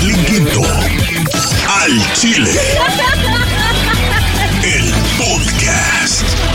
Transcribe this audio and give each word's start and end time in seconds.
Marlene 0.00 0.24
Quinto. 0.24 0.62
Al 1.68 2.12
Chile. 2.14 2.50
El 4.62 4.94
podcast. 5.18 6.49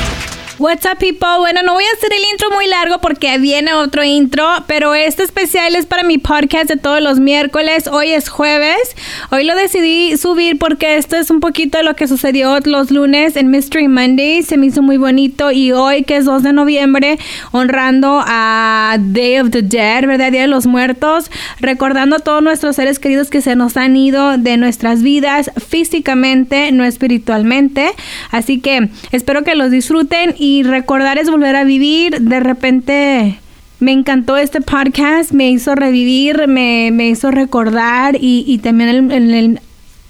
What's 0.57 0.85
up, 0.85 0.99
people? 0.99 1.39
Bueno, 1.39 1.63
no 1.63 1.73
voy 1.73 1.83
a 1.83 1.97
hacer 1.97 2.13
el 2.13 2.31
intro 2.31 2.49
muy 2.49 2.65
largo 2.67 3.01
porque 3.01 3.37
viene 3.39 3.73
otro 3.73 4.05
intro, 4.05 4.47
pero 4.67 4.95
este 4.95 5.21
especial 5.21 5.75
es 5.75 5.85
para 5.85 6.03
mi 6.03 6.17
podcast 6.17 6.69
de 6.69 6.77
todos 6.77 7.01
los 7.01 7.19
miércoles. 7.19 7.87
Hoy 7.87 8.11
es 8.11 8.29
jueves. 8.29 8.95
Hoy 9.31 9.43
lo 9.43 9.53
decidí 9.53 10.15
subir 10.15 10.57
porque 10.57 10.95
esto 10.95 11.17
es 11.17 11.29
un 11.29 11.41
poquito 11.41 11.77
de 11.77 11.83
lo 11.83 11.97
que 11.97 12.07
sucedió 12.07 12.57
los 12.63 12.89
lunes 12.89 13.35
en 13.35 13.49
Mystery 13.51 13.89
Monday. 13.89 14.43
Se 14.43 14.55
me 14.55 14.67
hizo 14.67 14.81
muy 14.81 14.95
bonito 14.95 15.51
y 15.51 15.73
hoy, 15.73 16.03
que 16.03 16.15
es 16.15 16.23
2 16.23 16.41
de 16.41 16.53
noviembre, 16.53 17.19
honrando 17.51 18.23
a 18.25 18.95
Day 18.97 19.39
of 19.39 19.49
the 19.49 19.61
Dead, 19.61 20.07
¿verdad? 20.07 20.31
Día 20.31 20.43
de 20.43 20.47
los 20.47 20.67
Muertos, 20.67 21.31
recordando 21.59 22.15
a 22.15 22.19
todos 22.19 22.41
nuestros 22.41 22.77
seres 22.77 22.99
queridos 22.99 23.29
que 23.29 23.41
se 23.41 23.57
nos 23.57 23.75
han 23.75 23.97
ido 23.97 24.37
de 24.37 24.55
nuestras 24.55 25.03
vidas 25.03 25.51
físicamente, 25.67 26.71
no 26.71 26.85
espiritualmente. 26.85 27.91
Así 28.31 28.61
que 28.61 28.87
espero 29.11 29.43
que 29.43 29.55
los 29.55 29.69
disfruten 29.69 30.33
y 30.45 30.63
recordar 30.63 31.17
es 31.17 31.29
volver 31.29 31.55
a 31.55 31.63
vivir. 31.63 32.19
De 32.21 32.39
repente 32.39 33.39
me 33.79 33.91
encantó 33.91 34.37
este 34.37 34.61
podcast, 34.61 35.31
me 35.31 35.49
hizo 35.49 35.73
revivir, 35.75 36.47
me, 36.47 36.91
me 36.93 37.09
hizo 37.09 37.31
recordar 37.31 38.15
y, 38.19 38.43
y 38.47 38.59
también 38.59 39.11
el- 39.11 39.33
el- 39.33 39.59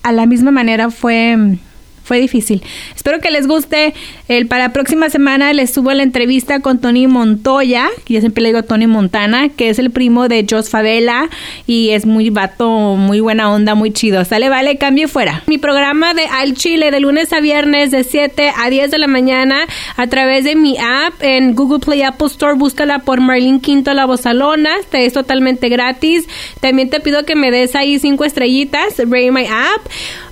a 0.03 0.11
la 0.11 0.25
misma 0.25 0.52
manera 0.52 0.89
fue... 0.91 1.58
Fue 2.05 2.20
difícil. 2.20 2.62
Espero 2.95 3.20
que 3.20 3.32
les 3.32 3.48
guste. 3.48 3.95
El, 4.27 4.45
para 4.45 4.73
próxima 4.73 5.09
semana 5.09 5.52
les 5.54 5.73
subo 5.73 5.91
la 5.91 6.04
entrevista 6.04 6.59
con 6.59 6.80
Tony 6.80 7.08
Montoya, 7.08 7.90
que 8.05 8.14
yo 8.14 8.20
siempre 8.20 8.44
le 8.44 8.50
digo 8.50 8.62
Tony 8.62 8.86
Montana, 8.86 9.50
que 9.50 9.70
es 9.70 9.80
el 9.80 9.90
primo 9.90 10.28
de 10.28 10.45
Jos 10.48 10.70
Favela 10.70 11.30
y 11.66 11.90
es 11.90 12.05
muy 12.05 12.30
vato, 12.30 12.95
muy 12.95 13.22
buena 13.22 13.52
onda, 13.52 13.73
muy 13.73 13.91
chido. 13.91 14.23
Sale, 14.23 14.50
vale, 14.50 14.78
cambio 14.78 15.08
fuera. 15.08 15.41
Mi 15.48 15.58
programa 15.58 16.14
de 16.14 16.26
Al 16.28 16.54
Chile 16.54 16.91
de 16.91 17.00
lunes 17.00 17.33
a 17.33 17.39
viernes 17.39 17.89
de 17.89 18.03
7 18.03 18.52
a 18.56 18.70
10 18.70 18.92
de 18.92 19.00
la 19.00 19.08
mañana 19.08 19.66
a 19.98 20.06
través 20.06 20.44
de 20.44 20.56
mi 20.56 20.78
app 20.78 21.14
en 21.22 21.56
Google 21.56 21.80
Play 21.80 22.03
Apple 22.03 22.28
Store. 22.28 22.53
Búscala 22.53 23.00
por 23.00 23.20
Marlene 23.20 23.61
Quinto 23.61 23.95
La 23.95 24.06
Bozalona. 24.06 24.76
Te 24.92 25.06
es 25.08 25.14
totalmente 25.14 25.70
gratis. 25.70 26.28
También 26.59 26.92
te 26.92 27.00
pido 27.00 27.26
que 27.26 27.36
me 27.36 27.50
des 27.50 27.76
ahí 27.76 27.98
cinco 27.98 28.26
estrellitas. 28.26 29.00
Rate 29.00 29.31
my 29.31 29.45
app. 29.45 29.81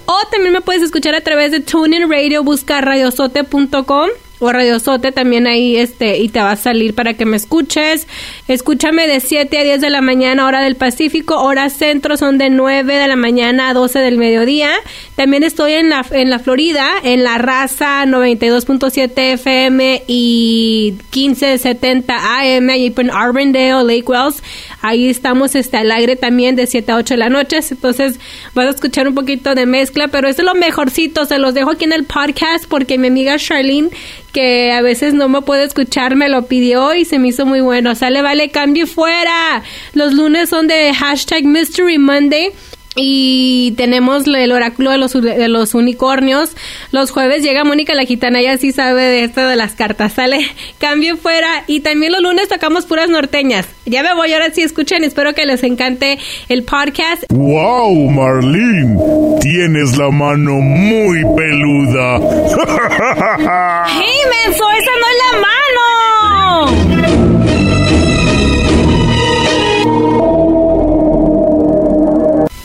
O 0.05 0.19
también 0.31 0.53
me 0.53 0.61
puedes 0.61 0.83
escuchar 0.83 1.15
a 1.15 1.21
través 1.21 1.51
de 1.51 1.59
TuneIn 1.59 2.09
Radio, 2.09 2.43
busca 2.43 2.81
radiosote.com 2.81 4.09
o 4.45 4.52
radiosote 4.52 5.11
también 5.11 5.47
ahí 5.47 5.77
este 5.77 6.17
y 6.17 6.30
te 6.30 6.39
va 6.39 6.52
a 6.52 6.55
salir 6.55 6.94
para 6.94 7.13
que 7.13 7.25
me 7.25 7.38
escuches. 7.38 8.08
Escúchame 8.47 9.08
de 9.08 9.19
7 9.19 9.58
a 9.58 9.63
10 9.63 9.81
de 9.81 9.89
la 9.89 10.02
mañana 10.02 10.45
hora 10.45 10.61
del 10.61 10.75
Pacífico, 10.75 11.41
hora 11.41 11.69
centro 11.69 12.17
son 12.17 12.38
de 12.38 12.50
9 12.50 12.97
de 12.97 13.08
la 13.08 13.16
mañana 13.16 13.69
a 13.69 13.73
12 13.73 14.00
del 14.00 14.17
mediodía. 14.17 14.72
También 15.16 15.44
estoy 15.44 15.73
en 15.73 15.89
la 15.89 16.05
en 16.11 16.30
la 16.30 16.39
Florida, 16.39 16.88
en 17.03 17.23
la 17.23 17.38
Raza 17.38 18.05
92.7 18.05 19.33
FM 19.33 20.03
y 20.08 20.95
1570 21.13 22.16
AM 22.16 22.69
ahí 22.69 22.94
en 22.95 23.11
Arbondale, 23.11 23.83
Lake 23.83 24.05
Wells. 24.05 24.41
Ahí 24.81 25.09
estamos 25.09 25.55
este, 25.55 25.78
al 25.78 25.91
aire 25.91 26.16
también 26.16 26.55
de 26.55 26.67
7 26.67 26.91
a 26.91 26.97
8 26.97 27.13
de 27.13 27.17
la 27.17 27.30
noche. 27.30 27.59
Entonces 27.69 28.19
vas 28.53 28.67
a 28.67 28.69
escuchar 28.72 29.07
un 29.07 29.16
poquito 29.16 29.55
de 29.55 29.66
mezcla, 29.66 30.07
pero 30.09 30.28
eso 30.28 30.41
es 30.41 30.45
lo 30.45 30.55
mejorcito. 30.55 31.25
Se 31.25 31.39
los 31.39 31.53
dejo 31.53 31.72
aquí 31.72 31.85
en 31.85 31.94
el 31.94 32.05
podcast 32.05 32.66
porque 32.67 32.97
mi 32.97 33.07
amiga 33.07 33.38
Charlene, 33.38 33.89
que 34.33 34.71
a 34.71 34.81
veces 34.81 35.13
no 35.13 35.29
me 35.29 35.41
puede 35.43 35.63
escuchar, 35.63 36.15
me 36.15 36.27
lo 36.27 36.47
pidió 36.47 36.93
y 36.95 37.05
se 37.05 37.19
me 37.19 37.29
hizo 37.29 37.45
muy 37.45 37.61
bueno. 37.61 37.95
Sale, 37.95 38.21
vale, 38.21 38.49
cambio 38.49 38.87
fuera. 38.87 39.63
Los 39.93 40.13
lunes 40.13 40.49
son 40.49 40.67
de 40.67 40.93
hashtag 40.93 41.45
Mystery 41.45 41.99
Monday. 41.99 42.51
Y 42.95 43.73
tenemos 43.75 44.27
el 44.27 44.52
oráculo 44.52 44.91
de 44.91 44.97
los, 44.97 45.13
de 45.13 45.47
los 45.47 45.73
unicornios. 45.73 46.52
Los 46.91 47.11
jueves 47.11 47.41
llega 47.41 47.63
Mónica 47.63 47.95
la 47.95 48.05
gitana, 48.05 48.39
ella 48.39 48.58
sí 48.58 48.72
sabe 48.72 49.02
de 49.02 49.23
esto 49.23 49.41
de 49.47 49.55
las 49.55 49.73
cartas. 49.73 50.13
Sale, 50.13 50.45
cambio 50.78 51.17
fuera. 51.17 51.63
Y 51.67 51.79
también 51.79 52.12
los 52.12 52.22
lunes 52.22 52.50
tocamos 52.50 52.85
puras 52.85 53.09
norteñas. 53.09 53.67
Ya 53.85 54.03
me 54.03 54.13
voy, 54.13 54.31
ahora 54.34 54.51
sí 54.53 54.62
escuchen. 54.62 55.03
Espero 55.03 55.34
que 55.34 55.45
les 55.45 55.63
encante 55.63 56.19
el 56.50 56.63
podcast. 56.63 57.23
¡Wow, 57.29 58.12
Marlene! 58.12 58.97
Tienes 59.41 59.97
la 59.97 60.09
mano 60.12 60.53
muy 60.53 61.23
peluda. 61.35 62.19
¡Hey, 63.88 64.17
menso! 64.46 64.63
¡Esa 64.72 64.91
no 65.00 65.07
es 65.09 65.17
la 65.23 65.40
mano! 65.40 67.32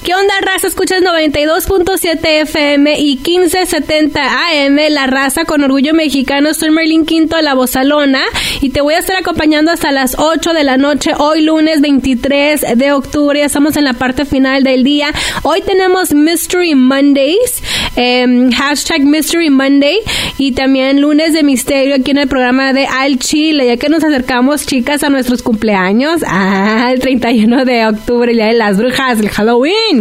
¿Qué 0.08 0.14
onda, 0.14 0.32
raza? 0.40 0.68
Escuchas 0.68 1.02
92.7 1.02 2.18
FM 2.22 2.98
y 2.98 3.16
1570 3.16 4.22
AM, 4.22 4.78
La 4.88 5.06
Raza 5.06 5.44
con 5.44 5.62
Orgullo 5.62 5.92
Mexicano. 5.92 6.54
Soy 6.54 6.70
Merlin 6.70 7.04
Quinto, 7.04 7.38
la 7.42 7.52
Bozalona, 7.52 8.22
y 8.62 8.70
te 8.70 8.80
voy 8.80 8.94
a 8.94 9.00
estar 9.00 9.18
acompañando 9.18 9.70
hasta 9.70 9.92
las 9.92 10.18
8 10.18 10.54
de 10.54 10.64
la 10.64 10.78
noche, 10.78 11.10
hoy 11.18 11.42
lunes 11.42 11.82
23 11.82 12.78
de 12.78 12.92
octubre. 12.92 13.44
Estamos 13.44 13.76
en 13.76 13.84
la 13.84 13.92
parte 13.92 14.24
final 14.24 14.64
del 14.64 14.82
día. 14.82 15.12
Hoy 15.42 15.60
tenemos 15.60 16.14
Mystery 16.14 16.74
Mondays, 16.74 17.62
em, 17.94 18.50
hashtag 18.50 19.02
Mystery 19.04 19.50
Monday, 19.50 19.98
y 20.38 20.52
también 20.52 21.02
lunes 21.02 21.34
de 21.34 21.42
misterio 21.42 21.96
aquí 21.96 22.12
en 22.12 22.18
el 22.18 22.28
programa 22.28 22.72
de 22.72 22.86
Al 22.86 23.18
Chile, 23.18 23.66
ya 23.66 23.76
que 23.76 23.90
nos 23.90 24.02
acercamos, 24.02 24.64
chicas, 24.64 25.02
a 25.02 25.10
nuestros 25.10 25.42
cumpleaños. 25.42 26.22
Ah, 26.26 26.88
el 26.94 27.00
31 27.00 27.66
de 27.66 27.86
octubre, 27.86 28.30
el 28.30 28.38
día 28.38 28.46
de 28.46 28.54
las 28.54 28.78
brujas, 28.78 29.20
el 29.20 29.28
Halloween. 29.28 29.97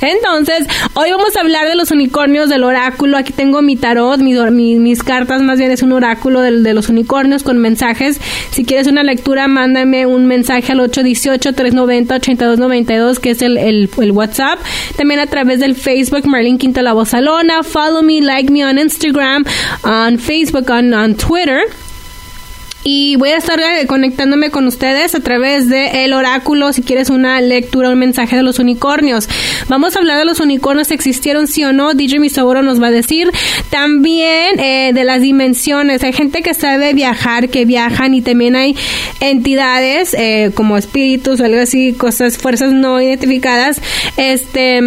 Entonces, 0.00 0.66
hoy 0.94 1.10
vamos 1.10 1.36
a 1.36 1.40
hablar 1.40 1.68
de 1.68 1.74
los 1.76 1.90
unicornios 1.90 2.48
del 2.48 2.64
oráculo. 2.64 3.16
Aquí 3.16 3.32
tengo 3.32 3.62
mi 3.62 3.76
tarot, 3.76 4.18
mi, 4.20 4.34
mi- 4.50 4.76
mis 4.76 5.02
cartas, 5.02 5.42
más 5.42 5.58
bien 5.58 5.70
es 5.70 5.82
un 5.82 5.92
oráculo 5.92 6.40
del- 6.40 6.62
de, 6.62 6.74
los 6.74 6.88
unicornios 6.88 7.42
con 7.42 7.58
mensajes. 7.58 8.20
Si 8.50 8.64
quieres 8.64 8.86
una 8.86 9.02
lectura, 9.02 9.48
mándame 9.48 10.06
un 10.06 10.26
mensaje 10.26 10.72
al 10.72 10.80
818-390-8292, 10.80 13.18
que 13.18 13.30
es 13.30 13.42
el, 13.42 13.88
WhatsApp. 14.12 14.58
También 14.96 15.20
a 15.20 15.26
través 15.26 15.60
del 15.60 15.74
Facebook, 15.74 16.26
Marlene 16.26 16.58
Quinto 16.58 16.82
La 16.82 16.92
Bozalona. 16.92 17.62
Follow 17.62 18.02
me, 18.02 18.20
like 18.20 18.50
me 18.52 18.64
on 18.64 18.78
Instagram, 18.78 19.44
on 19.82 20.18
Facebook, 20.18 20.68
on 20.70 21.14
Twitter. 21.14 21.60
Y 22.86 23.16
voy 23.16 23.30
a 23.30 23.38
estar 23.38 23.58
eh, 23.58 23.86
conectándome 23.86 24.50
con 24.50 24.66
ustedes 24.66 25.14
a 25.14 25.20
través 25.20 25.70
de 25.70 26.04
el 26.04 26.12
oráculo, 26.12 26.70
si 26.74 26.82
quieres 26.82 27.08
una 27.08 27.40
lectura, 27.40 27.88
un 27.88 27.98
mensaje 27.98 28.36
de 28.36 28.42
los 28.42 28.58
unicornios. 28.58 29.26
Vamos 29.68 29.96
a 29.96 30.00
hablar 30.00 30.18
de 30.18 30.26
los 30.26 30.38
unicornios, 30.38 30.90
existieron 30.90 31.46
sí 31.46 31.64
o 31.64 31.72
no. 31.72 31.94
DJ 31.94 32.20
Misogoro 32.20 32.62
nos 32.62 32.82
va 32.82 32.88
a 32.88 32.90
decir. 32.90 33.30
También 33.70 34.60
eh, 34.60 34.92
de 34.92 35.04
las 35.04 35.22
dimensiones. 35.22 36.02
Hay 36.04 36.12
gente 36.12 36.42
que 36.42 36.52
sabe 36.52 36.92
viajar, 36.92 37.48
que 37.48 37.64
viajan 37.64 38.12
y 38.12 38.20
también 38.20 38.54
hay 38.54 38.76
entidades 39.20 40.12
eh, 40.12 40.50
como 40.54 40.76
espíritus 40.76 41.40
o 41.40 41.44
algo 41.44 41.60
así, 41.60 41.94
cosas, 41.94 42.36
fuerzas 42.36 42.72
no 42.72 43.00
identificadas, 43.00 43.80
este, 44.18 44.80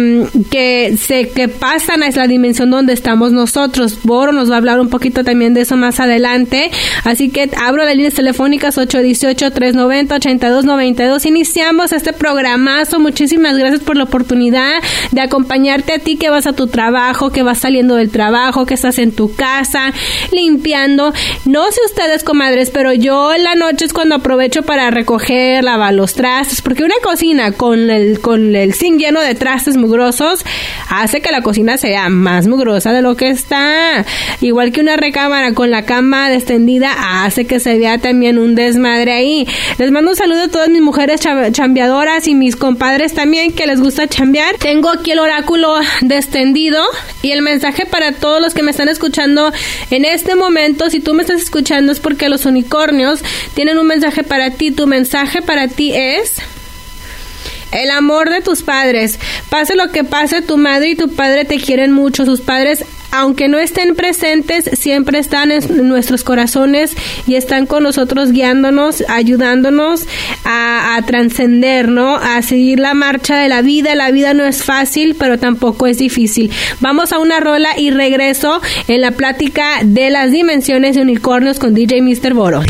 que 0.50 0.96
se 0.96 1.30
que 1.30 1.48
pasan 1.48 2.04
a 2.04 2.10
la 2.10 2.28
dimensión 2.28 2.70
donde 2.70 2.92
estamos 2.92 3.32
nosotros. 3.32 3.98
Boro 4.04 4.30
nos 4.30 4.50
va 4.50 4.54
a 4.54 4.58
hablar 4.58 4.80
un 4.80 4.88
poquito 4.88 5.24
también 5.24 5.52
de 5.52 5.62
eso 5.62 5.76
más 5.76 5.98
adelante. 5.98 6.70
Así 7.04 7.28
que 7.28 7.50
abro 7.56 7.87
las 7.88 7.96
líneas 7.96 8.14
telefónicas 8.14 8.76
818-390-8292. 8.76 11.24
Iniciamos 11.24 11.92
este 11.92 12.12
programazo. 12.12 13.00
Muchísimas 13.00 13.56
gracias 13.56 13.80
por 13.80 13.96
la 13.96 14.04
oportunidad 14.04 14.82
de 15.10 15.22
acompañarte 15.22 15.94
a 15.94 15.98
ti 15.98 16.16
que 16.16 16.28
vas 16.28 16.46
a 16.46 16.52
tu 16.52 16.66
trabajo, 16.66 17.30
que 17.30 17.42
vas 17.42 17.60
saliendo 17.60 17.94
del 17.94 18.10
trabajo, 18.10 18.66
que 18.66 18.74
estás 18.74 18.98
en 18.98 19.12
tu 19.12 19.34
casa, 19.34 19.94
limpiando. 20.32 21.14
No 21.46 21.64
sé 21.72 21.80
ustedes, 21.86 22.24
comadres, 22.24 22.68
pero 22.68 22.92
yo 22.92 23.32
en 23.32 23.42
la 23.42 23.54
noche 23.54 23.86
es 23.86 23.94
cuando 23.94 24.16
aprovecho 24.16 24.64
para 24.64 24.90
recoger, 24.90 25.64
lavar 25.64 25.94
los 25.94 26.12
trastes, 26.12 26.60
porque 26.60 26.84
una 26.84 26.96
cocina 27.02 27.52
con 27.52 27.88
el, 27.88 28.20
con 28.20 28.54
el 28.54 28.74
zinc 28.74 28.98
lleno 28.98 29.22
de 29.22 29.34
trastes 29.34 29.78
mugrosos 29.78 30.44
hace 30.90 31.22
que 31.22 31.32
la 31.32 31.40
cocina 31.40 31.78
sea 31.78 32.10
más 32.10 32.48
mugrosa 32.48 32.92
de 32.92 33.00
lo 33.00 33.16
que 33.16 33.30
está. 33.30 34.04
Igual 34.42 34.72
que 34.72 34.82
una 34.82 34.98
recámara 34.98 35.54
con 35.54 35.70
la 35.70 35.86
cama 35.86 36.34
extendida 36.34 37.24
hace 37.24 37.46
que 37.46 37.60
se 37.60 37.77
vea 37.78 37.98
también 37.98 38.38
un 38.38 38.54
desmadre 38.54 39.12
ahí. 39.12 39.46
Les 39.78 39.90
mando 39.90 40.10
un 40.10 40.16
saludo 40.16 40.42
a 40.42 40.48
todas 40.48 40.68
mis 40.68 40.82
mujeres 40.82 41.20
cha- 41.20 41.50
chambeadoras 41.52 42.26
y 42.28 42.34
mis 42.34 42.56
compadres 42.56 43.14
también 43.14 43.52
que 43.52 43.66
les 43.66 43.80
gusta 43.80 44.06
chambear. 44.08 44.56
Tengo 44.58 44.90
aquí 44.90 45.12
el 45.12 45.18
oráculo 45.20 45.74
descendido 46.02 46.82
y 47.22 47.32
el 47.32 47.42
mensaje 47.42 47.86
para 47.86 48.12
todos 48.12 48.40
los 48.42 48.54
que 48.54 48.62
me 48.62 48.70
están 48.70 48.88
escuchando 48.88 49.52
en 49.90 50.04
este 50.04 50.34
momento. 50.34 50.90
Si 50.90 51.00
tú 51.00 51.14
me 51.14 51.22
estás 51.22 51.40
escuchando 51.40 51.92
es 51.92 52.00
porque 52.00 52.28
los 52.28 52.44
unicornios 52.46 53.20
tienen 53.54 53.78
un 53.78 53.86
mensaje 53.86 54.22
para 54.22 54.50
ti. 54.50 54.70
Tu 54.70 54.86
mensaje 54.86 55.42
para 55.42 55.68
ti 55.68 55.92
es... 55.94 56.34
El 57.72 57.90
amor 57.90 58.30
de 58.30 58.40
tus 58.40 58.62
padres. 58.62 59.18
Pase 59.50 59.74
lo 59.74 59.90
que 59.90 60.04
pase, 60.04 60.42
tu 60.42 60.56
madre 60.56 60.90
y 60.90 60.96
tu 60.96 61.08
padre 61.10 61.44
te 61.44 61.58
quieren 61.58 61.92
mucho. 61.92 62.24
Sus 62.24 62.40
padres 62.40 62.84
aunque 63.10 63.48
no 63.48 63.58
estén 63.58 63.94
presentes, 63.94 64.68
siempre 64.78 65.18
están 65.18 65.50
en 65.50 65.88
nuestros 65.88 66.24
corazones 66.24 66.92
y 67.26 67.36
están 67.36 67.66
con 67.66 67.82
nosotros 67.82 68.32
guiándonos, 68.32 69.02
ayudándonos 69.08 70.06
a, 70.44 70.96
a 70.96 71.02
trascender, 71.02 71.88
¿no? 71.88 72.16
A 72.16 72.42
seguir 72.42 72.78
la 72.78 72.94
marcha 72.94 73.36
de 73.36 73.48
la 73.48 73.62
vida. 73.62 73.94
La 73.94 74.10
vida 74.10 74.34
no 74.34 74.44
es 74.44 74.62
fácil, 74.62 75.16
pero 75.18 75.38
tampoco 75.38 75.86
es 75.86 75.98
difícil. 75.98 76.50
Vamos 76.80 77.12
a 77.12 77.18
una 77.18 77.40
rola 77.40 77.78
y 77.78 77.90
regreso 77.90 78.60
en 78.88 79.00
la 79.00 79.12
plática 79.12 79.78
de 79.82 80.10
las 80.10 80.30
dimensiones 80.30 80.96
de 80.96 81.02
unicornios 81.02 81.58
con 81.58 81.74
DJ 81.74 82.02
Mr. 82.02 82.34
Boro. 82.34 82.62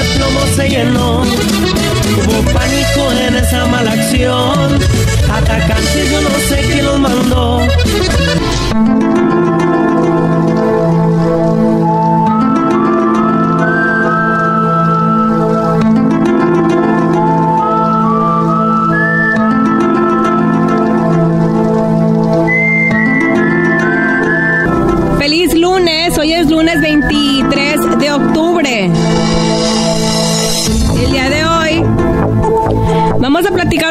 De 0.00 0.08
plomo 0.16 0.40
se 0.56 0.68
llenó. 0.68 1.22
Hubo 1.22 2.52
pánico 2.52 3.12
en 3.26 3.36
esa 3.36 3.66
mala 3.66 3.92
acción, 3.92 4.78
atacantes 5.30 6.10
yo 6.10 6.20
no 6.20 6.30
sé 6.48 6.60
quién 6.70 6.86
los 6.86 7.00
mandó. 7.00 7.60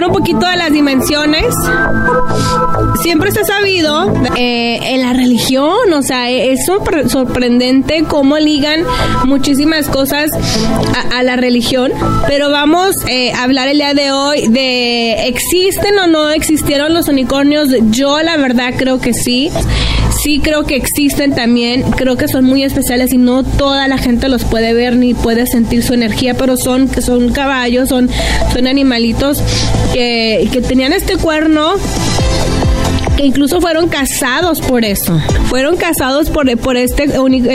Un 0.07 0.11
poquito 0.11 0.45
de 0.45 0.57
las 0.57 0.71
dimensiones. 0.71 1.53
Siempre 3.01 3.31
se 3.31 3.41
ha 3.41 3.45
sabido 3.45 4.13
eh, 4.35 4.79
en 4.81 5.01
la 5.01 5.13
religión, 5.13 5.91
o 5.93 6.01
sea, 6.01 6.29
es 6.29 6.65
sorprendente 6.65 8.03
cómo 8.07 8.37
ligan 8.37 8.83
muchísimas 9.25 9.87
cosas 9.87 10.31
a, 11.11 11.23
la 11.23 11.35
religión. 11.35 11.91
Pero 12.27 12.49
vamos 12.49 12.95
eh, 13.07 13.31
a 13.33 13.43
hablar 13.43 13.67
el 13.67 13.77
día 13.77 13.93
de 13.93 14.11
hoy 14.11 14.47
de 14.47 15.27
existen 15.27 15.97
o 15.99 16.07
no 16.07 16.29
existieron 16.29 16.93
los 16.93 17.07
unicornios. 17.07 17.69
Yo 17.89 18.21
la 18.21 18.37
verdad 18.37 18.73
creo 18.77 18.99
que 18.99 19.13
sí 19.13 19.51
sí 20.21 20.39
creo 20.39 20.65
que 20.65 20.75
existen 20.75 21.33
también, 21.33 21.83
creo 21.83 22.17
que 22.17 22.27
son 22.27 22.45
muy 22.45 22.63
especiales 22.63 23.13
y 23.13 23.17
no 23.17 23.43
toda 23.43 23.87
la 23.87 23.97
gente 23.97 24.27
los 24.27 24.43
puede 24.43 24.73
ver 24.73 24.95
ni 24.95 25.13
puede 25.13 25.47
sentir 25.47 25.83
su 25.83 25.93
energía, 25.93 26.33
pero 26.33 26.57
son, 26.57 26.89
son 27.01 27.31
caballos, 27.31 27.89
son, 27.89 28.09
son 28.53 28.67
animalitos 28.67 29.41
que, 29.93 30.49
que 30.51 30.61
tenían 30.61 30.93
este 30.93 31.17
cuerno 31.17 31.75
que 33.19 33.25
incluso 33.25 33.59
fueron 33.59 33.89
casados 33.89 34.61
por 34.61 34.85
eso. 34.85 35.19
Fueron 35.49 35.75
casados 35.75 36.29
por, 36.29 36.57
por 36.57 36.77
este, 36.77 37.09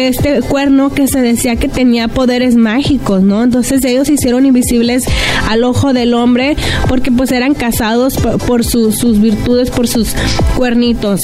este 0.06 0.42
cuerno 0.42 0.92
que 0.92 1.08
se 1.08 1.22
decía 1.22 1.56
que 1.56 1.68
tenía 1.68 2.08
poderes 2.08 2.54
mágicos, 2.54 3.22
¿no? 3.22 3.42
Entonces 3.42 3.82
ellos 3.86 4.08
se 4.08 4.12
hicieron 4.12 4.44
invisibles 4.44 5.06
al 5.48 5.64
ojo 5.64 5.94
del 5.94 6.12
hombre 6.12 6.58
porque 6.86 7.10
pues 7.10 7.32
eran 7.32 7.54
casados 7.54 8.18
por, 8.46 8.62
sus 8.62 9.18
virtudes, 9.22 9.70
por 9.70 9.88
sus 9.88 10.14
cuernitos. 10.54 11.22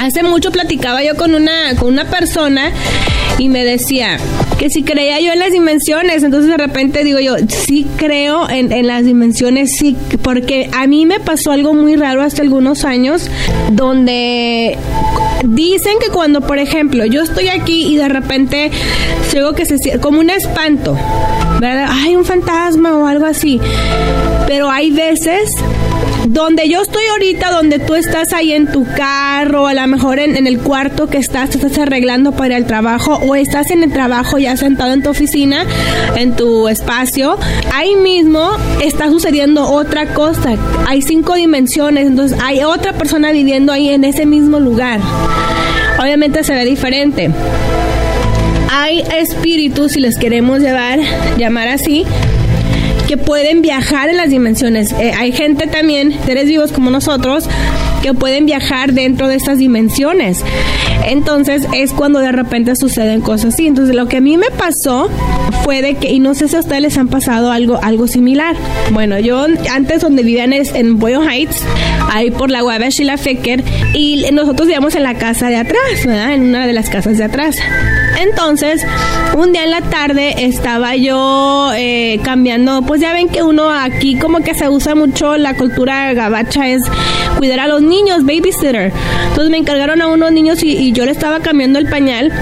Hace 0.00 0.22
mucho 0.22 0.52
platicaba 0.52 1.02
yo 1.02 1.16
con 1.16 1.34
una, 1.34 1.74
con 1.76 1.88
una 1.88 2.04
persona 2.04 2.70
y 3.36 3.48
me 3.48 3.64
decía 3.64 4.18
que 4.58 4.70
si 4.70 4.82
creía 4.82 5.20
yo 5.20 5.32
en 5.32 5.38
las 5.38 5.52
dimensiones, 5.52 6.22
entonces 6.22 6.50
de 6.50 6.56
repente 6.56 7.04
digo 7.04 7.20
yo, 7.20 7.34
sí 7.48 7.86
creo 7.96 8.48
en, 8.48 8.72
en 8.72 8.86
las 8.86 9.04
dimensiones, 9.04 9.70
sí, 9.78 9.96
porque 10.22 10.70
a 10.72 10.86
mí 10.86 11.06
me 11.06 11.20
pasó 11.20 11.52
algo 11.52 11.74
muy 11.74 11.96
raro 11.96 12.22
hace 12.22 12.42
algunos 12.42 12.84
años 12.84 13.30
donde 13.72 14.76
dicen 15.44 15.94
que 16.00 16.08
cuando, 16.08 16.40
por 16.40 16.58
ejemplo, 16.58 17.04
yo 17.04 17.22
estoy 17.22 17.48
aquí 17.48 17.86
y 17.86 17.96
de 17.96 18.08
repente 18.08 18.70
llego 19.32 19.52
que 19.52 19.66
se 19.66 19.76
como 20.00 20.20
un 20.20 20.30
espanto, 20.30 20.96
¿verdad? 21.60 21.88
Hay 21.90 22.16
un 22.16 22.24
fantasma 22.24 22.96
o 22.96 23.06
algo 23.06 23.26
así. 23.26 23.60
Pero 24.46 24.70
hay 24.70 24.90
veces 24.90 25.50
donde 26.28 26.68
yo 26.68 26.82
estoy 26.82 27.04
ahorita, 27.06 27.50
donde 27.50 27.78
tú 27.78 27.94
estás 27.94 28.32
ahí 28.32 28.52
en 28.52 28.66
tu 28.66 28.84
carro, 28.84 29.66
a 29.66 29.74
lo 29.74 29.86
mejor 29.86 30.18
en, 30.18 30.46
el 30.46 30.58
cuarto 30.58 31.08
que 31.08 31.18
estás, 31.18 31.50
te 31.50 31.58
estás 31.58 31.78
arreglando 31.78 32.32
para 32.32 32.56
al 32.56 32.66
trabajo, 32.66 33.14
o 33.16 33.34
estás 33.34 33.70
en 33.70 33.82
el 33.82 33.92
trabajo 33.92 34.38
ya 34.38 34.56
sentado 34.56 34.92
en 34.92 35.02
tu 35.02 35.10
oficina, 35.10 35.64
en 36.16 36.34
tu 36.34 36.68
espacio, 36.68 37.38
ahí 37.72 37.94
mismo 37.96 38.50
está 38.82 39.08
sucediendo 39.08 39.70
otra 39.70 40.06
cosa. 40.14 40.54
Hay 40.86 41.02
cinco 41.02 41.34
dimensiones, 41.34 42.06
entonces 42.06 42.38
hay 42.42 42.62
otra 42.64 42.92
persona 42.92 43.32
viviendo 43.32 43.72
ahí 43.72 43.90
en 43.90 44.04
ese 44.04 44.26
mismo 44.26 44.58
lugar. 44.58 45.00
Obviamente 46.00 46.44
se 46.44 46.54
ve 46.54 46.64
diferente. 46.64 47.30
Hay 48.70 49.02
espíritus, 49.16 49.92
si 49.92 50.00
les 50.00 50.18
queremos 50.18 50.60
llevar, 50.60 50.98
llamar 51.38 51.68
así, 51.68 52.04
pueden 53.16 53.62
viajar 53.62 54.08
en 54.08 54.16
las 54.16 54.30
dimensiones. 54.30 54.92
Eh, 54.92 55.12
hay 55.16 55.32
gente 55.32 55.66
también, 55.66 56.14
seres 56.24 56.46
vivos 56.46 56.72
como 56.72 56.90
nosotros, 56.90 57.48
que 58.02 58.14
pueden 58.14 58.46
viajar 58.46 58.92
dentro 58.92 59.28
de 59.28 59.36
estas 59.36 59.58
dimensiones. 59.58 60.42
Entonces 61.06 61.66
es 61.72 61.92
cuando 61.92 62.18
de 62.18 62.32
repente 62.32 62.74
suceden 62.76 63.20
cosas 63.20 63.54
así. 63.54 63.66
Entonces 63.66 63.94
lo 63.94 64.08
que 64.08 64.18
a 64.18 64.20
mí 64.20 64.36
me 64.36 64.50
pasó 64.50 65.08
fue 65.64 65.82
de 65.82 65.94
que, 65.94 66.12
y 66.12 66.20
no 66.20 66.34
sé 66.34 66.48
si 66.48 66.56
a 66.56 66.60
ustedes 66.60 66.82
les 66.82 66.98
han 66.98 67.08
pasado 67.08 67.50
algo, 67.50 67.78
algo 67.82 68.06
similar. 68.06 68.56
Bueno, 68.92 69.18
yo 69.18 69.46
antes 69.70 70.00
donde 70.00 70.22
vivían 70.22 70.52
es 70.52 70.74
en 70.74 70.98
Boyle 70.98 71.26
Heights, 71.28 71.62
ahí 72.10 72.30
por 72.30 72.50
la 72.50 72.62
Guava 72.62 72.88
Sheila 72.88 73.16
Fecker, 73.16 73.62
y 73.94 74.24
nosotros 74.32 74.66
vivíamos 74.66 74.94
en 74.94 75.02
la 75.02 75.14
casa 75.14 75.48
de 75.48 75.56
atrás, 75.56 76.04
¿verdad? 76.04 76.34
En 76.34 76.42
una 76.42 76.66
de 76.66 76.72
las 76.72 76.88
casas 76.88 77.18
de 77.18 77.24
atrás. 77.24 77.56
Entonces, 78.20 78.84
un 79.36 79.52
día 79.52 79.64
en 79.64 79.70
la 79.70 79.82
tarde 79.82 80.46
estaba 80.46 80.96
yo 80.96 81.70
eh, 81.74 82.20
cambiando, 82.22 82.82
pues 82.82 83.00
ya 83.00 83.12
ven 83.12 83.28
que 83.28 83.42
uno 83.42 83.70
aquí 83.70 84.18
como 84.18 84.40
que 84.40 84.54
se 84.54 84.68
usa 84.68 84.94
mucho 84.94 85.36
la 85.36 85.54
cultura 85.54 86.12
gabacha 86.14 86.68
es 86.68 86.82
cuidar 87.36 87.60
a 87.60 87.66
los 87.66 87.82
niños, 87.82 88.24
babysitter. 88.24 88.92
Entonces 89.28 89.50
me 89.50 89.58
encargaron 89.58 90.00
a 90.00 90.06
unos 90.08 90.32
niños 90.32 90.62
y, 90.62 90.92
yo 90.92 91.04
le 91.04 91.10
estaba 91.10 91.40
cambiando 91.40 91.78
el 91.78 91.88
pañal 91.90 92.32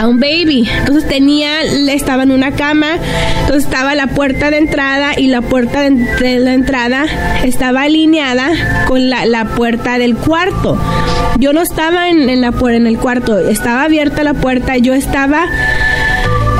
a 0.00 0.08
un 0.08 0.18
baby. 0.18 0.66
Entonces 0.78 1.06
tenía, 1.06 1.60
estaba 1.60 2.22
en 2.22 2.32
una 2.32 2.52
cama, 2.52 2.96
entonces 3.42 3.64
estaba 3.64 3.94
la 3.94 4.06
puerta 4.06 4.50
de 4.50 4.56
entrada 4.56 5.12
y 5.18 5.26
la 5.26 5.42
puerta 5.42 5.82
de, 5.82 6.38
la 6.38 6.54
entrada 6.54 7.04
estaba 7.44 7.82
alineada 7.82 8.50
con 8.88 9.10
la, 9.10 9.26
la, 9.26 9.44
puerta 9.44 9.98
del 9.98 10.16
cuarto. 10.16 10.80
Yo 11.38 11.52
no 11.52 11.60
estaba 11.60 12.08
en, 12.08 12.30
en, 12.30 12.40
la, 12.40 12.54
en 12.70 12.86
el 12.86 12.98
cuarto, 12.98 13.38
estaba 13.38 13.84
abierta 13.84 14.24
la 14.24 14.34
puerta, 14.34 14.78
yo 14.78 14.94
estaba 14.94 15.44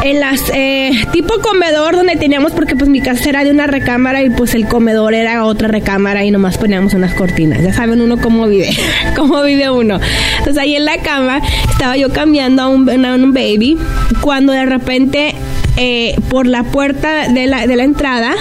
en 0.02 0.21
las 0.21 0.50
eh, 0.54 0.92
tipo 1.12 1.35
comedor 1.40 1.97
donde 1.97 2.16
teníamos 2.16 2.52
porque 2.52 2.75
pues 2.75 2.88
mi 2.88 3.00
casa 3.00 3.28
era 3.28 3.45
de 3.45 3.50
una 3.50 3.66
recámara 3.66 4.23
y 4.23 4.30
pues 4.30 4.54
el 4.54 4.66
comedor 4.66 5.14
era 5.14 5.45
otra 5.45 5.69
recámara 5.69 6.25
y 6.25 6.30
nomás 6.30 6.59
poníamos 6.59 6.95
unas 6.95 7.14
cortinas. 7.14 7.62
Ya 7.62 7.73
saben 7.73 8.00
uno 8.00 8.19
cómo 8.19 8.47
vive 8.47 8.71
cómo 9.16 9.42
vive 9.42 9.71
uno. 9.71 10.00
Entonces 10.38 10.59
ahí 10.59 10.76
en 10.76 10.85
la 10.85 10.99
cama 10.99 11.40
estaba 11.71 11.97
yo 11.97 12.11
cambiando 12.11 12.62
a 12.62 12.69
un, 12.69 12.88
un 12.88 13.35
baby 13.35 13.78
cuando 14.21 14.52
de 14.52 14.66
repente 14.66 15.35
eh, 15.76 16.16
por 16.28 16.47
la 16.47 16.64
puerta 16.64 17.28
de 17.28 17.47
la, 17.47 17.66
de 17.66 17.76
la 17.76 17.85
entrada 17.85 18.35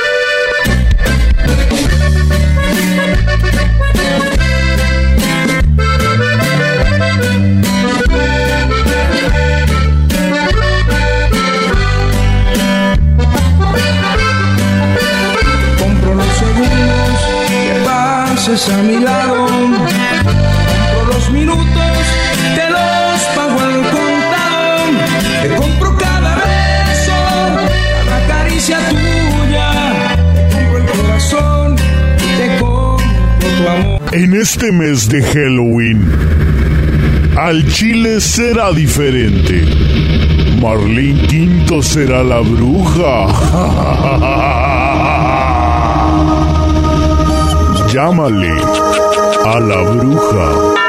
A 18.67 18.83
mi 18.83 18.99
lado. 18.99 19.45
Compro 19.45 21.05
los 21.13 21.31
minutos, 21.31 21.65
te 22.55 22.69
los 22.69 23.21
pago 23.35 23.59
al 23.59 23.81
contado. 23.83 24.77
Te 25.41 25.55
compro 25.55 25.97
cada 25.97 26.35
beso, 26.35 27.13
cada 28.05 28.27
caricia 28.27 28.79
tuya. 28.89 30.17
Te 30.49 30.65
compro 30.65 30.77
el 30.77 30.85
corazón, 30.85 31.75
te 31.77 32.57
compro 32.59 32.97
tu 33.39 33.67
amor. 33.69 34.01
En 34.11 34.33
este 34.33 34.73
mes 34.73 35.07
de 35.07 35.23
Halloween, 35.23 36.11
al 37.37 37.65
chile 37.71 38.19
será 38.19 38.73
diferente. 38.73 39.63
Marlene 40.61 41.21
Quinto 41.27 41.81
será 41.81 42.23
la 42.23 42.41
bruja. 42.41 43.27
Llámale 47.91 48.53
a 49.45 49.59
la 49.59 49.81
bruja. 49.81 50.79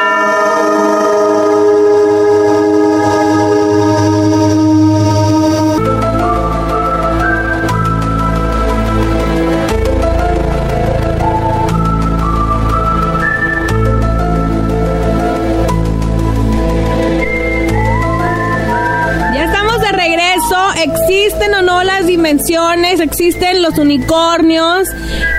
existen 20.83 21.55
o 21.55 21.63
no 21.63 21.83
las 21.83 22.07
dimensiones, 22.07 23.01
existen 23.01 23.63
los 23.63 23.79
unicornios, 23.79 24.89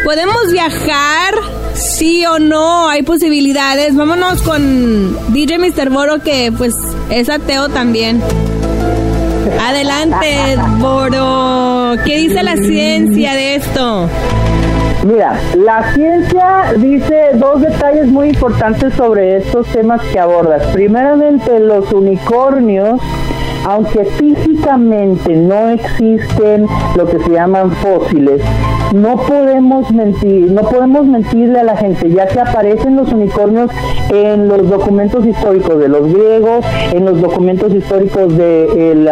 podemos 0.03 0.51
viajar, 0.51 1.33
sí 1.81 2.25
o 2.25 2.39
no, 2.39 2.87
hay 2.87 3.03
posibilidades. 3.03 3.95
Vámonos 3.95 4.41
con 4.41 5.17
DJ 5.33 5.57
Mr. 5.57 5.89
Boro 5.89 6.19
que 6.19 6.51
pues 6.55 6.75
es 7.09 7.29
ateo 7.29 7.69
también. 7.69 8.21
Adelante, 9.59 10.57
Boro. 10.79 11.95
¿Qué 12.05 12.17
dice 12.17 12.43
la 12.43 12.55
ciencia 12.57 13.33
de 13.33 13.55
esto? 13.55 14.07
Mira, 15.03 15.39
la 15.57 15.93
ciencia 15.93 16.73
dice 16.77 17.31
dos 17.35 17.61
detalles 17.61 18.07
muy 18.07 18.29
importantes 18.29 18.93
sobre 18.93 19.37
estos 19.37 19.67
temas 19.67 20.01
que 20.11 20.19
abordas. 20.19 20.63
Primeramente, 20.73 21.59
los 21.59 21.91
unicornios 21.91 23.01
aunque 23.65 24.05
físicamente 24.05 25.35
no 25.35 25.69
existen 25.69 26.67
lo 26.95 27.07
que 27.07 27.19
se 27.19 27.29
llaman 27.29 27.71
fósiles, 27.71 28.41
no 28.93 29.15
podemos 29.17 29.91
mentir, 29.91 30.51
no 30.51 30.61
podemos 30.63 31.05
mentirle 31.05 31.59
a 31.59 31.63
la 31.63 31.77
gente, 31.77 32.09
ya 32.09 32.27
que 32.27 32.39
aparecen 32.39 32.95
los 32.95 33.11
unicornios 33.11 33.71
en 34.09 34.47
los 34.47 34.69
documentos 34.69 35.25
históricos 35.25 35.79
de 35.79 35.87
los 35.87 36.11
griegos, 36.13 36.65
en 36.91 37.05
los 37.05 37.21
documentos 37.21 37.73
históricos 37.73 38.35
de 38.37 38.91
el, 38.91 39.09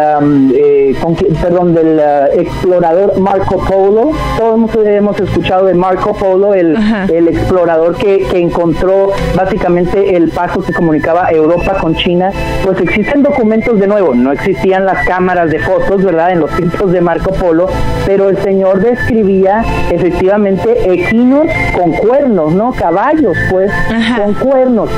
eh, 0.56 0.96
perdón, 1.42 1.74
del 1.74 2.00
uh, 2.00 2.40
explorador 2.40 3.20
Marco 3.20 3.58
Polo. 3.58 4.12
Todos 4.38 4.76
hemos, 4.86 5.20
escuchado 5.20 5.66
de 5.66 5.74
Marco 5.74 6.14
Polo, 6.14 6.54
el, 6.54 6.78
el 7.12 7.28
explorador 7.28 7.96
que, 7.96 8.28
que 8.30 8.40
encontró 8.40 9.12
básicamente 9.36 10.16
el 10.16 10.30
paso 10.30 10.62
que 10.62 10.74
comunicaba 10.74 11.30
Europa 11.32 11.78
con 11.80 11.96
China. 11.96 12.32
Pues 12.64 12.80
existen 12.82 13.24
documentos 13.24 13.80
de 13.80 13.88
nuevo, 13.88 14.14
no 14.14 14.32
existían 14.32 14.86
las 14.86 15.06
cámaras 15.08 15.50
de 15.50 15.60
fotos, 15.60 16.04
¿verdad? 16.04 16.32
En 16.32 16.40
los 16.40 16.52
tiempos 16.52 16.92
de 16.92 17.02
Marco 17.02 17.32
Polo, 17.34 17.68
pero 18.06 18.30
el 18.30 18.38
señor 18.40 18.82
describía 18.82 19.64
efectivamente 19.92 20.92
equinos 20.92 21.48
con 21.76 21.92
cuernos, 21.94 22.54
¿no? 22.54 22.72
Caballos, 22.74 23.38
pues, 23.50 23.72
con 24.18 24.34
cuernos. 24.34 24.90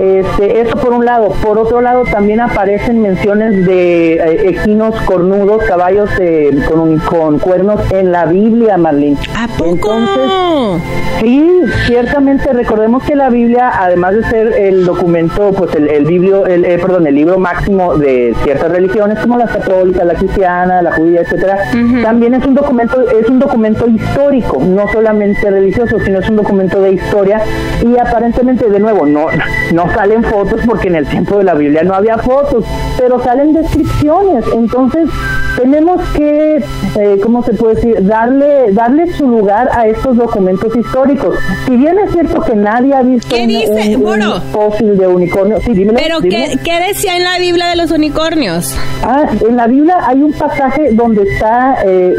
Este, 0.00 0.60
eso 0.60 0.76
por 0.76 0.92
un 0.92 1.04
lado. 1.04 1.30
Por 1.42 1.58
otro 1.58 1.80
lado, 1.80 2.04
también 2.04 2.40
aparecen 2.40 3.00
menciones 3.02 3.64
de 3.66 4.14
eh, 4.14 4.48
equinos 4.48 4.94
cornudos, 5.02 5.62
caballos 5.64 6.10
eh, 6.18 6.50
con, 6.68 6.98
con, 6.98 7.38
cuernos 7.38 7.80
en 7.90 8.12
la 8.12 8.26
Biblia, 8.26 8.76
Marlene. 8.76 9.16
¿A 9.36 9.46
poco? 9.56 9.70
Entonces, 9.72 10.82
sí, 11.20 11.60
ciertamente. 11.86 12.52
Recordemos 12.52 13.02
que 13.04 13.14
la 13.14 13.30
Biblia, 13.30 13.70
además 13.74 14.14
de 14.14 14.24
ser 14.24 14.46
el 14.58 14.84
documento, 14.84 15.52
pues 15.52 15.74
el, 15.74 15.88
el, 15.88 16.04
biblio, 16.04 16.46
el 16.46 16.64
eh, 16.64 16.78
perdón, 16.78 17.06
el 17.06 17.14
libro 17.14 17.38
máximo 17.38 17.96
de 17.96 18.34
ciertas 18.42 18.70
religiones, 18.70 19.18
como 19.20 19.38
la 19.38 19.46
católica, 19.46 20.04
la 20.04 20.14
cristiana, 20.14 20.82
la 20.82 20.92
judía, 20.92 21.20
etcétera, 21.20 21.58
también 22.02 22.34
es 22.34 22.44
un 22.44 22.54
documento, 22.54 23.00
es 23.10 23.28
un 23.28 23.38
documento 23.38 23.86
histórico, 23.86 24.62
no 24.64 24.88
solamente 24.88 25.50
religioso, 25.50 25.98
sino 26.00 26.18
es 26.18 26.28
un 26.28 26.36
documento 26.36 26.80
de 26.80 26.92
historia 26.92 27.40
y 27.82 27.98
aparentemente, 27.98 28.68
de 28.68 28.78
nuevo, 28.80 29.06
no, 29.06 29.26
no 29.72 29.83
salen 29.92 30.22
fotos 30.24 30.60
porque 30.66 30.88
en 30.88 30.96
el 30.96 31.06
tiempo 31.06 31.38
de 31.38 31.44
la 31.44 31.54
Biblia 31.54 31.82
no 31.82 31.94
había 31.94 32.18
fotos, 32.18 32.64
pero 32.98 33.22
salen 33.22 33.52
descripciones. 33.52 34.44
Entonces 34.54 35.08
tenemos 35.56 36.00
que, 36.16 36.64
eh, 36.98 37.20
¿cómo 37.22 37.42
se 37.42 37.54
puede 37.54 37.76
decir? 37.76 38.06
Darle, 38.06 38.72
darle 38.72 39.12
su 39.12 39.28
lugar 39.28 39.68
a 39.72 39.86
estos 39.86 40.16
documentos 40.16 40.74
históricos. 40.74 41.36
Si 41.66 41.76
bien 41.76 41.98
es 41.98 42.12
cierto 42.12 42.40
que 42.42 42.54
nadie 42.54 42.94
ha 42.94 43.02
visto 43.02 43.34
un, 43.34 44.42
fósil 44.52 44.96
de 44.96 45.06
unicornio, 45.06 45.60
sí, 45.60 45.72
dímelo, 45.72 45.98
Pero 45.98 46.20
¿qué, 46.20 46.84
decía 46.86 47.16
en 47.16 47.24
la 47.24 47.38
Biblia 47.38 47.68
de 47.68 47.76
los 47.76 47.90
unicornios? 47.90 48.76
Ah, 49.02 49.26
en 49.46 49.56
la 49.56 49.66
Biblia 49.66 49.98
hay 50.06 50.22
un 50.22 50.32
pasaje 50.32 50.92
donde 50.92 51.22
está 51.22 51.76
eh, 51.84 52.14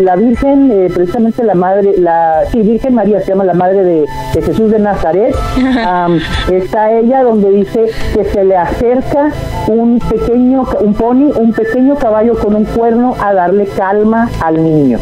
la 0.00 0.16
Virgen, 0.16 0.70
eh, 0.70 0.88
precisamente 0.92 1.42
la 1.42 1.54
madre, 1.54 1.94
la 1.98 2.42
sí, 2.50 2.60
Virgen 2.60 2.94
María 2.94 3.20
se 3.20 3.28
llama 3.28 3.44
la 3.44 3.54
madre 3.54 3.82
de, 3.84 4.06
Jesús 4.34 4.70
de 4.70 4.78
Nazaret. 4.78 5.34
está 6.52 6.92
ella 7.04 7.22
donde 7.22 7.50
dice 7.50 7.90
que 8.14 8.24
se 8.24 8.44
le 8.44 8.56
acerca 8.56 9.30
un 9.68 9.98
pequeño, 9.98 10.64
un 10.80 10.94
pony, 10.94 11.30
un 11.38 11.52
pequeño 11.52 11.96
caballo 11.96 12.34
con 12.38 12.54
un 12.54 12.64
cuerno 12.64 13.14
a 13.20 13.34
darle 13.34 13.66
calma 13.66 14.30
al 14.40 14.62
niño. 14.62 14.98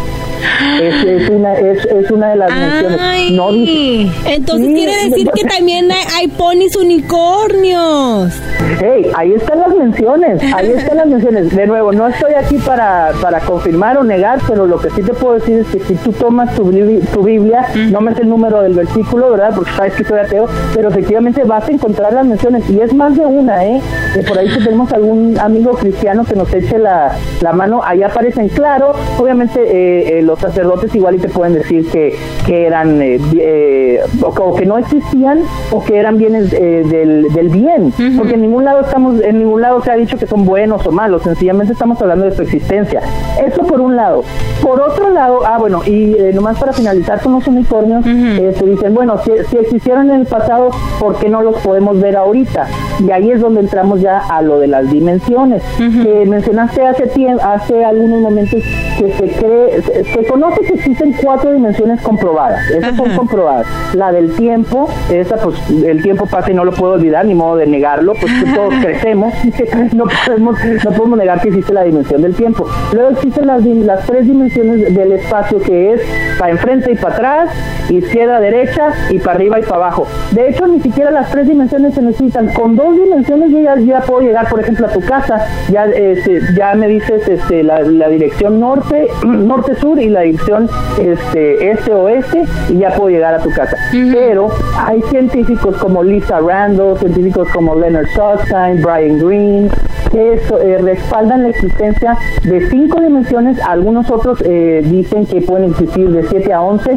Es, 0.81 1.05
es, 1.05 1.31
una, 1.31 1.55
es, 1.55 1.85
es, 1.85 2.11
una 2.11 2.31
de 2.31 2.37
las 2.37 2.51
menciones. 2.51 3.33
No 3.33 3.51
Entonces 3.51 4.69
quiere 4.69 5.09
decir 5.09 5.31
que 5.35 5.45
también 5.45 5.91
hay, 5.91 6.05
hay, 6.17 6.29
ponis 6.29 6.77
unicornios. 6.77 8.33
Hey, 8.81 9.07
ahí 9.15 9.33
están 9.35 9.61
las 9.61 9.75
menciones, 9.75 10.43
ahí 10.55 10.71
están 10.71 10.97
las 10.97 11.07
menciones. 11.07 11.55
De 11.55 11.67
nuevo, 11.67 11.93
no 11.93 12.09
estoy 12.09 12.35
aquí 12.35 12.57
para, 12.59 13.13
para 13.21 13.41
confirmar 13.41 13.99
o 13.99 14.05
negar, 14.05 14.41
pero 14.47 14.67
lo 14.67 14.79
que 14.79 14.91
sí 14.91 15.03
te 15.03 15.13
puedo 15.13 15.35
decir 15.35 15.59
es 15.59 15.67
que 15.69 15.81
si 15.81 15.95
tú 15.97 16.13
tomas 16.13 16.55
tu, 16.55 16.71
tu 17.13 17.23
Biblia, 17.23 17.67
no 17.91 18.01
me 18.01 18.15
sé 18.15 18.23
el 18.23 18.29
número 18.29 18.63
del 18.63 18.75
versículo, 18.75 19.31
¿verdad? 19.31 19.53
Porque 19.55 19.71
sabes 19.73 19.95
que 19.95 20.05
soy 20.05 20.19
ateo, 20.19 20.47
pero 20.75 20.89
efectivamente 20.89 21.45
vas 21.45 21.69
a 21.69 21.73
encontrar 21.73 22.13
las 22.13 22.27
menciones 22.27 22.69
y 22.71 22.81
es 22.81 22.93
más 22.95 23.17
de 23.17 23.27
una, 23.27 23.65
¿eh? 23.65 23.81
por 24.27 24.39
ahí 24.39 24.49
si 24.51 24.63
tenemos 24.63 24.93
algún 24.93 25.39
amigo 25.39 25.73
cristiano 25.73 26.25
que 26.25 26.35
nos 26.35 26.53
eche 26.53 26.79
la, 26.79 27.17
la 27.41 27.53
mano, 27.53 27.81
ahí 27.85 28.03
aparecen, 28.03 28.49
claro, 28.49 28.93
obviamente 29.19 29.61
eh, 29.61 30.19
eh 30.19 30.23
los 30.23 30.32
sacerdotes 30.41 30.95
igual 30.95 31.17
y 31.17 31.19
te 31.19 31.29
pueden 31.29 31.55
decir 31.55 31.89
que, 31.91 32.17
que 32.47 32.67
eran 32.67 33.01
eh, 33.01 33.21
eh, 33.39 34.01
o, 34.23 34.55
que 34.55 34.67
no 34.67 34.79
existían 34.79 35.41
o 35.71 35.83
que 35.83 35.97
eran 35.97 36.19
bienes 36.19 36.51
del, 36.51 37.29
del, 37.33 37.49
bien, 37.49 37.93
porque 38.17 38.35
en 38.35 38.43
ningún 38.43 38.65
lado 38.65 38.81
estamos, 38.81 39.21
en 39.23 39.39
ningún 39.39 39.61
lado 39.61 39.83
se 39.83 39.91
ha 39.91 39.97
dicho 39.97 40.17
que 40.17 40.27
son 40.27 40.45
buenos 40.45 40.87
o 40.87 40.93
malos, 40.93 41.23
sencillamente 41.23 41.73
estamos 41.73 42.01
hablando 42.01 42.27
de 42.27 42.33
su 42.33 42.43
existencia. 42.43 43.01
Eso 43.45 43.62
por 43.62 43.81
un 43.81 43.97
lado. 43.97 44.23
Por 44.62 44.81
otro 44.81 45.11
lado, 45.11 45.41
ah 45.45 45.59
bueno, 45.59 45.83
y 45.85 46.17
nomás 46.35 46.59
para 46.59 46.73
finalizar 46.73 47.21
con 47.21 47.33
los 47.33 47.47
unicornios, 47.47 48.05
se 48.05 48.67
dicen, 48.67 48.95
bueno, 48.95 49.19
si, 49.25 49.33
si 49.51 49.57
existieron 49.57 50.11
en 50.11 50.21
el 50.21 50.27
pasado, 50.27 50.71
¿por 50.99 51.17
qué 51.17 51.29
no 51.29 51.43
los 51.43 51.57
podemos 51.59 52.01
ver 52.01 52.17
ahorita? 52.17 52.67
Y 53.05 53.11
ahí 53.11 53.31
es 53.31 53.41
donde 53.41 53.61
entramos 53.61 54.01
ya 54.01 54.19
a 54.19 54.43
lo 54.43 54.59
de 54.59 54.69
las 54.69 54.91
dimensiones. 54.91 55.62
que 55.77 56.25
mencionaste 56.27 56.87
hace 56.87 57.07
tiempo, 57.09 57.43
hace 57.45 57.85
algunos 57.85 58.21
momentos 58.21 58.62
que 58.99 59.12
se 59.12 59.29
cree, 59.39 59.83
se, 59.83 60.22
conoce 60.25 60.61
que 60.62 60.75
existen 60.75 61.12
cuatro 61.23 61.52
dimensiones 61.52 62.00
comprobadas. 62.00 62.71
Esas 62.71 62.97
son 62.97 63.14
comprobadas. 63.17 63.67
La 63.95 64.12
del 64.12 64.35
tiempo, 64.35 64.88
esa 65.11 65.37
pues 65.37 65.57
el 65.71 66.02
tiempo 66.02 66.26
pasa 66.26 66.50
y 66.50 66.55
no 66.55 66.64
lo 66.64 66.73
puedo 66.73 66.95
olvidar, 66.95 67.25
ni 67.25 67.35
modo 67.35 67.57
de 67.57 67.67
negarlo, 67.67 68.14
pues 68.14 68.33
todos 68.55 68.75
crecemos, 68.83 69.33
no 69.95 70.05
podemos, 70.26 70.57
no 70.85 70.91
podemos 70.93 71.19
negar 71.19 71.41
que 71.41 71.49
existe 71.49 71.73
la 71.73 71.85
dimensión 71.85 72.23
del 72.23 72.35
tiempo. 72.35 72.67
Luego 72.93 73.11
existen 73.11 73.47
las, 73.47 73.64
las 73.64 74.07
tres 74.07 74.26
dimensiones 74.26 74.95
del 74.95 75.12
espacio 75.12 75.61
que 75.61 75.95
es 75.95 76.02
para 76.38 76.52
enfrente 76.52 76.93
y 76.93 76.97
para 76.97 77.14
atrás, 77.14 77.50
izquierda, 77.91 78.41
derecha 78.41 78.91
y 79.11 79.19
para 79.19 79.37
arriba 79.37 79.59
y 79.59 79.62
para 79.62 79.76
abajo. 79.76 80.07
De 80.33 80.49
hecho, 80.49 80.67
ni 80.67 80.81
siquiera 80.81 81.11
las 81.11 81.31
tres 81.31 81.49
dimensiones 81.49 81.95
se 81.95 82.02
necesitan. 82.02 82.52
Con 82.52 82.76
dos 82.76 82.97
dimensiones 82.97 83.50
yo 83.50 83.61
ya, 83.61 84.00
puedo 84.00 84.21
llegar, 84.21 84.49
por 84.49 84.61
ejemplo, 84.61 84.87
a 84.87 84.91
tu 84.91 85.00
casa. 85.00 85.47
Ya, 85.71 85.85
este, 85.87 86.41
ya 86.57 86.75
me 86.75 86.88
dices 86.88 87.29
este, 87.29 87.62
la, 87.62 87.83
dirección 88.09 88.61
norte, 88.61 89.09
norte-sur 89.25 89.99
y 89.99 90.09
la 90.12 90.21
dirección 90.21 90.69
este, 90.99 91.71
este-oeste 91.71 92.45
y 92.69 92.78
ya 92.78 92.90
puedo 92.90 93.11
llegar 93.11 93.35
a 93.35 93.38
tu 93.38 93.50
casa. 93.50 93.76
Pero 93.90 94.49
hay 94.76 95.00
científicos 95.02 95.76
como 95.76 96.02
Lisa 96.02 96.40
Randall, 96.40 96.99
científicos 96.99 97.49
como 97.52 97.75
Leonard 97.75 98.07
Susskind, 98.09 98.83
Brian 98.83 99.19
Green, 99.19 99.71
que 100.11 100.35
eh, 100.35 100.78
respaldan 100.83 101.42
la 101.42 101.49
existencia 101.49 102.16
de 102.45 102.69
cinco 102.71 103.00
dimensiones. 103.00 103.61
Algunos 103.61 104.11
otros 104.11 104.42
eh, 104.45 104.83
dicen 104.85 105.26
que 105.26 105.40
pueden 105.40 105.71
existir 105.71 106.11
de 106.11 106.23
7 106.28 106.52
a 106.52 106.62
11 106.62 106.97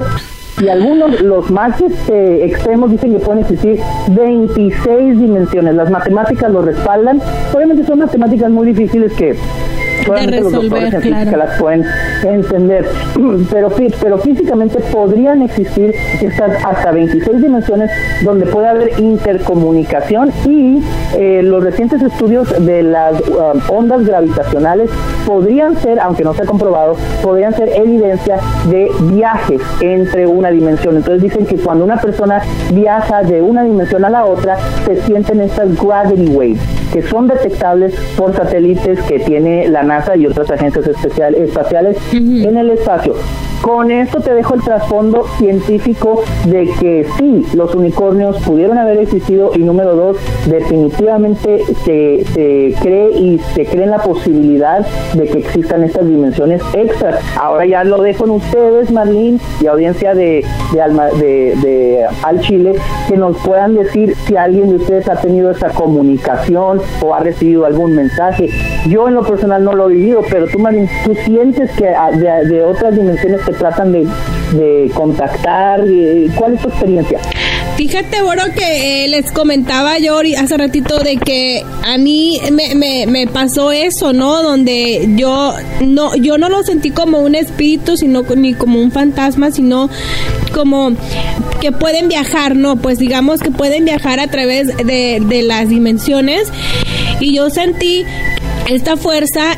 y 0.62 0.70
algunos, 0.70 1.22
los 1.22 1.52
más 1.52 1.82
este, 1.82 2.46
extremos, 2.46 2.90
dicen 2.92 3.14
que 3.14 3.20
pueden 3.20 3.44
existir 3.44 3.80
26 4.12 5.20
dimensiones. 5.20 5.76
Las 5.76 5.90
matemáticas 5.90 6.50
lo 6.50 6.62
respaldan. 6.62 7.22
Obviamente 7.54 7.86
son 7.86 8.00
matemáticas 8.00 8.50
muy 8.50 8.68
difíciles 8.68 9.12
que 9.14 9.36
solamente 10.06 10.42
los 10.42 10.52
doctores 10.52 10.94
en 10.94 11.02
física 11.02 11.38
las 11.38 11.60
pueden 11.60 11.86
entender. 12.24 12.86
Pero, 13.52 13.72
pero 14.02 14.18
físicamente 14.18 14.80
podrían 14.92 15.42
existir 15.42 15.94
estas 16.22 16.64
hasta 16.64 16.92
26 16.92 17.42
dimensiones 17.42 17.90
donde 18.24 18.46
puede 18.46 18.68
haber 18.68 19.00
intercomunicación 19.00 20.32
y 20.46 20.82
eh, 21.16 21.42
los 21.44 21.64
recientes 21.64 22.02
estudios 22.02 22.54
de 22.66 22.84
las 22.84 23.20
um, 23.30 23.62
ondas 23.70 24.06
gravitacionales 24.06 24.90
podrían 25.26 25.76
ser, 25.78 26.00
aunque 26.00 26.24
no 26.24 26.34
se 26.34 26.44
ha 26.44 26.46
comprobado, 26.46 26.96
podrían 27.22 27.54
ser 27.54 27.70
evidencia 27.70 28.38
de 28.70 28.92
viajes 29.14 29.62
entre 29.82 30.28
una 30.28 30.45
dimensión. 30.52 30.96
Entonces 30.98 31.22
dicen 31.22 31.46
que 31.46 31.56
cuando 31.58 31.84
una 31.86 31.98
persona 31.98 32.42
viaja 32.74 33.24
de 33.24 33.42
una 33.42 33.64
dimensión 33.64 34.06
a 34.06 34.10
la 34.10 34.26
otra, 34.26 34.58
se 34.86 35.02
sienten 35.04 35.42
estas 35.42 35.76
gravity 35.82 36.28
waves, 36.28 36.60
que 36.94 37.02
son 37.02 37.28
detectables 37.28 37.96
por 38.18 38.36
satélites 38.36 39.00
que 39.02 39.20
tiene 39.20 39.68
la 39.68 39.84
NASA 39.84 40.16
y 40.16 40.26
otras 40.28 40.50
agencias 40.52 40.88
especiales, 40.88 41.42
espaciales 41.42 41.98
en 42.14 42.58
el 42.58 42.72
espacio. 42.72 43.16
Con 43.62 43.90
esto 43.90 44.20
te 44.20 44.32
dejo 44.34 44.54
el 44.54 44.62
trasfondo 44.62 45.26
científico 45.40 46.24
de 46.46 46.70
que 46.80 47.08
sí, 47.18 47.44
los 47.56 47.74
unicornios 47.74 48.38
pudieron 48.44 48.78
haber 48.78 49.00
existido 49.00 49.54
y 49.56 49.60
número 49.60 49.96
dos, 49.96 50.18
definitivamente 50.46 51.64
se, 51.84 52.24
se 52.26 52.76
cree 52.80 53.12
y 53.12 53.40
se 53.56 53.66
cree 53.66 53.86
en 53.86 53.92
la 53.92 54.04
posibilidad 54.04 54.86
de 55.16 55.26
que 55.28 55.40
existan 55.40 55.84
estas 55.84 56.08
dimensiones 56.08 56.62
extras. 56.74 57.20
Ahora 57.38 57.66
ya 57.66 57.84
lo 57.84 58.02
dejo 58.02 58.26
en 58.26 58.32
ustedes, 58.32 58.92
Marlene, 58.92 59.40
y 59.60 59.66
audiencia 59.66 60.14
de, 60.14 60.35
de, 60.42 61.56
de, 61.62 62.06
Al 62.24 62.40
Chile, 62.42 62.74
que 63.08 63.18
nos 63.18 63.38
puedan 63.38 63.76
decir 63.76 64.16
si 64.26 64.36
alguien 64.36 64.70
de 64.70 64.76
ustedes 64.76 65.08
ha 65.10 65.16
tenido 65.16 65.52
esa 65.52 65.70
comunicación 65.70 66.82
o 67.02 67.14
ha 67.14 67.20
recibido 67.20 67.66
algún 67.66 67.96
mensaje. 67.96 68.50
Yo 68.88 69.08
en 69.08 69.16
lo 69.16 69.24
personal 69.24 69.64
no 69.64 69.74
lo 69.74 69.90
he 69.90 69.94
vivido, 69.94 70.22
pero 70.30 70.48
tú, 70.48 70.60
Marlene, 70.60 70.90
tú 71.04 71.14
sientes 71.26 71.72
que 71.72 71.90
ah, 71.90 72.12
de, 72.12 72.48
de 72.48 72.64
otras 72.64 72.96
dimensiones 72.96 73.42
que 73.42 73.54
tratan 73.54 73.92
de, 73.92 74.08
de 74.54 74.92
contactar? 74.94 75.82
¿Cuál 76.36 76.54
es 76.54 76.62
tu 76.62 76.70
experiencia? 76.70 77.20
Fíjate, 77.78 78.22
Boro, 78.22 78.44
que 78.56 79.04
eh, 79.04 79.08
les 79.10 79.32
comentaba 79.34 79.98
yo 80.00 80.22
hace 80.38 80.58
ratito 80.58 80.98
de 81.00 81.18
que 81.18 81.62
a 81.84 81.98
mí 81.98 82.40
me, 82.52 83.06
me, 83.06 83.28
pasó 83.28 83.74
eso, 83.74 84.14
¿no? 84.14 84.42
Donde 84.44 85.10
yo 85.18 85.54
no, 85.82 86.16
yo 86.16 86.38
no 86.38 86.48
lo 86.48 86.64
sentí 86.64 86.92
como 86.92 87.20
un 87.20 87.36
espíritu, 87.36 87.98
sino 87.98 88.24
ni 88.36 88.54
como 88.54 88.80
un 88.80 88.92
fantasma, 88.92 89.52
sino 89.52 89.90
como 90.54 90.94
que 91.60 91.74
pueden 91.74 92.08
viajar, 92.08 92.56
¿no? 92.56 92.78
Pues 92.78 92.98
digamos 92.98 93.42
que 93.42 93.52
pueden 93.52 93.84
viajar 93.84 94.22
a 94.22 94.28
través 94.28 94.68
de 94.78 95.42
las 95.44 95.68
dimensiones. 95.68 96.48
Y 97.20 97.36
yo 97.36 97.50
sentí 97.50 98.06
esta 98.70 98.96
fuerza 98.96 99.58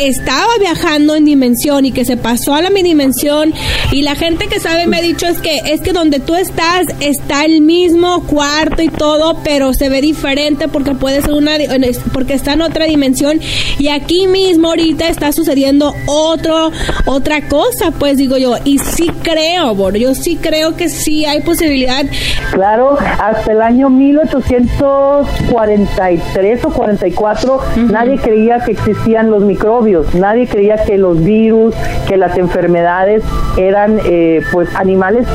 estaba 0.00 0.50
viajando 0.60 1.14
en 1.14 1.24
dimensión 1.24 1.84
y 1.84 1.92
que 1.92 2.04
se 2.04 2.16
pasó 2.16 2.54
a 2.54 2.62
la 2.62 2.70
mi 2.70 2.82
dimensión 2.82 3.52
y 3.92 4.02
la 4.02 4.14
gente 4.14 4.46
que 4.46 4.60
sabe 4.60 4.86
me 4.86 4.98
ha 4.98 5.02
dicho 5.02 5.26
es 5.26 5.38
que 5.38 5.60
es 5.64 5.80
que 5.80 5.92
donde 5.92 6.20
tú 6.20 6.34
estás 6.34 6.86
está 7.00 7.44
el 7.44 7.62
mismo 7.62 8.22
cuarto 8.24 8.82
y 8.82 8.88
todo, 8.88 9.38
pero 9.42 9.74
se 9.74 9.88
ve 9.88 10.00
diferente 10.00 10.68
porque 10.68 10.94
puede 10.94 11.22
ser 11.22 11.32
una 11.32 11.52
porque 12.12 12.34
está 12.34 12.52
en 12.52 12.62
otra 12.62 12.84
dimensión 12.84 13.40
y 13.78 13.88
aquí 13.88 14.26
mismo 14.26 14.68
ahorita 14.68 15.08
está 15.08 15.32
sucediendo 15.32 15.94
otro 16.06 16.70
otra 17.06 17.48
cosa, 17.48 17.90
pues 17.90 18.18
digo 18.18 18.36
yo, 18.36 18.54
y 18.64 18.78
sí 18.78 19.10
creo, 19.22 19.74
Bor, 19.74 19.96
yo 19.96 20.14
sí 20.14 20.38
creo 20.40 20.76
que 20.76 20.88
sí 20.88 21.24
hay 21.24 21.42
posibilidad. 21.42 22.04
Claro, 22.52 22.96
hasta 23.00 23.50
el 23.52 23.62
año 23.62 23.90
1843 23.90 26.64
o 26.64 26.70
44 26.70 27.60
nadie 27.90 28.18
creía 28.18 28.60
que 28.60 28.72
existían 28.72 29.30
los 29.30 29.42
microbios 29.42 29.87
Nadie 30.14 30.46
creía 30.46 30.76
que 30.84 30.98
los 30.98 31.22
virus, 31.22 31.74
que 32.06 32.16
las 32.16 32.36
enfermedades 32.36 33.22
eran 33.56 33.98
eh, 34.04 34.42
pues 34.52 34.74
animales 34.76 35.26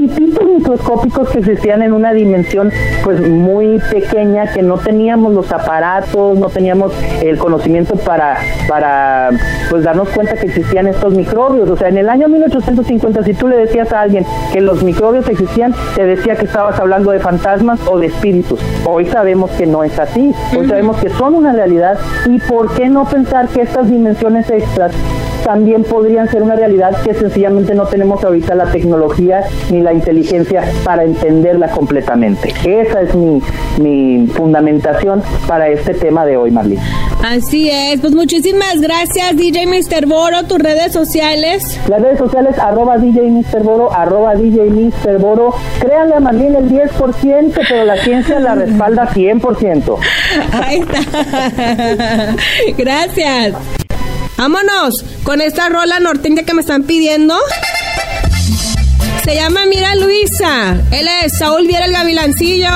microscópicos 0.00 1.28
que 1.30 1.38
existían 1.38 1.82
en 1.82 1.92
una 1.92 2.12
dimensión 2.12 2.70
pues 3.04 3.20
muy 3.26 3.78
pequeña, 3.90 4.52
que 4.52 4.62
no 4.62 4.78
teníamos 4.78 5.32
los 5.32 5.50
aparatos, 5.52 6.38
no 6.38 6.48
teníamos 6.48 6.92
el 7.22 7.38
conocimiento 7.38 7.94
para, 7.96 8.38
para 8.68 9.30
pues 9.68 9.84
darnos 9.84 10.08
cuenta 10.10 10.34
que 10.34 10.46
existían 10.46 10.86
estos 10.86 11.14
microbios. 11.14 11.68
O 11.70 11.76
sea, 11.76 11.88
en 11.88 11.98
el 11.98 12.08
año 12.08 12.28
1850, 12.28 13.22
si 13.24 13.34
tú 13.34 13.48
le 13.48 13.56
decías 13.56 13.92
a 13.92 14.00
alguien 14.00 14.24
que 14.52 14.60
los 14.60 14.82
microbios 14.82 15.28
existían, 15.28 15.74
te 15.94 16.04
decía 16.04 16.36
que 16.36 16.44
estabas 16.44 16.78
hablando 16.78 17.10
de 17.10 17.20
fantasmas 17.20 17.80
o 17.86 17.98
de 17.98 18.06
espíritus. 18.06 18.60
Hoy 18.84 19.06
sabemos 19.06 19.50
que 19.52 19.66
no 19.66 19.84
es 19.84 19.98
así. 19.98 20.32
Hoy 20.56 20.68
sabemos 20.68 20.96
que 20.98 21.10
son 21.10 21.34
una 21.34 21.52
realidad 21.52 21.98
y 22.26 22.38
por 22.38 22.74
qué 22.74 22.88
no 22.88 23.04
pensar 23.04 23.48
que 23.48 23.59
estas 23.60 23.90
dimensiones 23.90 24.50
extras 24.50 24.92
también 25.44 25.84
podrían 25.84 26.28
ser 26.28 26.42
una 26.42 26.54
realidad 26.54 27.02
que 27.02 27.14
sencillamente 27.14 27.74
no 27.74 27.86
tenemos 27.86 28.22
ahorita 28.22 28.54
la 28.54 28.66
tecnología 28.66 29.42
ni 29.70 29.80
la 29.80 29.92
inteligencia 29.92 30.62
para 30.84 31.04
entenderla 31.04 31.70
completamente. 31.70 32.52
Esa 32.64 33.00
es 33.02 33.14
mi, 33.14 33.42
mi 33.78 34.26
fundamentación 34.28 35.22
para 35.46 35.68
este 35.68 35.94
tema 35.94 36.26
de 36.26 36.36
hoy, 36.36 36.50
Marlene. 36.50 36.82
Así 37.24 37.68
es, 37.70 38.00
pues 38.00 38.14
muchísimas 38.14 38.80
gracias 38.80 39.36
DJ 39.36 39.66
Mr. 39.66 40.06
Boro, 40.06 40.44
tus 40.44 40.58
redes 40.58 40.92
sociales. 40.92 41.78
Las 41.88 42.00
redes 42.00 42.18
sociales 42.18 42.58
arroba 42.58 42.96
DJ 42.96 43.30
Mr. 43.30 43.62
Boro, 43.62 43.92
arroba 43.92 44.34
DJ 44.34 44.70
Mr. 44.70 45.18
Boro. 45.18 45.54
Créanle 45.80 46.14
a 46.14 46.20
Marlene 46.20 46.58
el 46.58 46.70
10%, 46.70 47.60
pero 47.68 47.84
la 47.84 47.96
ciencia 47.98 48.40
la 48.40 48.54
respalda 48.54 49.08
100%. 49.08 49.98
Ahí 50.52 50.80
está. 50.80 52.36
gracias. 52.76 53.54
Vámonos 54.36 55.04
con 55.22 55.40
esta 55.40 55.68
rola 55.68 56.00
norteña 56.00 56.44
que 56.44 56.54
me 56.54 56.62
están 56.62 56.84
pidiendo. 56.84 57.36
Se 59.24 59.34
llama 59.34 59.66
Mira 59.66 59.94
Luisa. 59.96 60.76
Él 60.90 61.08
es 61.22 61.38
Saúl 61.38 61.66
Viera 61.66 61.84
el 61.84 61.92
Gavilancillo. 61.92 62.70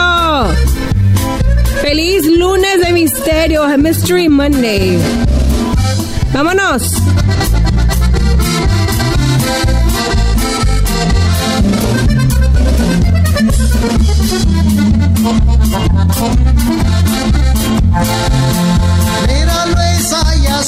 Feliz 1.80 2.26
lunes 2.26 2.80
de 2.80 2.92
misterio, 2.92 3.66
Mystery 3.78 4.28
Monday. 4.28 4.98
Vámonos. 6.32 6.92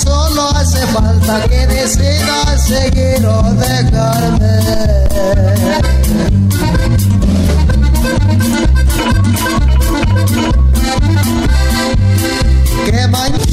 Solo 0.06 0.48
hace 0.56 0.86
falta 0.88 1.42
que 1.48 1.66
des 1.66 1.98
decida 1.98 2.58
seguir 2.58 3.26
o 3.26 3.42
dejarme. 3.54 5.66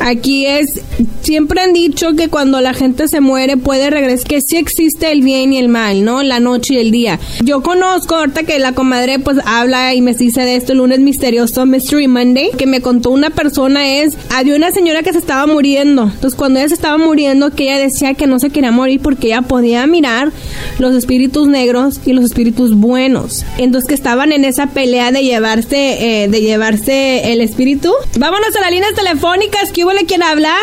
Aquí 0.00 0.46
es, 0.46 0.80
siempre 1.20 1.60
han 1.60 1.72
dicho 1.72 2.14
que 2.16 2.28
cuando 2.28 2.60
la 2.60 2.74
gente 2.74 3.06
se 3.06 3.20
muere 3.20 3.56
puede 3.56 3.90
regresar, 3.90 4.26
que 4.26 4.40
sí 4.40 4.56
existe 4.56 5.12
el 5.12 5.22
bien 5.22 5.52
y 5.52 5.58
el 5.58 5.68
mal, 5.68 6.04
¿no? 6.04 6.22
La 6.22 6.40
noche 6.40 6.74
y 6.74 6.78
el 6.78 6.90
día. 6.90 7.18
Yo 7.44 7.62
conozco, 7.62 8.16
ahorita 8.16 8.44
que 8.44 8.58
la 8.58 8.72
comadre 8.72 9.18
pues 9.18 9.38
habla 9.44 9.94
y 9.94 10.00
me 10.00 10.14
dice 10.14 10.42
de 10.42 10.56
esto, 10.56 10.72
el 10.72 10.78
lunes 10.78 11.00
misterioso, 11.00 11.66
Mystery 11.66 12.08
Monday, 12.08 12.50
que 12.56 12.66
me 12.66 12.80
contó 12.80 13.10
una 13.10 13.30
persona 13.30 13.96
es, 13.96 14.16
había 14.30 14.56
una 14.56 14.72
señora 14.72 15.02
que 15.02 15.12
se 15.12 15.18
estaba 15.18 15.46
muriendo. 15.46 16.04
Entonces 16.04 16.34
cuando 16.34 16.58
ella 16.58 16.68
se 16.68 16.74
estaba 16.74 16.98
muriendo, 16.98 17.50
que 17.50 17.64
ella 17.64 17.78
decía 17.78 18.14
que 18.14 18.26
no 18.26 18.38
se 18.38 18.50
quería 18.50 18.72
morir 18.72 19.00
porque 19.00 19.28
ella 19.28 19.42
podía 19.42 19.86
mirar 19.86 20.32
los 20.78 20.94
espíritus 20.94 21.48
negros 21.48 22.00
y 22.06 22.12
los 22.12 22.24
espíritus 22.24 22.74
buenos. 22.74 23.44
Entonces 23.58 23.86
que 23.88 23.94
estaban 23.94 24.32
en 24.32 24.44
esa 24.44 24.68
pelea 24.68 25.12
de 25.12 25.22
llevarse, 25.22 26.22
eh, 26.22 26.28
de 26.28 26.40
llevarse 26.40 27.32
el 27.32 27.40
espíritu. 27.40 27.92
Vámonos 28.18 28.54
a 28.56 28.60
las 28.60 28.70
líneas 28.70 28.94
telefónicas. 28.94 29.72
¿Qué 29.72 29.84
¿Quién 30.06 30.22
habla? 30.22 30.54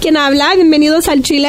¿Quién 0.00 0.16
habla? 0.16 0.54
Bienvenidos 0.54 1.08
al 1.08 1.22
Chile. 1.22 1.48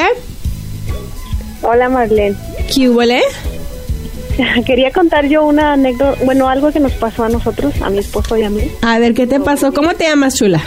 Hola 1.62 1.89
Marlene. 1.89 2.36
¿Qué 2.74 2.89
hubo? 2.89 3.02
Quería 4.65 4.91
contar 4.91 5.28
yo 5.28 5.43
una 5.43 5.74
anécdota, 5.74 6.17
bueno, 6.26 6.48
algo 6.48 6.72
que 6.72 6.80
nos 6.80 6.93
pasó 6.93 7.24
a 7.24 7.30
nosotros, 7.30 7.74
a 7.82 7.89
mi 7.89 7.98
esposo 7.98 8.38
y 8.38 8.43
a 8.43 8.50
mí. 8.50 8.62
A 8.82 9.00
ver, 9.00 9.13
¿qué 9.13 9.28
te 9.28 9.39
pasó? 9.39 9.74
¿Cómo 9.74 9.93
te 9.96 10.06
llamas, 10.06 10.36
chula? 10.36 10.62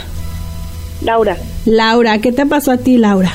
Laura. 1.01 1.37
Laura, 1.65 2.19
¿qué 2.19 2.31
te 2.31 2.45
pasó 2.45 2.71
a 2.71 2.77
ti, 2.77 2.97
Laura? 2.97 3.33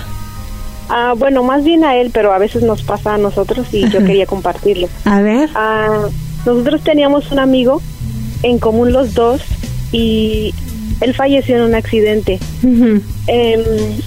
Ah, 0.88 1.14
bueno, 1.16 1.42
más 1.42 1.64
bien 1.64 1.84
a 1.84 1.96
él, 1.96 2.10
pero 2.12 2.32
a 2.32 2.38
veces 2.38 2.62
nos 2.62 2.82
pasa 2.82 3.14
a 3.14 3.18
nosotros 3.18 3.66
y 3.72 3.88
yo 3.88 3.98
quería 4.04 4.26
compartirlo. 4.26 4.88
A 5.04 5.20
ver. 5.20 5.48
Ah, 5.54 6.08
nosotros 6.44 6.82
teníamos 6.82 7.32
un 7.32 7.38
amigo 7.38 7.82
en 8.42 8.58
común 8.58 8.92
los 8.92 9.14
dos 9.14 9.40
y 9.90 10.54
él 11.02 11.14
falleció 11.14 11.56
en 11.56 11.62
un 11.62 11.74
accidente. 11.74 12.38
Em, 13.26 13.60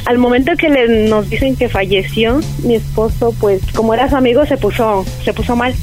al 0.05 0.17
momento 0.17 0.53
que 0.58 0.69
le, 0.69 1.08
nos 1.10 1.29
dicen 1.29 1.55
que 1.55 1.69
falleció, 1.69 2.39
mi 2.63 2.75
esposo, 2.75 3.34
pues 3.39 3.62
como 3.73 3.93
era 3.93 4.10
su 4.10 4.15
amigo, 4.15 4.45
se 4.45 4.58
puso, 4.58 5.05
se 5.23 5.34
puso 5.34 5.55
mal. 5.55 5.73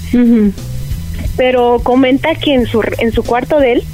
Pero 1.37 1.81
comenta 1.83 2.35
que 2.35 2.55
en 2.55 2.67
su, 2.67 2.83
en 2.99 3.13
su 3.13 3.23
cuarto 3.23 3.59
de 3.59 3.73
él 3.73 3.85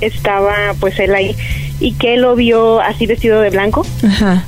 estaba 0.00 0.54
pues 0.80 0.98
él 0.98 1.14
ahí 1.14 1.34
y 1.80 1.92
que 1.92 2.14
él 2.14 2.22
lo 2.22 2.34
vio 2.36 2.80
así 2.80 3.06
vestido 3.06 3.40
de 3.40 3.50
blanco 3.50 3.86
Ajá. 4.04 4.44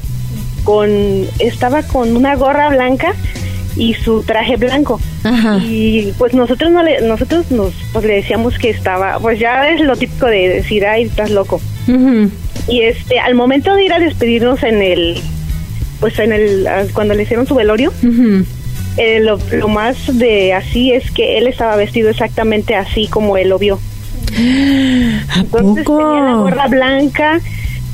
con 0.65 0.91
estaba 1.39 1.83
con 1.83 2.15
una 2.15 2.35
gorra 2.35 2.69
blanca 2.69 3.15
y 3.77 3.95
su 3.95 4.23
traje 4.23 4.57
blanco 4.57 5.01
Ajá. 5.25 5.59
y 5.63 6.13
pues 6.19 6.35
nosotros 6.35 6.71
no 6.73 6.83
le 6.83 7.01
nosotros 7.03 7.51
nos 7.51 7.73
pues 7.93 8.05
le 8.05 8.17
decíamos 8.17 8.59
que 8.59 8.71
estaba 8.71 9.19
pues 9.19 9.39
ya 9.39 9.71
es 9.71 9.81
lo 9.81 9.97
típico 9.97 10.27
de 10.27 10.49
decir 10.49 10.85
ay 10.85 11.05
estás 11.05 11.31
loco 11.31 11.61
y 12.69 12.83
este 12.83 13.19
al 13.19 13.35
momento 13.35 13.75
de 13.75 13.85
ir 13.85 13.93
a 13.93 13.99
despedirnos 13.99 14.63
en 14.63 14.83
el 14.83 15.21
pues 16.01 16.19
en 16.19 16.33
el 16.33 16.67
ah, 16.67 16.85
cuando 16.93 17.15
le 17.15 17.23
hicieron 17.23 17.47
su 17.47 17.55
velorio 17.55 17.93
eh, 18.97 19.21
lo, 19.21 19.39
lo 19.53 19.69
más 19.69 19.97
de 20.19 20.53
así 20.53 20.93
es 20.93 21.11
que 21.11 21.39
él 21.39 21.47
estaba 21.47 21.77
vestido 21.77 22.11
exactamente 22.11 22.75
así 22.75 23.07
como 23.07 23.37
él 23.37 23.51
lo 23.51 23.59
vio. 23.59 23.79
Entonces 25.37 25.85
tenía 25.85 26.21
la 26.21 26.35
gorra 26.35 26.67
blanca 26.67 27.41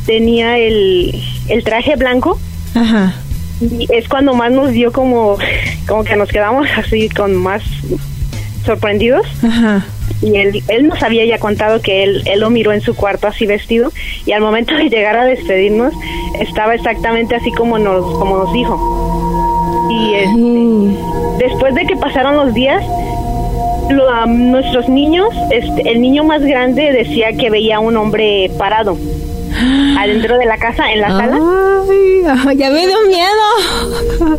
tenía 0.06 0.58
el, 0.58 1.14
el 1.48 1.64
traje 1.64 1.96
blanco. 1.96 2.38
Ajá. 2.74 3.14
y 3.60 3.86
es 3.92 4.08
cuando 4.08 4.34
más 4.34 4.50
nos 4.50 4.72
dio 4.72 4.90
como 4.92 5.38
como 5.86 6.02
que 6.02 6.16
nos 6.16 6.28
quedamos 6.28 6.66
así 6.76 7.08
con 7.08 7.34
más 7.34 7.62
sorprendidos. 8.64 9.26
Ajá. 9.42 9.86
Y 10.22 10.36
él, 10.36 10.62
él 10.68 10.86
nos 10.88 11.02
había 11.02 11.24
ya 11.26 11.38
contado 11.38 11.80
que 11.82 12.02
él, 12.02 12.22
él 12.26 12.40
lo 12.40 12.50
miró 12.50 12.72
en 12.72 12.80
su 12.80 12.94
cuarto 12.94 13.26
así 13.26 13.46
vestido 13.46 13.90
y 14.26 14.32
al 14.32 14.40
momento 14.40 14.74
de 14.74 14.88
llegar 14.88 15.16
a 15.16 15.24
despedirnos 15.24 15.92
estaba 16.40 16.74
exactamente 16.74 17.34
así 17.34 17.50
como 17.52 17.78
nos 17.78 18.04
como 18.18 18.38
nos 18.38 18.52
dijo. 18.52 19.88
Y 19.90 20.14
este, 20.14 21.44
después 21.46 21.74
de 21.74 21.84
que 21.86 21.96
pasaron 21.96 22.36
los 22.36 22.54
días 22.54 22.82
lo- 23.90 24.08
a 24.10 24.24
nuestros 24.26 24.88
niños 24.88 25.28
este, 25.50 25.90
el 25.90 26.00
niño 26.00 26.24
más 26.24 26.42
grande 26.42 26.90
decía 26.92 27.32
que 27.38 27.50
veía 27.50 27.80
un 27.80 27.96
hombre 27.96 28.50
parado 28.58 28.96
adentro 29.98 30.38
de 30.38 30.44
la 30.46 30.58
casa 30.58 30.92
en 30.92 31.00
la 31.00 31.08
sala 31.08 31.38
Ay, 32.26 32.56
ya 32.56 32.70
me 32.70 32.86
dio 32.86 32.96
miedo. 33.06 34.38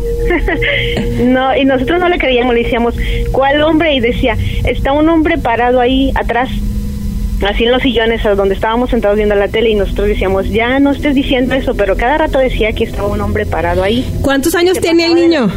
No, 1.24 1.56
y 1.56 1.64
nosotros 1.64 1.98
no 2.00 2.08
le 2.08 2.18
creíamos, 2.18 2.54
le 2.54 2.62
decíamos, 2.62 2.94
¿cuál 3.32 3.62
hombre? 3.62 3.94
Y 3.94 4.00
decía, 4.00 4.36
está 4.64 4.92
un 4.92 5.08
hombre 5.08 5.38
parado 5.38 5.80
ahí 5.80 6.12
atrás, 6.14 6.50
así 7.46 7.64
en 7.64 7.72
los 7.72 7.82
sillones 7.82 8.24
a 8.26 8.34
donde 8.34 8.54
estábamos 8.54 8.90
sentados 8.90 9.16
viendo 9.16 9.34
la 9.34 9.48
tele 9.48 9.70
y 9.70 9.74
nosotros 9.74 10.08
decíamos, 10.08 10.50
ya 10.50 10.78
no 10.78 10.90
estés 10.90 11.14
diciendo 11.14 11.54
eso, 11.54 11.74
pero 11.74 11.96
cada 11.96 12.18
rato 12.18 12.38
decía 12.38 12.72
que 12.72 12.84
estaba 12.84 13.08
un 13.08 13.20
hombre 13.20 13.46
parado 13.46 13.82
ahí. 13.82 14.06
¿Cuántos 14.20 14.54
años 14.54 14.78
tiene 14.78 15.06
el 15.06 15.14
niño? 15.14 15.50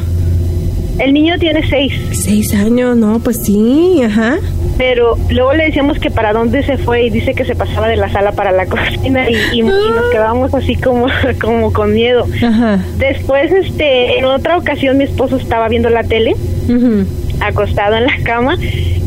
El 0.99 1.13
niño 1.13 1.37
tiene 1.39 1.67
seis. 1.69 1.93
Seis 2.11 2.53
años, 2.53 2.97
no, 2.97 3.19
pues 3.19 3.37
sí, 3.43 4.01
ajá. 4.03 4.37
Pero 4.77 5.17
luego 5.29 5.53
le 5.53 5.65
decíamos 5.65 5.97
que 5.99 6.09
para 6.11 6.31
dónde 6.33 6.63
se 6.63 6.77
fue 6.77 7.03
y 7.05 7.09
dice 7.09 7.33
que 7.33 7.43
se 7.45 7.55
pasaba 7.55 7.87
de 7.87 7.95
la 7.97 8.09
sala 8.09 8.31
para 8.33 8.51
la 8.51 8.65
cocina 8.67 9.29
y, 9.29 9.35
y- 9.53 9.59
y 9.59 9.61
nos 9.63 10.09
quedábamos 10.11 10.53
así 10.53 10.75
como, 10.75 11.07
como 11.41 11.71
con 11.73 11.93
miedo. 11.93 12.25
Ajá. 12.43 12.79
Después, 12.97 13.51
este, 13.51 14.17
en 14.19 14.25
otra 14.25 14.57
ocasión 14.57 14.97
mi 14.97 15.05
esposo 15.05 15.37
estaba 15.37 15.67
viendo 15.69 15.89
la 15.89 16.03
tele, 16.03 16.35
Ujú. 16.67 17.05
acostado 17.41 17.95
en 17.95 18.03
la 18.05 18.17
cama, 18.23 18.57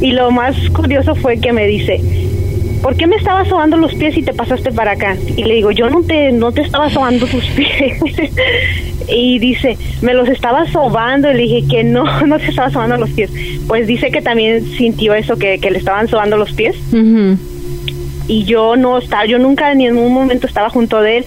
y 0.00 0.12
lo 0.12 0.30
más 0.30 0.56
curioso 0.70 1.14
fue 1.14 1.38
que 1.38 1.52
me 1.52 1.66
dice, 1.66 2.00
¿por 2.82 2.96
qué 2.96 3.06
me 3.06 3.16
estabas 3.16 3.48
sobando 3.48 3.76
los 3.76 3.94
pies 3.94 4.16
y 4.16 4.22
te 4.22 4.32
pasaste 4.34 4.72
para 4.72 4.92
acá? 4.92 5.16
Y 5.36 5.44
le 5.44 5.54
digo, 5.54 5.70
yo 5.70 5.88
no 5.88 6.02
te, 6.02 6.32
no 6.32 6.52
te 6.52 6.62
estaba 6.62 6.90
sobando 6.90 7.26
tus 7.26 7.44
pies. 7.56 7.98
Y 9.08 9.38
dice, 9.38 9.76
me 10.02 10.14
los 10.14 10.28
estaba 10.28 10.70
sobando. 10.70 11.30
Y 11.30 11.34
le 11.34 11.42
dije 11.42 11.64
que 11.68 11.84
no, 11.84 12.04
no 12.26 12.38
te 12.38 12.46
estaba 12.46 12.70
sobando 12.70 12.96
los 12.96 13.10
pies. 13.10 13.30
Pues 13.66 13.86
dice 13.86 14.10
que 14.10 14.22
también 14.22 14.64
sintió 14.76 15.14
eso, 15.14 15.36
que, 15.36 15.58
que 15.58 15.70
le 15.70 15.78
estaban 15.78 16.08
sobando 16.08 16.36
los 16.36 16.52
pies. 16.52 16.76
Y 18.28 18.44
yo 18.44 18.76
no 18.76 18.98
estaba, 18.98 19.26
yo 19.26 19.38
nunca 19.38 19.74
ni 19.74 19.86
en 19.86 19.96
un 19.96 20.12
momento 20.12 20.46
estaba 20.46 20.70
junto 20.70 21.00
de 21.00 21.18
él. 21.18 21.24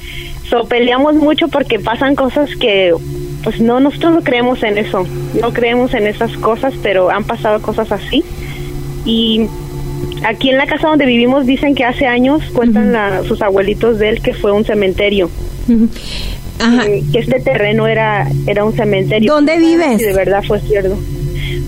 So, 0.49 0.65
peleamos 0.65 1.15
mucho 1.15 1.47
porque 1.47 1.79
pasan 1.79 2.15
cosas 2.15 2.55
que, 2.55 2.93
pues 3.43 3.59
no, 3.59 3.79
nosotros 3.79 4.13
no 4.13 4.21
creemos 4.23 4.61
en 4.63 4.77
eso. 4.77 5.05
No 5.41 5.51
creemos 5.53 5.93
en 5.93 6.07
esas 6.07 6.31
cosas, 6.37 6.73
pero 6.83 7.09
han 7.09 7.23
pasado 7.23 7.61
cosas 7.61 7.91
así. 7.91 8.23
Y 9.05 9.47
aquí 10.25 10.49
en 10.49 10.57
la 10.57 10.65
casa 10.67 10.87
donde 10.87 11.05
vivimos 11.05 11.45
dicen 11.45 11.75
que 11.75 11.83
hace 11.83 12.05
años 12.07 12.41
cuentan 12.53 12.91
la- 12.91 13.23
sus 13.23 13.41
abuelitos 13.41 13.99
de 13.99 14.09
él 14.09 14.21
que 14.21 14.33
fue 14.33 14.51
un 14.51 14.63
cementerio. 14.65 15.29
Ajá. 15.67 15.85
Que, 16.57 17.03
que 17.11 17.19
este 17.19 17.39
terreno 17.41 17.85
era, 17.87 18.27
era 18.47 18.63
un 18.63 18.73
cementerio. 18.73 19.33
¿Dónde 19.33 19.57
vives? 19.57 19.97
De 19.99 20.13
verdad 20.13 20.41
fue 20.47 20.59
cierto. 20.61 20.97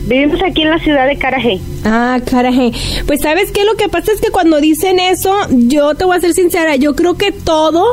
Vivimos 0.08 0.39
aquí 0.41 0.62
en 0.62 0.69
la 0.69 0.80
ciudad 0.80 1.06
de 1.08 1.17
Carajé. 1.17 1.60
Ah, 1.84 2.19
caraje. 2.30 2.71
Pues 3.06 3.21
sabes 3.21 3.52
qué, 3.52 3.65
lo 3.65 3.76
que 3.76 3.89
pasa 3.89 4.12
es 4.13 4.21
que 4.21 4.32
cuando 4.32 4.62
dicen 4.62 5.00
eso, 5.00 5.36
yo 5.52 5.93
te 5.95 6.06
voy 6.06 6.15
a 6.17 6.21
ser 6.21 6.34
sincera, 6.34 6.78
yo 6.78 6.95
creo 6.95 7.15
que 7.15 7.32
todo, 7.34 7.84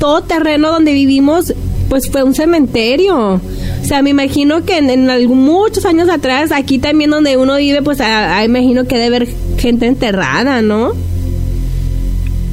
todo 0.00 0.22
terreno 0.22 0.72
donde 0.72 0.92
vivimos, 0.92 1.54
pues 1.88 2.10
fue 2.10 2.24
un 2.24 2.34
cementerio. 2.34 3.34
O 3.34 3.84
sea, 3.84 4.02
me 4.02 4.10
imagino 4.10 4.64
que 4.64 4.78
en, 4.78 4.90
en 4.90 5.08
algún- 5.10 5.44
muchos 5.44 5.84
años 5.86 6.08
atrás, 6.08 6.50
aquí 6.52 6.78
también 6.80 7.10
donde 7.10 7.36
uno 7.36 7.56
vive, 7.56 7.80
pues 7.82 8.00
a- 8.00 8.36
a- 8.38 8.44
imagino 8.44 8.84
que 8.86 8.98
debe 8.98 9.16
haber 9.16 9.28
gente 9.58 9.86
enterrada, 9.86 10.62
¿no? 10.62 10.92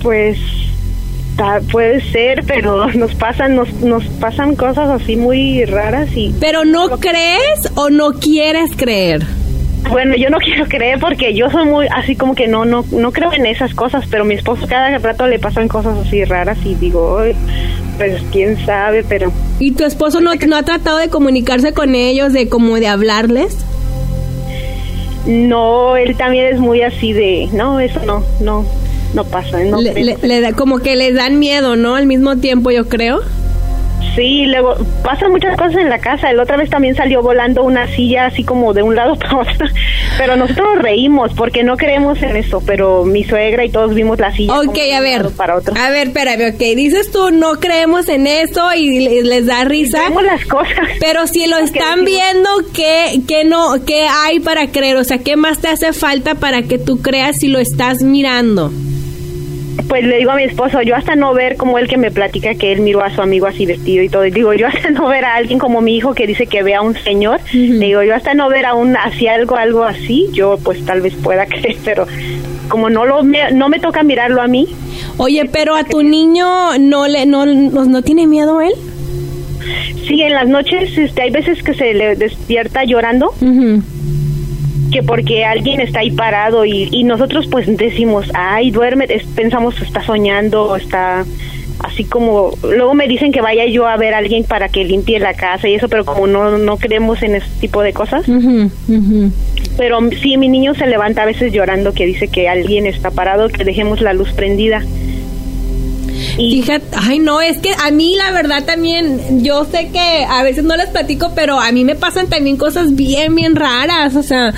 Pues 0.01 0.37
ta- 1.37 1.61
puede 1.71 2.01
ser, 2.11 2.43
pero 2.45 2.87
nos 2.93 3.15
pasan 3.15 3.55
nos, 3.55 3.71
nos 3.75 4.03
pasan 4.05 4.55
cosas 4.55 4.89
así 5.01 5.15
muy 5.15 5.63
raras 5.65 6.09
y 6.15 6.33
Pero 6.39 6.65
no 6.65 6.89
crees 6.99 7.71
o 7.75 7.89
no 7.89 8.11
quieres 8.13 8.71
creer. 8.75 9.21
bueno, 9.89 10.15
yo 10.17 10.29
no 10.29 10.37
quiero 10.45 10.65
creer 10.65 10.99
porque 10.99 11.33
yo 11.33 11.49
soy 11.49 11.65
muy 11.65 11.87
así 11.95 12.15
como 12.15 12.35
que 12.35 12.47
no 12.47 12.65
no 12.65 12.83
no 12.91 13.11
creo 13.13 13.31
en 13.31 13.45
esas 13.45 13.73
cosas, 13.73 14.05
pero 14.09 14.23
a 14.23 14.25
mi 14.25 14.33
esposo 14.35 14.67
cada 14.67 14.97
rato 14.97 15.25
le 15.27 15.39
pasan 15.39 15.67
cosas 15.69 15.97
así 16.05 16.25
raras 16.25 16.57
y 16.65 16.75
digo, 16.75 17.19
"Ay, 17.19 17.33
pues 17.97 18.21
quién 18.31 18.57
sabe, 18.65 19.03
pero 19.07 19.31
¿Y 19.59 19.71
tu 19.71 19.85
esposo 19.85 20.19
no, 20.21 20.31
no 20.35 20.55
ha 20.55 20.63
tratado 20.63 20.97
de 20.97 21.09
comunicarse 21.09 21.73
con 21.73 21.95
ellos, 21.95 22.31
de 22.33 22.47
como 22.49 22.75
de 22.75 22.87
hablarles? 22.87 23.57
no, 25.25 25.97
él 25.97 26.15
también 26.15 26.45
es 26.53 26.59
muy 26.59 26.81
así 26.83 27.11
de, 27.11 27.49
no, 27.51 27.79
eso 27.79 27.99
no, 28.05 28.23
no, 28.39 28.65
no 29.13 29.23
pasa, 29.25 29.59
no 29.63 29.81
Le, 29.81 29.93
creemos 29.93 30.21
le- 30.21 30.27
le 30.27 30.41
da, 30.41 30.53
como 30.53 30.79
que 30.79 30.95
les 30.95 31.13
dan 31.15 31.39
miedo, 31.39 31.75
¿no? 31.75 31.95
Al 31.95 32.05
mismo 32.05 32.37
tiempo, 32.37 32.71
yo 32.71 32.87
creo. 32.89 33.21
Sí, 34.15 34.45
luego 34.47 34.75
pasan 35.03 35.31
muchas 35.31 35.55
cosas 35.57 35.75
en 35.75 35.89
la 35.89 35.99
casa. 35.99 36.31
La 36.33 36.41
otra 36.43 36.55
vez 36.57 36.69
también 36.71 36.95
salió 36.95 37.21
volando 37.21 37.63
una 37.63 37.87
silla 37.95 38.25
así 38.27 38.43
como 38.43 38.73
de 38.73 38.81
un 38.81 38.95
lado 38.95 39.15
para 39.15 39.37
otro. 39.41 39.67
Pero 40.17 40.35
nosotros 40.35 40.67
nos 40.75 40.83
reímos 40.83 41.33
porque 41.35 41.63
no 41.63 41.77
creemos 41.77 42.21
en 42.23 42.35
eso. 42.35 42.61
Pero 42.65 43.05
mi 43.05 43.23
suegra 43.23 43.63
y 43.65 43.69
todos 43.69 43.93
vimos 43.93 44.17
la 44.19 44.31
silla. 44.35 44.59
Ok, 44.59 44.77
a 44.95 45.01
ver. 45.01 45.27
Para 45.35 45.55
otro. 45.55 45.75
A 45.79 45.89
ver, 45.91 46.07
espérame, 46.07 46.53
ok. 46.53 46.59
Dices 46.75 47.11
tú, 47.11 47.29
no 47.31 47.59
creemos 47.59 48.07
en 48.09 48.25
eso 48.27 48.73
y 48.75 48.99
le- 49.01 49.23
les 49.23 49.45
da 49.45 49.63
risa. 49.65 49.99
Vemos 50.09 50.23
las 50.23 50.45
cosas. 50.45 50.87
Pero 50.99 51.27
si 51.27 51.45
lo 51.47 51.57
están 51.57 52.03
decimos. 52.03 52.05
viendo, 52.05 52.49
¿qué, 52.73 53.21
qué 53.27 53.43
no, 53.45 53.83
¿qué 53.85 54.07
hay 54.09 54.39
para 54.39 54.67
creer? 54.71 54.97
O 54.97 55.03
sea, 55.03 55.19
¿qué 55.19 55.35
más 55.35 55.59
te 55.59 55.67
hace 55.67 55.93
falta 55.93 56.33
para 56.35 56.63
que 56.63 56.79
tú 56.79 57.01
creas 57.01 57.37
si 57.39 57.47
lo 57.49 57.59
estás 57.59 58.01
mirando? 58.01 58.71
Pues 59.87 60.03
le 60.03 60.17
digo 60.17 60.31
a 60.31 60.35
mi 60.35 60.43
esposo, 60.43 60.81
yo 60.81 60.95
hasta 60.95 61.15
no 61.15 61.33
ver 61.33 61.55
como 61.55 61.77
él 61.77 61.87
que 61.87 61.97
me 61.97 62.11
platica 62.11 62.55
que 62.55 62.71
él 62.73 62.81
miró 62.81 63.03
a 63.03 63.09
su 63.13 63.21
amigo 63.21 63.45
así 63.47 63.65
vestido 63.65 64.03
y 64.03 64.09
todo. 64.09 64.25
Y 64.25 64.31
digo, 64.31 64.53
yo 64.53 64.67
hasta 64.67 64.89
no 64.89 65.07
ver 65.07 65.23
a 65.23 65.35
alguien 65.35 65.59
como 65.59 65.81
mi 65.81 65.95
hijo 65.95 66.13
que 66.13 66.27
dice 66.27 66.47
que 66.47 66.61
ve 66.63 66.75
a 66.75 66.81
un 66.81 66.95
señor. 66.95 67.39
Le 67.53 67.85
digo, 67.85 68.03
yo 68.03 68.13
hasta 68.15 68.33
no 68.33 68.49
ver 68.49 68.65
a 68.65 68.73
un 68.73 68.97
así 68.97 69.27
algo, 69.27 69.55
algo 69.55 69.83
así, 69.83 70.27
yo 70.33 70.57
pues 70.63 70.83
tal 70.85 71.01
vez 71.01 71.13
pueda 71.15 71.45
creer, 71.47 71.77
pero 71.85 72.05
como 72.67 72.89
no 72.89 73.05
lo 73.05 73.23
me- 73.23 73.51
no 73.53 73.69
me 73.69 73.79
toca 73.79 74.03
mirarlo 74.03 74.41
a 74.41 74.47
mí, 74.47 74.67
Oye, 75.19 75.45
pero 75.51 75.75
a 75.75 75.83
tu 75.83 76.03
niño 76.03 76.77
no 76.79 77.07
le 77.07 77.25
no, 77.25 77.45
no, 77.45 77.85
no 77.85 78.01
tiene 78.03 78.27
miedo 78.27 78.59
él? 78.61 78.73
Sí, 80.07 80.21
en 80.21 80.33
las 80.33 80.47
noches 80.47 80.97
este, 80.97 81.21
hay 81.23 81.31
veces 81.31 81.61
que 81.63 81.73
se 81.73 81.93
le 81.93 82.15
despierta 82.15 82.83
llorando. 82.83 83.33
Que 84.91 85.03
porque 85.03 85.45
alguien 85.45 85.79
está 85.81 85.99
ahí 85.99 86.11
parado 86.11 86.65
y, 86.65 86.89
y 86.91 87.03
nosotros 87.03 87.47
pues 87.51 87.65
decimos, 87.77 88.29
ay, 88.33 88.71
duerme, 88.71 89.05
es- 89.09 89.25
pensamos 89.25 89.79
está 89.81 90.01
soñando, 90.03 90.75
está 90.75 91.25
así 91.79 92.03
como, 92.05 92.51
luego 92.63 92.93
me 92.95 93.07
dicen 93.07 93.31
que 93.31 93.39
vaya 93.41 93.65
yo 93.67 93.85
a 93.87 93.97
ver 93.97 94.13
a 94.15 94.17
alguien 94.17 94.43
para 94.43 94.67
que 94.69 94.83
limpie 94.83 95.19
la 95.19 95.33
casa 95.35 95.67
y 95.67 95.75
eso, 95.75 95.87
pero 95.89 96.05
como 96.05 96.25
no, 96.25 96.57
no 96.57 96.77
creemos 96.77 97.21
en 97.21 97.35
ese 97.35 97.47
tipo 97.61 97.81
de 97.83 97.93
cosas, 97.93 98.23
pero 99.77 99.99
sí, 100.21 100.37
mi 100.37 100.49
niño 100.49 100.73
se 100.73 100.87
levanta 100.87 101.21
a 101.21 101.25
veces 101.25 101.53
llorando 101.53 101.93
que 101.93 102.05
dice 102.07 102.29
que 102.29 102.49
alguien 102.49 102.87
está 102.87 103.11
parado, 103.11 103.49
que 103.49 103.63
dejemos 103.63 104.01
la 104.01 104.13
luz 104.13 104.31
prendida. 104.33 104.81
Y 106.37 106.61
Fíjate, 106.61 106.85
ay 106.95 107.19
no, 107.19 107.41
es 107.41 107.57
que 107.57 107.71
a 107.83 107.89
mí 107.91 108.15
la 108.15 108.31
verdad 108.31 108.63
también, 108.63 109.43
yo 109.43 109.65
sé 109.65 109.89
que 109.91 110.25
a 110.29 110.43
veces 110.43 110.63
no 110.63 110.77
les 110.77 110.87
platico, 110.89 111.31
pero 111.33 111.59
a 111.59 111.71
mí 111.71 111.83
me 111.83 111.95
pasan 111.95 112.27
también 112.27 112.57
cosas 112.57 112.95
bien, 112.95 113.33
bien 113.33 113.55
raras. 113.55 114.15
O 114.15 114.21
sea, 114.21 114.53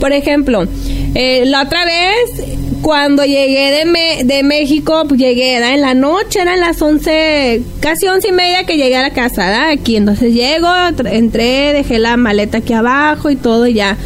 por 0.00 0.12
ejemplo, 0.12 0.66
eh, 1.14 1.44
la 1.46 1.62
otra 1.62 1.84
vez, 1.84 2.44
cuando 2.82 3.24
llegué 3.24 3.70
de, 3.70 4.24
de 4.24 4.42
México, 4.42 5.04
pues 5.06 5.20
llegué, 5.20 5.54
era 5.54 5.74
en 5.74 5.80
la 5.80 5.94
noche, 5.94 6.40
eran 6.40 6.58
las 6.58 6.82
11, 6.82 7.62
casi 7.78 8.08
once 8.08 8.28
y 8.28 8.32
media 8.32 8.64
que 8.64 8.76
llegué 8.76 8.96
a 8.96 9.02
la 9.02 9.10
casa, 9.10 9.46
¿verdad? 9.46 9.70
Aquí, 9.70 9.94
entonces 9.94 10.34
llego, 10.34 10.68
entré, 11.04 11.72
dejé 11.72 12.00
la 12.00 12.16
maleta 12.16 12.58
aquí 12.58 12.72
abajo 12.72 13.30
y 13.30 13.36
todo, 13.36 13.68
y 13.68 13.74
ya. 13.74 13.96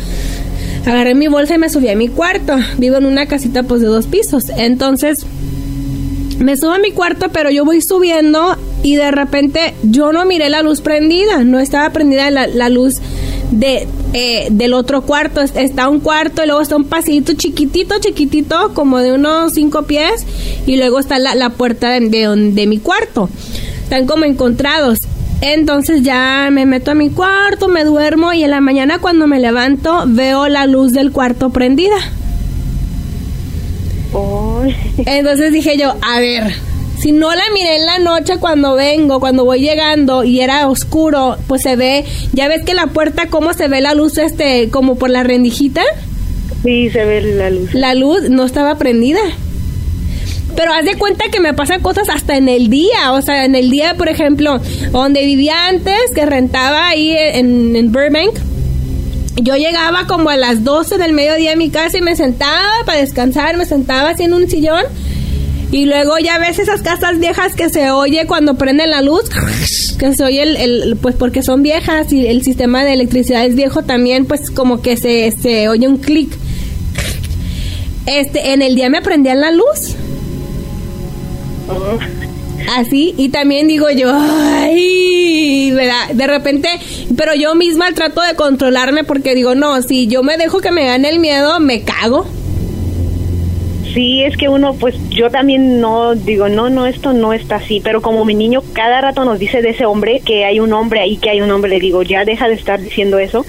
Agarré 0.84 1.14
mi 1.14 1.26
bolsa 1.26 1.54
y 1.54 1.58
me 1.58 1.68
subí 1.68 1.88
a 1.88 1.96
mi 1.96 2.08
cuarto. 2.08 2.56
Vivo 2.76 2.96
en 2.96 3.06
una 3.06 3.26
casita 3.26 3.64
pues 3.64 3.80
de 3.80 3.88
dos 3.88 4.06
pisos. 4.06 4.50
Entonces, 4.56 5.26
me 6.38 6.56
subo 6.56 6.72
a 6.72 6.78
mi 6.78 6.92
cuarto, 6.92 7.28
pero 7.32 7.50
yo 7.50 7.64
voy 7.64 7.80
subiendo 7.80 8.56
y 8.82 8.96
de 8.96 9.10
repente 9.10 9.74
yo 9.82 10.12
no 10.12 10.24
miré 10.26 10.48
la 10.50 10.62
luz 10.62 10.80
prendida, 10.80 11.44
no 11.44 11.58
estaba 11.58 11.90
prendida 11.90 12.30
la, 12.30 12.46
la 12.46 12.68
luz 12.68 12.98
de 13.50 13.86
eh, 14.12 14.48
del 14.50 14.74
otro 14.74 15.02
cuarto. 15.02 15.40
Es- 15.40 15.54
Está 15.56 15.88
un 15.88 16.00
cuarto 16.00 16.42
y 16.42 16.46
luego 16.46 16.60
está 16.60 16.76
un 16.76 16.84
pasillito 16.84 17.32
chiquitito, 17.34 17.94
chiquitito, 18.00 18.72
como 18.74 18.98
de 18.98 19.12
unos 19.12 19.52
cinco 19.54 19.82
pies, 19.82 20.24
y 20.66 20.76
luego 20.76 20.98
está 20.98 21.18
la, 21.18 21.34
la 21.34 21.50
puerta 21.50 21.90
de, 21.90 22.08
de, 22.08 22.28
de 22.52 22.66
mi 22.66 22.78
cuarto. 22.78 23.28
Están 23.82 24.06
como 24.06 24.24
encontrados. 24.24 25.00
Entonces 25.42 26.02
ya 26.02 26.48
me 26.50 26.64
meto 26.64 26.92
a 26.92 26.94
mi 26.94 27.10
cuarto, 27.10 27.68
me 27.68 27.84
duermo 27.84 28.32
y 28.32 28.42
en 28.42 28.50
la 28.50 28.60
mañana 28.62 28.98
cuando 29.00 29.26
me 29.26 29.38
levanto 29.38 30.04
veo 30.06 30.48
la 30.48 30.66
luz 30.66 30.92
del 30.92 31.12
cuarto 31.12 31.50
prendida. 31.50 31.96
Entonces 35.06 35.52
dije 35.52 35.76
yo, 35.76 35.94
a 36.02 36.20
ver, 36.20 36.54
si 36.98 37.12
no 37.12 37.34
la 37.34 37.42
miré 37.52 37.76
en 37.76 37.86
la 37.86 37.98
noche 37.98 38.38
cuando 38.38 38.74
vengo, 38.74 39.20
cuando 39.20 39.44
voy 39.44 39.60
llegando 39.60 40.24
y 40.24 40.40
era 40.40 40.68
oscuro, 40.68 41.36
pues 41.46 41.62
se 41.62 41.76
ve, 41.76 42.04
ya 42.32 42.48
ves 42.48 42.64
que 42.64 42.74
la 42.74 42.86
puerta 42.88 43.26
cómo 43.28 43.52
se 43.52 43.68
ve 43.68 43.80
la 43.80 43.94
luz 43.94 44.18
este 44.18 44.70
como 44.70 44.96
por 44.96 45.10
la 45.10 45.22
rendijita, 45.22 45.82
sí, 46.62 46.90
se 46.90 47.04
ve 47.04 47.20
la 47.22 47.50
luz. 47.50 47.74
la 47.74 47.94
luz 47.94 48.30
no 48.30 48.44
estaba 48.44 48.76
prendida. 48.76 49.20
Pero 50.54 50.72
haz 50.72 50.86
de 50.86 50.96
cuenta 50.96 51.26
que 51.30 51.38
me 51.38 51.52
pasan 51.52 51.82
cosas 51.82 52.08
hasta 52.08 52.38
en 52.38 52.48
el 52.48 52.70
día, 52.70 53.12
o 53.12 53.20
sea, 53.20 53.44
en 53.44 53.54
el 53.54 53.70
día, 53.70 53.94
por 53.94 54.08
ejemplo, 54.08 54.58
donde 54.90 55.26
vivía 55.26 55.66
antes, 55.68 55.98
que 56.14 56.24
rentaba 56.24 56.88
ahí 56.88 57.14
en, 57.14 57.76
en 57.76 57.92
Burbank, 57.92 58.38
yo 59.36 59.54
llegaba 59.56 60.06
como 60.06 60.30
a 60.30 60.36
las 60.36 60.64
12 60.64 60.98
del 60.98 61.12
mediodía 61.12 61.52
a 61.52 61.56
mi 61.56 61.70
casa 61.70 61.98
y 61.98 62.02
me 62.02 62.16
sentaba 62.16 62.68
para 62.84 63.00
descansar, 63.00 63.56
me 63.56 63.66
sentaba 63.66 64.10
así 64.10 64.24
en 64.24 64.32
un 64.34 64.48
sillón. 64.48 64.82
Y 65.72 65.84
luego 65.86 66.16
ya 66.18 66.38
ves 66.38 66.58
esas 66.60 66.80
casas 66.80 67.18
viejas 67.18 67.54
que 67.54 67.68
se 67.68 67.90
oye 67.90 68.26
cuando 68.26 68.54
prenden 68.54 68.90
la 68.90 69.02
luz, 69.02 69.24
que 69.98 70.14
se 70.14 70.22
oye 70.24 70.42
el, 70.42 70.56
el- 70.56 70.96
pues 70.96 71.16
porque 71.16 71.42
son 71.42 71.62
viejas 71.62 72.12
y 72.12 72.26
el 72.26 72.42
sistema 72.42 72.84
de 72.84 72.92
electricidad 72.92 73.44
es 73.44 73.56
viejo 73.56 73.82
también, 73.82 74.26
pues 74.26 74.50
como 74.50 74.80
que 74.80 74.96
se, 74.96 75.30
se 75.32 75.68
oye 75.68 75.88
un 75.88 75.98
clic. 75.98 76.30
Este, 78.06 78.52
en 78.52 78.62
el 78.62 78.76
día 78.76 78.88
me 78.88 79.02
prendían 79.02 79.40
la 79.40 79.50
luz. 79.50 79.96
Así, 82.74 83.14
y 83.16 83.28
también 83.28 83.68
digo 83.68 83.90
yo, 83.90 84.10
ay, 84.12 85.70
¿verdad? 85.72 86.08
De 86.14 86.26
repente 86.26 86.68
pero 87.16 87.34
yo 87.34 87.54
misma 87.54 87.92
trato 87.92 88.20
de 88.20 88.34
controlarme 88.34 89.04
porque 89.04 89.34
digo, 89.34 89.54
no, 89.54 89.80
si 89.82 90.06
yo 90.06 90.22
me 90.22 90.36
dejo 90.36 90.60
que 90.60 90.70
me 90.70 90.84
gane 90.84 91.08
el 91.08 91.18
miedo, 91.18 91.58
me 91.60 91.82
cago. 91.82 92.26
Sí, 93.94 94.22
es 94.22 94.36
que 94.36 94.48
uno, 94.48 94.74
pues 94.74 94.94
yo 95.08 95.30
también 95.30 95.80
no 95.80 96.14
digo, 96.14 96.50
no, 96.50 96.68
no, 96.68 96.86
esto 96.86 97.14
no 97.14 97.32
está 97.32 97.56
así, 97.56 97.80
pero 97.82 98.02
como 98.02 98.26
mi 98.26 98.34
niño 98.34 98.62
cada 98.74 99.00
rato 99.00 99.24
nos 99.24 99.38
dice 99.38 99.62
de 99.62 99.70
ese 99.70 99.86
hombre 99.86 100.20
que 100.22 100.44
hay 100.44 100.60
un 100.60 100.72
hombre 100.74 101.00
ahí, 101.00 101.16
que 101.16 101.30
hay 101.30 101.40
un 101.40 101.50
hombre, 101.50 101.70
le 101.70 101.80
digo, 101.80 102.02
ya 102.02 102.24
deja 102.24 102.48
de 102.48 102.54
estar 102.54 102.80
diciendo 102.80 103.18
eso. 103.18 103.46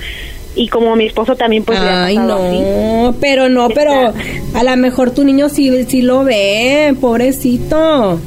Y 0.55 0.69
como 0.69 0.95
mi 0.95 1.05
esposo 1.05 1.35
también, 1.35 1.63
pues 1.63 1.79
le 1.79 1.87
ha 1.87 2.05
Ay, 2.05 2.17
así. 2.17 2.25
no, 2.25 3.15
pero 3.19 3.49
no, 3.49 3.69
pero 3.69 4.13
a 4.53 4.63
lo 4.63 4.77
mejor 4.77 5.11
tu 5.11 5.23
niño 5.23 5.49
sí, 5.49 5.83
sí 5.83 6.01
lo 6.01 6.23
ve, 6.23 6.95
pobrecito. 6.99 8.19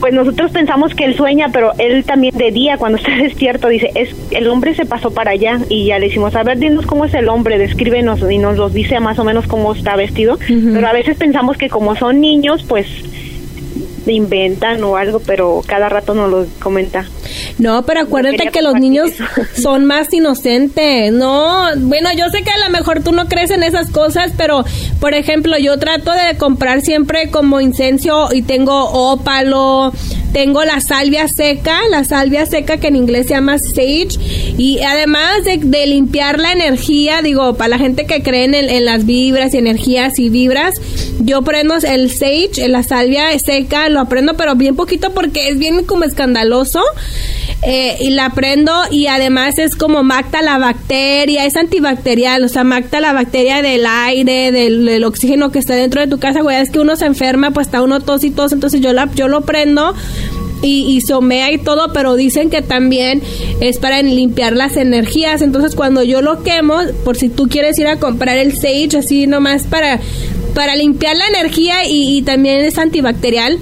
Pues 0.00 0.14
nosotros 0.14 0.52
pensamos 0.52 0.94
que 0.94 1.04
él 1.04 1.16
sueña, 1.16 1.48
pero 1.52 1.72
él 1.78 2.04
también 2.04 2.36
de 2.36 2.50
día, 2.50 2.76
cuando 2.78 2.98
está 2.98 3.16
despierto, 3.22 3.68
dice, 3.68 3.90
es 3.94 4.14
el 4.30 4.48
hombre 4.48 4.74
se 4.74 4.86
pasó 4.86 5.10
para 5.10 5.32
allá. 5.32 5.58
Y 5.68 5.86
ya 5.86 5.98
le 5.98 6.06
decimos, 6.06 6.34
a 6.36 6.42
ver, 6.42 6.58
dinos 6.58 6.86
cómo 6.86 7.04
es 7.04 7.14
el 7.14 7.28
hombre, 7.28 7.58
descríbenos. 7.58 8.20
Y 8.30 8.38
nos 8.38 8.56
los 8.56 8.72
dice 8.72 9.00
más 9.00 9.18
o 9.18 9.24
menos 9.24 9.46
cómo 9.46 9.72
está 9.72 9.96
vestido. 9.96 10.38
Pero 10.46 10.86
a 10.86 10.92
veces 10.92 11.16
pensamos 11.16 11.56
que 11.56 11.68
como 11.68 11.96
son 11.96 12.20
niños, 12.20 12.64
pues 12.68 12.86
inventan 14.12 14.82
o 14.84 14.96
algo, 14.96 15.20
pero 15.20 15.62
cada 15.66 15.88
rato 15.88 16.14
nos 16.14 16.30
lo 16.30 16.46
comenta. 16.60 17.06
No, 17.58 17.82
pero 17.84 18.00
acuérdate 18.00 18.50
que 18.50 18.62
los 18.62 18.74
niños 18.74 19.10
eso. 19.10 19.24
son 19.62 19.84
más 19.84 20.12
inocentes. 20.12 21.12
No, 21.12 21.66
bueno, 21.76 22.10
yo 22.16 22.28
sé 22.30 22.42
que 22.42 22.50
a 22.50 22.58
lo 22.66 22.70
mejor 22.70 23.02
tú 23.02 23.12
no 23.12 23.26
crees 23.28 23.50
en 23.50 23.62
esas 23.62 23.90
cosas, 23.90 24.32
pero 24.36 24.64
por 25.00 25.14
ejemplo, 25.14 25.58
yo 25.58 25.78
trato 25.78 26.12
de 26.12 26.36
comprar 26.36 26.80
siempre 26.82 27.30
como 27.30 27.60
incenso 27.60 28.28
y 28.32 28.42
tengo 28.42 28.88
ópalo, 28.90 29.92
tengo 30.32 30.64
la 30.64 30.80
salvia 30.80 31.26
seca, 31.28 31.80
la 31.90 32.04
salvia 32.04 32.46
seca 32.46 32.78
que 32.78 32.88
en 32.88 32.96
inglés 32.96 33.26
se 33.26 33.34
llama 33.34 33.58
sage, 33.58 34.08
y 34.56 34.80
además 34.82 35.44
de, 35.44 35.58
de 35.58 35.86
limpiar 35.86 36.38
la 36.38 36.52
energía, 36.52 37.22
digo, 37.22 37.54
para 37.54 37.68
la 37.70 37.78
gente 37.78 38.06
que 38.06 38.22
cree 38.22 38.44
en, 38.44 38.54
el- 38.54 38.68
en 38.70 38.84
las 38.84 39.04
vibras 39.06 39.54
y 39.54 39.58
energías 39.58 40.18
y 40.18 40.28
vibras, 40.28 40.74
yo 41.20 41.42
prendo 41.42 41.74
el 41.76 42.10
sage, 42.10 42.68
la 42.68 42.82
salvia 42.82 43.36
seca, 43.38 43.88
aprendo, 44.00 44.34
pero 44.36 44.54
bien 44.54 44.76
poquito 44.76 45.12
porque 45.12 45.48
es 45.48 45.58
bien 45.58 45.84
como 45.84 46.04
escandaloso. 46.04 46.80
Eh, 47.62 47.96
y 48.00 48.10
la 48.10 48.30
prendo 48.30 48.72
y 48.88 49.08
además 49.08 49.58
es 49.58 49.74
como 49.74 50.04
mata 50.04 50.42
la 50.42 50.58
bacteria, 50.58 51.44
es 51.44 51.56
antibacterial, 51.56 52.44
o 52.44 52.48
sea, 52.48 52.62
mata 52.62 53.00
la 53.00 53.12
bacteria 53.12 53.62
del 53.62 53.84
aire, 53.84 54.52
del, 54.52 54.84
del 54.84 55.02
oxígeno 55.02 55.50
que 55.50 55.58
está 55.58 55.74
dentro 55.74 56.00
de 56.00 56.06
tu 56.06 56.20
casa, 56.20 56.40
güey, 56.40 56.62
es 56.62 56.70
que 56.70 56.78
uno 56.78 56.94
se 56.94 57.06
enferma, 57.06 57.50
pues 57.50 57.66
está 57.66 57.82
uno 57.82 57.98
tos 57.98 58.22
y 58.22 58.30
tos, 58.30 58.52
entonces 58.52 58.80
yo, 58.80 58.92
la, 58.92 59.10
yo 59.12 59.26
lo 59.26 59.40
prendo 59.40 59.92
y, 60.62 60.86
y 60.88 61.00
somea 61.00 61.50
y 61.50 61.58
todo, 61.58 61.92
pero 61.92 62.14
dicen 62.14 62.48
que 62.48 62.62
también 62.62 63.22
es 63.60 63.78
para 63.78 64.02
limpiar 64.02 64.54
las 64.54 64.76
energías, 64.76 65.42
entonces 65.42 65.74
cuando 65.74 66.04
yo 66.04 66.22
lo 66.22 66.44
quemo, 66.44 66.78
por 67.04 67.16
si 67.16 67.28
tú 67.28 67.48
quieres 67.48 67.76
ir 67.78 67.88
a 67.88 67.98
comprar 67.98 68.36
el 68.36 68.54
sage, 68.54 68.96
así 68.96 69.26
nomás 69.26 69.64
para, 69.66 69.98
para 70.54 70.76
limpiar 70.76 71.16
la 71.16 71.26
energía 71.26 71.86
y, 71.88 72.18
y 72.18 72.22
también 72.22 72.60
es 72.60 72.78
antibacterial, 72.78 73.58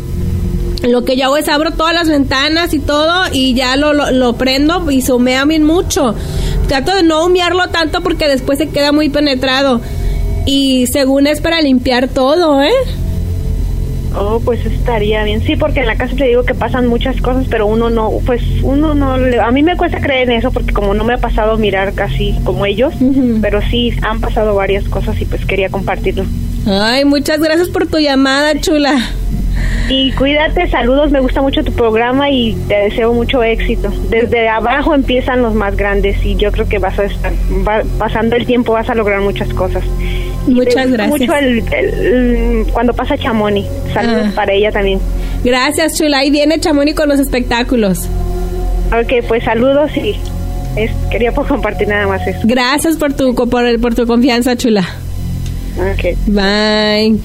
lo 0.87 1.05
que 1.05 1.17
yo 1.17 1.25
hago 1.27 1.37
es 1.37 1.49
abro 1.49 1.73
todas 1.73 1.95
las 1.95 2.09
ventanas 2.09 2.73
y 2.75 2.79
todo 2.79 3.13
y 3.33 3.55
ya 3.55 3.77
lo, 3.77 3.93
lo, 3.93 4.11
lo 4.11 4.33
prendo 4.35 4.91
y 4.91 5.03
se 5.03 5.13
humea 5.13 5.45
bien 5.45 5.65
mucho. 5.65 6.15
Trato 6.69 6.95
de 6.95 7.03
no 7.03 7.25
humearlo 7.25 7.69
tanto 7.69 8.01
porque 8.03 8.29
después 8.29 8.59
se 8.59 8.69
queda 8.69 8.93
muy 8.93 9.09
penetrado. 9.09 9.81
Y 10.47 10.87
según 10.87 11.27
es 11.27 11.41
para 11.41 11.61
limpiar 11.61 12.09
todo, 12.09 12.63
¿eh? 12.63 12.71
Oh, 14.19 14.41
pues 14.43 14.65
estaría 14.65 15.25
bien. 15.25 15.43
Sí, 15.43 15.57
porque 15.57 15.81
en 15.81 15.87
la 15.87 15.97
casa 15.97 16.15
te 16.17 16.25
digo 16.25 16.43
que 16.45 16.55
pasan 16.55 16.87
muchas 16.87 17.21
cosas, 17.21 17.45
pero 17.51 17.67
uno 17.67 17.91
no, 17.91 18.11
pues 18.25 18.41
uno 18.63 18.95
no, 18.95 19.19
le- 19.19 19.41
a 19.41 19.51
mí 19.51 19.63
me 19.63 19.77
cuesta 19.77 20.01
creer 20.01 20.31
en 20.31 20.39
eso 20.39 20.51
porque 20.53 20.73
como 20.73 20.95
no 20.95 21.05
me 21.05 21.15
ha 21.15 21.19
pasado 21.19 21.59
mirar 21.59 21.93
casi 21.93 22.35
como 22.45 22.65
ellos, 22.65 22.95
pero 23.43 23.61
sí 23.71 23.93
han 24.03 24.21
pasado 24.21 24.55
varias 24.55 24.85
cosas 24.85 25.21
y 25.21 25.27
pues 25.27 25.45
quería 25.45 25.69
compartirlo. 25.69 26.25
Ay, 26.67 27.05
muchas 27.05 27.41
gracias 27.41 27.69
por 27.69 27.87
tu 27.87 27.99
llamada, 27.99 28.59
chula. 28.61 28.95
Y 29.89 30.13
cuídate, 30.13 30.69
saludos, 30.69 31.11
me 31.13 31.21
gusta 31.21 31.41
mucho 31.43 31.63
tu 31.63 31.73
programa 31.73 32.29
y 32.31 32.55
te 32.69 32.75
deseo 32.75 33.13
mucho 33.13 33.43
éxito. 33.43 33.93
Desde 34.11 34.49
abajo 34.49 34.95
empiezan 34.95 35.43
los 35.43 35.55
más 35.55 35.77
grandes 35.77 36.17
y 36.25 36.35
yo 36.37 36.51
creo 36.51 36.69
que 36.69 36.79
vas 36.79 36.99
a 36.99 37.05
estar, 37.05 37.33
va- 37.67 37.83
pasando 37.99 38.35
el 38.37 38.47
tiempo 38.47 38.73
vas 38.73 38.91
a 38.91 38.95
lograr 38.95 39.21
muchas 39.21 39.49
cosas. 39.55 39.85
Muchas 40.49 40.91
gracias. 40.91 41.09
mucho 41.21 41.35
el, 41.37 41.59
el- 41.73 41.95
el- 42.65 42.67
cuando 42.73 42.95
pasa 42.95 43.17
Chamoni, 43.17 43.65
saludos 43.95 44.27
Ah. 44.29 44.33
para 44.35 44.53
ella 44.53 44.71
también. 44.73 44.99
Gracias, 45.45 45.99
chula. 45.99 46.19
Ahí 46.19 46.31
viene 46.31 46.59
Chamoni 46.59 46.93
con 46.95 47.09
los 47.09 47.21
espectáculos. 47.21 48.09
Ok, 48.93 49.25
pues 49.29 49.45
saludos 49.45 49.91
y 49.97 50.17
es, 50.77 50.91
quería 51.11 51.33
pues 51.33 51.47
compartir 51.49 51.89
nada 51.89 52.07
más 52.07 52.27
eso. 52.27 52.41
Gracias 52.45 52.97
por 52.97 53.13
tu, 53.15 53.35
por, 53.35 53.81
por 53.81 53.95
tu 53.95 54.07
confianza, 54.07 54.57
chula. 54.57 54.85
Ok. 55.79 56.17
Bye. 56.27 57.19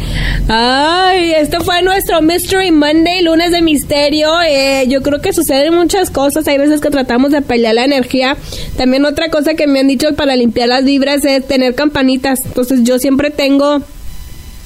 Ay, 0.50 1.32
esto 1.38 1.62
fue 1.62 1.82
nuestro 1.82 2.22
Mystery 2.22 2.72
Monday, 2.72 3.22
lunes 3.22 3.52
de 3.52 3.62
misterio. 3.62 4.30
Eh, 4.42 4.86
yo 4.90 5.02
creo 5.02 5.22
que 5.22 5.32
suceden 5.32 5.74
muchas 5.74 6.10
cosas. 6.10 6.48
Hay 6.48 6.58
veces 6.58 6.82
que 6.82 6.90
tratamos 6.90 7.32
de 7.32 7.42
pelear 7.42 7.76
la 7.76 7.86
energía. 7.86 8.36
También 8.76 9.06
otra 9.06 9.30
cosa 9.30 9.54
que 9.54 9.68
me 9.68 9.80
han 9.80 9.88
dicho 9.88 10.14
para 10.16 10.36
limpiar 10.36 10.68
las 10.68 10.84
vibras 10.84 11.24
es 11.24 11.48
tener 11.48 11.76
campanitas. 11.76 12.46
Entonces 12.46 12.84
yo 12.84 13.00
siempre 13.00 13.32
tengo 13.32 13.82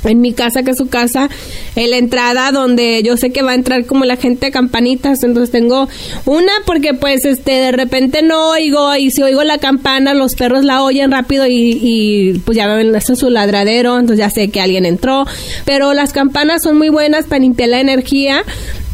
en 0.05 0.21
mi 0.21 0.33
casa, 0.33 0.63
que 0.63 0.71
es 0.71 0.77
su 0.77 0.87
casa, 0.87 1.29
en 1.75 1.89
la 1.91 1.97
entrada 1.97 2.51
donde 2.51 3.01
yo 3.03 3.17
sé 3.17 3.31
que 3.31 3.41
va 3.41 3.51
a 3.51 3.55
entrar 3.55 3.85
como 3.85 4.05
la 4.05 4.17
gente 4.17 4.47
de 4.47 4.51
campanitas, 4.51 5.23
entonces 5.23 5.51
tengo 5.51 5.87
una 6.25 6.51
porque 6.65 6.93
pues 6.93 7.25
este 7.25 7.51
de 7.51 7.71
repente 7.71 8.21
no 8.21 8.51
oigo 8.51 8.95
y 8.95 9.11
si 9.11 9.21
oigo 9.23 9.43
la 9.43 9.57
campana 9.57 10.13
los 10.13 10.35
perros 10.35 10.63
la 10.63 10.83
oyen 10.83 11.11
rápido 11.11 11.45
y, 11.45 11.79
y 11.81 12.33
pues 12.45 12.57
ya 12.57 12.67
ven 12.67 12.95
es 12.95 13.05
su 13.05 13.29
ladradero, 13.29 13.99
entonces 13.99 14.19
ya 14.19 14.29
sé 14.29 14.49
que 14.49 14.61
alguien 14.61 14.85
entró, 14.85 15.25
pero 15.65 15.93
las 15.93 16.13
campanas 16.13 16.63
son 16.63 16.77
muy 16.77 16.89
buenas 16.89 17.25
para 17.25 17.39
limpiar 17.39 17.69
la 17.69 17.79
energía 17.79 18.43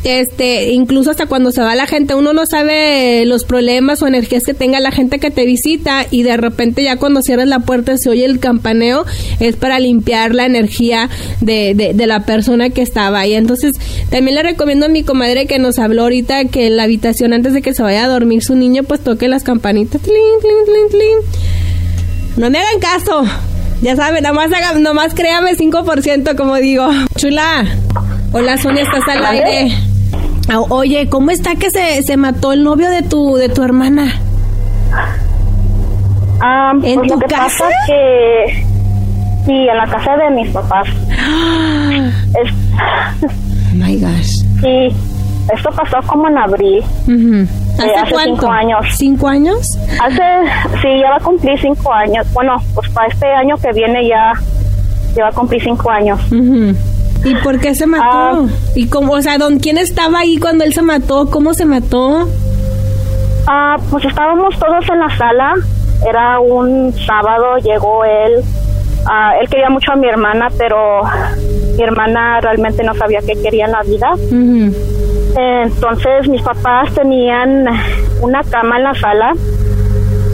este, 0.03 0.71
incluso 0.71 1.11
hasta 1.11 1.27
cuando 1.27 1.51
se 1.51 1.61
va 1.61 1.75
la 1.75 1.87
gente, 1.87 2.15
uno 2.15 2.33
no 2.33 2.45
sabe 2.45 3.25
los 3.25 3.45
problemas 3.45 4.01
o 4.01 4.07
energías 4.07 4.43
que 4.43 4.53
tenga 4.53 4.79
la 4.79 4.91
gente 4.91 5.19
que 5.19 5.31
te 5.31 5.45
visita 5.45 6.05
y 6.09 6.23
de 6.23 6.37
repente 6.37 6.83
ya 6.83 6.97
cuando 6.97 7.21
cierras 7.21 7.47
la 7.47 7.59
puerta 7.59 7.97
se 7.97 8.09
oye 8.09 8.25
el 8.25 8.39
campaneo, 8.39 9.05
es 9.39 9.55
para 9.55 9.79
limpiar 9.79 10.33
la 10.33 10.45
energía 10.45 11.09
de, 11.39 11.73
de, 11.75 11.93
de 11.93 12.07
la 12.07 12.25
persona 12.25 12.69
que 12.69 12.81
estaba 12.81 13.19
ahí. 13.19 13.33
Entonces, 13.33 13.75
también 14.09 14.35
le 14.35 14.43
recomiendo 14.43 14.87
a 14.87 14.89
mi 14.89 15.03
comadre 15.03 15.45
que 15.45 15.59
nos 15.59 15.79
habló 15.79 16.03
ahorita 16.03 16.45
que 16.45 16.67
en 16.67 16.77
la 16.77 16.83
habitación 16.83 17.33
antes 17.33 17.53
de 17.53 17.61
que 17.61 17.73
se 17.73 17.83
vaya 17.83 18.05
a 18.05 18.07
dormir 18.07 18.43
su 18.43 18.55
niño, 18.55 18.83
pues 18.83 19.01
toque 19.01 19.27
las 19.27 19.43
campanitas. 19.43 20.01
Tlin, 20.01 20.15
tlin, 20.41 20.65
tlin, 20.65 20.89
tlin. 20.89 21.41
No 22.37 22.49
me 22.49 22.59
hagan 22.59 22.79
caso. 22.79 23.23
Ya 23.81 23.95
saben, 23.95 24.23
nomás, 24.23 24.51
haga, 24.53 24.73
nomás 24.79 25.13
créame 25.13 25.55
5%, 25.55 26.35
como 26.35 26.55
digo. 26.57 26.87
Chula. 27.17 27.65
Hola, 28.34 28.58
Sonia, 28.58 28.84
estás 28.84 29.08
al 29.08 29.26
aire. 29.26 29.74
Ah, 30.50 30.60
Oye, 30.70 31.10
¿cómo 31.10 31.32
está 31.32 31.56
que 31.56 31.70
se, 31.70 32.02
se 32.04 32.17
mató 32.17 32.54
el 32.54 32.63
novio 32.63 32.89
de 32.89 33.04
tu 33.04 33.36
de 33.36 33.50
tu 33.50 33.62
hermana? 33.63 34.13
Ah, 36.39 36.72
¿En 36.84 36.96
pues 36.96 37.08
tu 37.08 37.13
lo 37.15 37.20
que 37.20 37.26
casa? 37.28 37.44
pasa 37.65 37.70
que 37.88 38.65
sí, 39.46 39.52
en 39.54 39.78
la 39.78 39.86
casa 39.88 40.15
de 40.17 40.30
mis 40.36 40.50
papás. 40.52 40.88
Es, 42.32 42.50
Oh 43.74 43.76
my 43.76 43.98
gosh. 44.00 44.44
sí, 44.62 44.88
esto 45.54 45.70
pasó 45.76 45.98
como 46.08 46.28
en 46.30 46.38
abril. 46.38 46.80
Ujú. 47.04 47.36
Eh, 47.36 47.48
¿Hace, 47.78 47.96
hace 47.96 48.12
cuánto? 48.13 48.36
cinco 48.36 48.48
años. 48.52 48.86
¿Cinco 48.96 49.28
años? 49.28 49.78
Hace, 50.02 50.22
sí, 50.82 50.88
ya 51.02 51.10
va 51.10 51.17
a 51.17 51.20
cumplir 51.20 51.60
cinco 51.60 51.91
años. 51.94 52.26
Bueno, 52.34 52.56
pues 52.74 52.89
para 52.91 53.08
este 53.08 53.26
año 53.28 53.56
que 53.58 53.72
viene 53.74 54.08
ya, 54.08 54.32
ya 55.15 55.24
va 55.24 55.30
a 55.30 55.34
cumplir 55.34 55.62
cinco 55.62 55.89
años. 55.91 56.20
Ujú. 56.32 56.74
¿Y 57.23 57.36
por 57.36 57.60
qué 57.60 57.75
se 57.75 57.86
mató? 57.86 58.05
Ah. 58.05 58.45
¿Y 58.75 58.88
cómo, 58.88 59.13
o 59.13 59.21
sea, 59.21 59.38
don, 59.38 59.60
quién 59.60 59.77
estaba 59.77 60.19
ahí 60.19 60.38
cuando 60.38 60.63
él 60.63 60.73
se 60.73 60.81
mató? 60.81 61.29
¿Cómo 61.29 61.53
se 61.53 61.65
mató? 61.65 62.27
Ah, 63.47 63.77
pues 63.89 64.05
estábamos 64.05 64.57
todos 64.57 64.89
en 64.89 64.99
la 64.99 65.17
sala. 65.17 65.53
Era 66.07 66.39
un 66.39 66.93
sábado, 67.05 67.57
llegó 67.57 68.03
él. 68.05 68.43
Ah, 69.05 69.34
él 69.39 69.49
quería 69.49 69.69
mucho 69.69 69.91
a 69.91 69.95
mi 69.95 70.07
hermana, 70.07 70.47
pero 70.57 71.01
mi 71.77 71.84
hermana 71.84 72.39
realmente 72.41 72.84
no 72.84 72.93
sabía 72.95 73.19
qué 73.21 73.34
quería 73.41 73.65
en 73.65 73.71
la 73.71 73.81
vida. 73.84 74.13
Entonces 75.38 76.27
mis 76.27 76.41
papás 76.41 76.93
tenían 76.93 77.65
una 78.21 78.43
cama 78.43 78.77
en 78.77 78.84
la 78.84 78.95
sala 78.95 79.34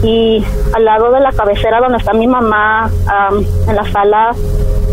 y 0.02 0.44
al 0.74 0.84
lado 0.84 1.10
de 1.12 1.20
la 1.20 1.32
cabecera 1.32 1.80
donde 1.80 1.98
está 1.98 2.12
mi 2.12 2.26
mamá 2.26 2.90
am, 3.06 3.44
en 3.68 3.76
la 3.76 3.84
sala 3.90 4.34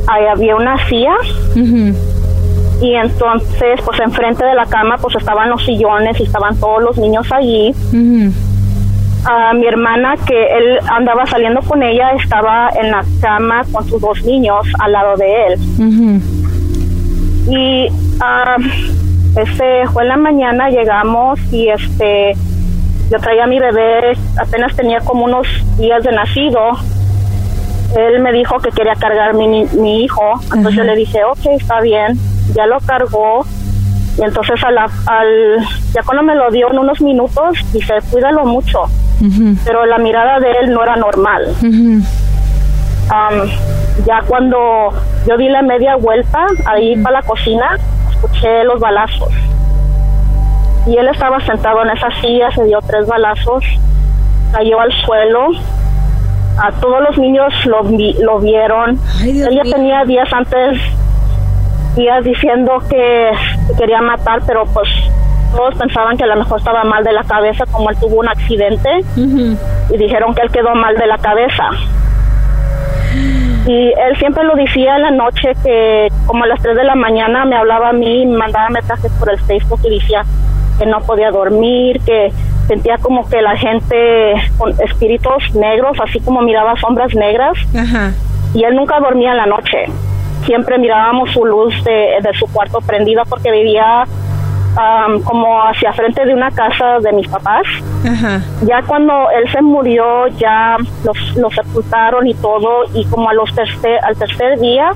ahí 0.08 0.26
había 0.26 0.56
una 0.56 0.78
silla 0.88 1.16
y 2.82 2.94
entonces 2.94 3.80
pues 3.84 4.00
enfrente 4.00 4.46
de 4.46 4.54
la 4.54 4.66
cama 4.66 4.98
pues 4.98 5.16
estaban 5.16 5.50
los 5.50 5.64
sillones 5.66 6.20
y 6.20 6.24
estaban 6.24 6.60
todos 6.60 6.84
los 6.84 6.98
niños 6.98 7.26
allí. 7.32 7.74
Ah, 9.28 9.54
mi 9.56 9.66
hermana 9.66 10.16
que 10.28 10.58
él 10.58 10.80
andaba 10.88 11.26
saliendo 11.26 11.62
con 11.62 11.82
ella 11.82 12.12
estaba 12.12 12.70
en 12.80 12.92
la 12.92 13.04
cama 13.22 13.64
con 13.72 13.84
sus 13.88 14.00
dos 14.00 14.24
niños 14.24 14.68
al 14.80 14.92
lado 14.92 15.16
de 15.18 15.48
él. 15.48 15.60
Y 17.50 17.88
ah, 18.22 18.58
ese 19.36 19.88
fue 19.92 20.04
en 20.04 20.10
la 20.10 20.18
mañana 20.18 20.70
llegamos 20.70 21.40
y 21.52 21.70
este 21.70 22.34
yo 23.12 23.20
traía 23.20 23.44
a 23.44 23.48
mi 23.48 23.60
bebé, 23.60 24.18
apenas 24.40 24.76
tenía 24.76 25.00
como 25.00 25.26
unos 25.26 25.48
días 25.78 26.04
de 26.04 26.12
nacido. 26.12 26.72
Él 27.96 28.20
me 28.20 28.32
dijo 28.32 28.60
que 28.60 28.72
quería 28.72 28.96
cargar 28.96 29.34
mi, 29.34 29.66
mi 29.66 30.04
hijo, 30.04 30.22
entonces 30.44 30.76
yo 30.76 30.84
le 30.84 30.96
dije, 30.96 31.24
ok, 31.24 31.46
está 31.60 31.80
bien, 31.82 32.20
ya 32.54 32.66
lo 32.66 32.80
cargó. 32.82 33.46
Y 34.18 34.24
entonces 34.24 34.62
a 34.64 34.72
la, 34.72 34.90
al, 35.08 35.66
ya 35.94 36.02
cuando 36.04 36.24
me 36.24 36.36
lo 36.36 36.50
dio 36.52 36.72
en 36.72 36.80
unos 36.80 37.02
minutos, 37.02 37.58
dije, 37.74 37.94
cuídalo 38.12 38.46
mucho. 38.46 38.84
Pero 39.64 39.86
la 39.86 39.98
mirada 39.98 40.40
de 40.40 40.52
él 40.52 40.74
no 40.74 40.84
era 40.84 40.96
normal. 40.98 41.54
Um, 43.08 43.50
ya 44.06 44.22
cuando 44.28 44.90
yo 45.28 45.38
di 45.38 45.48
la 45.48 45.62
media 45.62 45.96
vuelta 45.96 46.48
ahí 46.66 46.96
para 46.98 47.22
la 47.22 47.26
cocina, 47.26 47.78
escuché 48.10 48.64
los 48.66 48.80
balazos. 48.80 49.30
Y 50.88 50.98
él 50.98 51.08
estaba 51.08 51.40
sentado 51.46 51.82
en 51.84 51.92
esa 51.92 52.10
silla, 52.22 52.52
se 52.52 52.64
dio 52.66 52.80
tres 52.82 53.08
balazos, 53.08 53.64
cayó 54.52 54.80
al 54.80 54.92
suelo. 55.06 55.50
A 56.58 56.72
todos 56.80 57.02
los 57.02 57.18
niños 57.18 57.54
lo, 57.66 57.84
lo 57.84 58.40
vieron. 58.40 59.00
él 59.24 59.56
ya 59.56 59.64
tenía 59.64 60.06
días 60.06 60.32
antes, 60.32 60.80
días 61.96 62.24
diciendo 62.24 62.82
que 62.90 63.32
que 63.68 63.74
quería 63.78 64.02
matar, 64.02 64.42
pero 64.46 64.66
pues 64.66 64.88
todos 65.56 65.76
pensaban 65.76 66.18
que 66.18 66.24
a 66.24 66.28
lo 66.28 66.36
mejor 66.36 66.60
estaba 66.60 66.84
mal 66.84 67.04
de 67.04 67.14
la 67.14 67.24
cabeza, 67.24 67.66
como 67.72 67.90
él 67.90 67.98
tuvo 68.00 68.20
un 68.20 68.28
accidente 68.28 68.90
y 69.16 69.98
dijeron 69.98 70.34
que 70.36 70.42
él 70.42 70.52
quedó 70.52 70.76
mal 70.76 70.96
de 70.96 71.08
la 71.08 71.18
cabeza. 71.18 71.70
Y 73.66 73.94
él 73.98 74.16
siempre 74.20 74.44
lo 74.44 74.56
decía 74.56 74.98
en 74.98 75.02
la 75.02 75.12
noche 75.12 75.54
que 75.64 76.10
como 76.28 76.44
a 76.44 76.48
las 76.48 76.62
3 76.62 76.76
de 76.76 76.84
la 76.84 76.96
mañana 76.96 77.46
me 77.46 77.56
hablaba 77.56 77.90
a 77.90 77.94
mí 77.94 78.22
y 78.22 78.26
me 78.26 78.38
mandaba 78.38 78.70
mensajes 78.70 79.12
por 79.14 79.32
el 79.32 79.40
Facebook 79.40 79.80
y 79.84 80.00
decía 80.00 80.24
que 80.78 80.86
no 80.86 81.00
podía 81.02 81.32
dormir, 81.32 82.00
que 82.06 82.32
sentía 82.68 82.98
como 82.98 83.28
que 83.28 83.42
la 83.42 83.56
gente 83.58 84.34
con 84.58 84.72
espíritus 84.82 85.54
negros, 85.54 85.98
así 86.04 86.20
como 86.20 86.42
miraba 86.42 86.76
sombras 86.78 87.14
negras. 87.16 87.58
Y 88.54 88.64
él 88.64 88.76
nunca 88.76 89.00
dormía 89.00 89.32
en 89.32 89.38
la 89.38 89.46
noche. 89.46 89.86
Siempre 90.46 90.78
mirábamos 90.78 91.32
su 91.32 91.46
luz 91.46 91.74
de, 91.84 92.18
de 92.22 92.34
su 92.38 92.46
cuarto 92.48 92.80
prendida 92.82 93.24
porque 93.26 93.52
vivía 93.52 94.06
am, 94.76 95.22
como 95.22 95.62
hacia 95.64 95.94
frente 95.94 96.26
de 96.26 96.34
una 96.34 96.52
casa 96.52 97.00
de 97.00 97.12
mis 97.14 97.28
papás. 97.28 97.64
Ya 98.64 98.82
cuando 98.84 99.30
él 99.32 99.50
se 99.52 99.62
murió, 99.62 100.28
ya 100.38 100.78
los, 101.04 101.36
lo 101.38 101.50
sepultaron 101.50 102.28
y 102.28 102.34
todo, 102.36 102.84
y 102.94 103.06
como 103.06 103.30
a 103.30 103.34
los 103.34 103.54
tercer, 103.56 104.00
al 104.04 104.16
tercer 104.16 104.60
día 104.60 104.92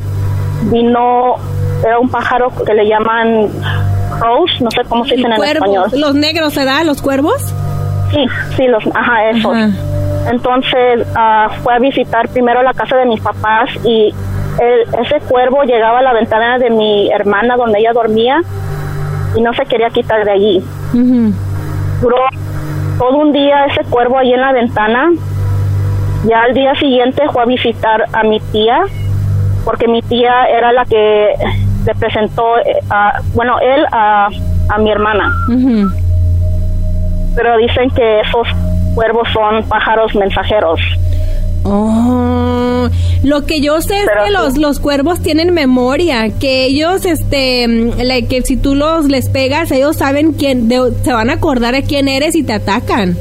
vino, 0.64 1.36
era 1.84 2.00
un 2.00 2.10
pájaro 2.10 2.52
que 2.66 2.74
le 2.74 2.88
llaman 2.88 3.50
crows, 4.20 4.52
no 4.62 4.70
sé 4.72 4.82
cómo 4.88 5.06
se 5.06 5.16
dicen 5.16 5.32
en 5.34 5.38
español. 5.44 5.90
Los 5.94 6.16
negros, 6.16 6.56
¿verdad? 6.56 6.84
¿Los 6.86 7.02
cuervos? 7.02 7.42
Sí, 8.12 8.26
sí, 8.58 8.68
los, 8.68 8.84
ajá, 8.96 9.30
esos. 9.30 9.56
Entonces 10.32 11.08
ah, 11.16 11.50
fue 11.64 11.74
a 11.76 11.80
visitar 11.80 12.28
primero 12.30 12.62
la 12.62 12.74
casa 12.74 12.96
de 12.98 13.06
mis 13.06 13.22
papás 13.22 13.70
y 13.86 14.14
el- 14.60 15.02
ese 15.06 15.20
cuervo 15.28 15.64
llegaba 15.64 16.00
a 16.00 16.02
la 16.02 16.14
ventana 16.14 16.58
de 16.60 16.70
mi 16.70 17.10
hermana 17.12 17.56
donde 17.56 17.80
ella 17.80 17.94
dormía 17.94 18.42
y 19.36 19.42
no 19.42 19.54
se 19.54 19.66
quería 19.66 19.90
quitar 19.90 20.26
de 20.26 20.32
allí. 20.32 20.64
Duró 22.02 22.18
todo 22.98 23.18
un 23.18 23.32
día 23.32 23.66
ese 23.66 23.84
cuervo 23.90 24.18
ahí 24.18 24.34
en 24.34 24.42
la 24.42 24.52
ventana. 24.52 25.10
Ya 26.26 26.44
al 26.44 26.54
día 26.54 26.76
siguiente 26.76 27.22
fue 27.32 27.44
a 27.44 27.46
visitar 27.46 28.06
a 28.12 28.24
mi 28.24 28.40
tía, 28.52 28.82
porque 29.64 29.88
mi 29.88 30.02
tía 30.02 30.46
era 30.46 30.74
la 30.74 30.84
que 30.86 31.34
le 31.90 31.96
presentó, 31.96 32.58
eh, 32.60 32.78
a, 32.92 33.20
bueno, 33.34 33.58
él 33.60 33.84
a, 33.92 34.28
a 34.70 34.78
mi 34.78 34.92
hermana. 34.92 35.32
Pero 37.36 37.58
dicen 37.58 37.90
que 37.92 38.20
esos 38.22 38.48
cuervos 38.94 39.28
son 39.34 39.64
pájaros 39.68 40.14
mensajeros. 40.16 40.80
Oh, 41.64 42.88
lo 43.24 43.46
que 43.46 43.60
yo 43.62 43.82
sé 43.82 43.96
es 44.04 44.10
que 44.24 44.32
los, 44.32 44.58
los 44.58 44.80
cuervos 44.80 45.22
tienen 45.22 45.54
memoria, 45.54 46.30
que 46.40 46.66
ellos, 46.66 47.06
este, 47.06 47.66
que 48.30 48.42
si 48.44 48.56
tú 48.58 48.76
los 48.76 49.06
les 49.06 49.30
pegas, 49.30 49.72
ellos 49.72 49.96
saben 49.98 50.34
quién, 50.34 50.68
de- 50.70 50.94
se 51.04 51.12
van 51.12 51.30
a 51.30 51.34
acordar 51.34 51.74
de 51.74 51.84
quién 51.84 52.08
eres 52.08 52.36
y 52.36 52.44
te 52.44 52.54
atacan. 52.54 53.16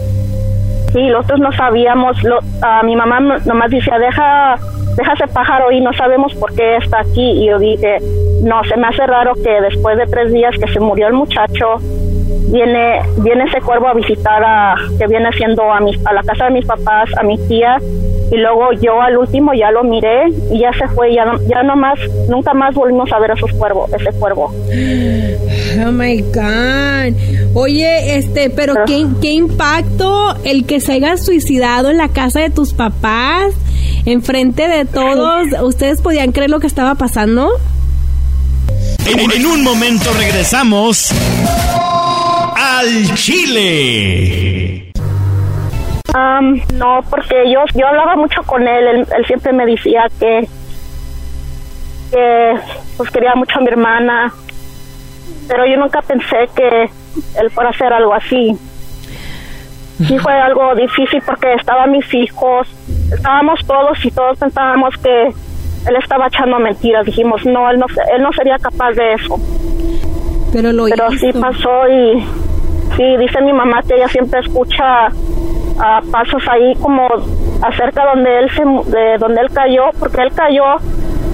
Sí, 0.92 1.02
nosotros 1.10 1.40
no 1.40 1.52
sabíamos, 1.52 2.22
lo, 2.22 2.38
ah, 2.62 2.82
mi 2.84 2.96
mamá 2.96 3.20
no- 3.20 3.38
nomás 3.44 3.70
decía, 3.70 3.98
deja, 3.98 4.56
deja 4.98 5.12
ese 5.12 5.28
pájaro 5.28 5.70
y 5.70 5.80
no 5.80 5.92
sabemos 5.92 6.34
por 6.34 6.52
qué 6.54 6.76
está 6.76 7.00
aquí. 7.00 7.22
Y 7.22 7.46
yo 7.46 7.58
dije, 7.58 7.98
no, 8.42 8.62
se 8.64 8.76
me 8.76 8.88
hace 8.88 9.06
raro 9.06 9.34
que 9.34 9.60
después 9.62 9.96
de 9.96 10.06
tres 10.06 10.32
días 10.32 10.54
que 10.58 10.70
se 10.72 10.80
murió 10.80 11.06
el 11.06 11.14
muchacho, 11.14 11.76
viene, 12.52 13.00
viene 13.18 13.44
ese 13.44 13.60
cuervo 13.60 13.88
a 13.88 13.94
visitar 13.94 14.42
a, 14.44 14.74
que 14.98 15.06
viene 15.06 15.30
siendo 15.36 15.62
a, 15.72 15.80
mis, 15.80 15.96
a 16.06 16.12
la 16.12 16.22
casa 16.22 16.46
de 16.46 16.50
mis 16.52 16.66
papás, 16.66 17.08
a 17.18 17.22
mi 17.22 17.38
tía, 17.48 17.78
y 18.30 18.36
luego 18.36 18.72
yo 18.80 19.00
al 19.00 19.16
último 19.16 19.52
ya 19.54 19.70
lo 19.70 19.84
miré 19.84 20.28
y 20.52 20.60
ya 20.60 20.72
se 20.72 20.86
fue, 20.94 21.14
ya, 21.14 21.24
no- 21.24 21.38
ya 21.48 21.62
nomás, 21.62 21.98
nunca 22.28 22.52
más 22.54 22.74
volvimos 22.74 23.10
a 23.12 23.18
ver 23.18 23.30
esos 23.32 23.50
cuervos, 23.52 23.90
ese 23.92 24.10
cuervo. 24.18 24.52
Oh 25.86 25.92
my 25.92 26.20
God. 26.22 27.14
Oye, 27.54 28.16
este, 28.16 28.50
pero 28.50 28.74
¿qué, 28.86 29.06
qué 29.22 29.32
impacto 29.32 30.34
el 30.44 30.64
que 30.66 30.80
se 30.80 30.92
haya 30.92 31.16
suicidado 31.16 31.90
en 31.90 31.98
la 31.98 32.08
casa 32.08 32.40
de 32.40 32.50
tus 32.50 32.72
papás, 32.72 33.52
enfrente 34.04 34.66
de 34.66 34.84
todos. 34.86 35.46
¿Ustedes 35.62 36.00
podían 36.00 36.32
creer 36.32 36.50
lo 36.50 36.58
que 36.58 36.66
estaba 36.66 36.94
pasando? 36.96 37.50
En, 39.06 39.30
en 39.30 39.46
un 39.46 39.62
momento 39.62 40.10
regresamos 40.18 41.12
al 42.76 43.14
Chile. 43.14 44.92
No, 46.74 47.00
porque 47.10 47.50
yo, 47.52 47.60
yo 47.74 47.86
hablaba 47.86 48.16
mucho 48.16 48.42
con 48.44 48.66
él, 48.66 48.86
él, 48.88 49.06
él 49.16 49.26
siempre 49.26 49.52
me 49.52 49.66
decía 49.66 50.06
que, 50.18 50.48
que 52.10 52.54
pues 52.96 53.10
quería 53.10 53.34
mucho 53.34 53.58
a 53.58 53.60
mi 53.60 53.68
hermana, 53.68 54.32
pero 55.46 55.66
yo 55.66 55.76
nunca 55.76 56.00
pensé 56.02 56.48
que 56.56 56.90
él 57.40 57.50
fuera 57.50 57.70
a 57.70 57.72
hacer 57.72 57.92
algo 57.92 58.14
así. 58.14 58.56
Sí 60.06 60.18
fue 60.18 60.32
algo 60.32 60.74
difícil 60.76 61.20
porque 61.26 61.52
estaban 61.54 61.90
mis 61.90 62.12
hijos, 62.14 62.68
estábamos 63.12 63.60
todos 63.66 64.04
y 64.04 64.10
todos 64.10 64.38
pensábamos 64.38 64.94
que 65.02 65.26
él 65.26 65.96
estaba 66.00 66.28
echando 66.28 66.58
mentiras. 66.58 67.04
Dijimos, 67.04 67.44
no, 67.44 67.68
él 67.70 67.78
no, 67.78 67.86
se- 67.88 68.14
él 68.14 68.22
no 68.22 68.32
sería 68.32 68.58
capaz 68.58 68.92
de 68.92 69.14
eso. 69.14 69.36
Pero 70.52 70.72
lo 70.72 70.84
Pero 70.86 71.10
sí 71.12 71.28
hizo. 71.28 71.40
pasó 71.40 71.88
y 71.88 72.24
sí, 72.96 73.16
dice 73.18 73.40
mi 73.42 73.52
mamá 73.52 73.82
que 73.82 73.94
ella 73.94 74.08
siempre 74.08 74.40
escucha 74.40 75.08
ah, 75.78 76.00
pasos 76.10 76.42
ahí 76.48 76.74
como 76.76 77.06
acerca 77.62 78.04
donde 78.14 78.38
él 78.38 78.50
se, 78.50 78.62
de 78.90 79.18
donde 79.18 79.40
él 79.40 79.50
cayó, 79.52 79.84
porque 79.98 80.22
él 80.22 80.32
cayó 80.32 80.64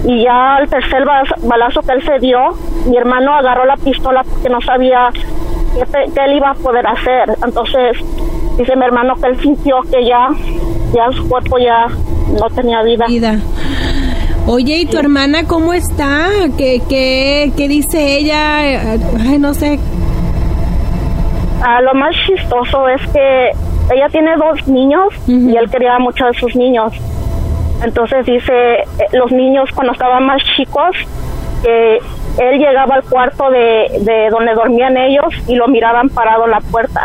y 0.05 0.23
ya 0.23 0.57
al 0.57 0.69
tercer 0.69 1.03
balazo, 1.43 1.81
que 1.81 1.93
él 1.93 2.03
se 2.03 2.19
dio, 2.19 2.39
mi 2.87 2.97
hermano 2.97 3.33
agarró 3.33 3.65
la 3.65 3.77
pistola 3.77 4.23
porque 4.23 4.49
no 4.49 4.61
sabía 4.61 5.09
qué, 5.13 6.11
qué 6.13 6.25
él 6.25 6.33
iba 6.33 6.51
a 6.51 6.53
poder 6.53 6.85
hacer. 6.87 7.35
Entonces 7.43 7.97
dice 8.57 8.75
mi 8.75 8.85
hermano 8.85 9.15
que 9.15 9.27
él 9.27 9.41
sintió 9.41 9.81
que 9.91 10.05
ya, 10.05 10.29
ya 10.93 11.11
su 11.11 11.27
cuerpo 11.27 11.57
ya 11.57 11.87
no 12.39 12.49
tenía 12.49 12.83
vida. 12.83 13.05
Oye, 14.47 14.77
¿y 14.77 14.85
tu 14.85 14.99
hermana 14.99 15.47
cómo 15.47 15.73
está? 15.73 16.29
¿Qué, 16.55 16.79
qué, 16.87 17.51
qué 17.57 17.67
dice 17.67 18.17
ella? 18.17 18.59
Ay, 18.59 19.39
no 19.39 19.55
sé. 19.55 19.79
Ah, 21.67 21.81
lo 21.81 21.95
más 21.95 22.15
chistoso 22.27 22.87
es 22.87 23.01
que 23.07 23.51
ella 23.91 24.07
tiene 24.09 24.35
dos 24.37 24.67
niños 24.67 25.07
y 25.25 25.57
él 25.57 25.67
quería 25.67 25.97
mucho 25.97 26.27
a 26.27 26.33
sus 26.33 26.55
niños. 26.55 26.93
Entonces 27.83 28.23
dice, 28.23 28.73
eh, 28.75 28.85
los 29.13 29.31
niños 29.31 29.71
cuando 29.73 29.93
estaban 29.93 30.27
más 30.27 30.43
chicos, 30.55 30.95
que 31.63 31.97
él 32.37 32.59
llegaba 32.59 32.93
al 32.93 33.03
cuarto 33.03 33.49
de, 33.49 33.87
de 34.01 34.29
donde 34.29 34.53
dormían 34.53 34.95
ellos 34.95 35.33
y 35.47 35.55
lo 35.55 35.67
miraban 35.67 36.09
parado 36.09 36.45
en 36.45 36.51
la 36.51 36.61
puerta. 36.61 37.03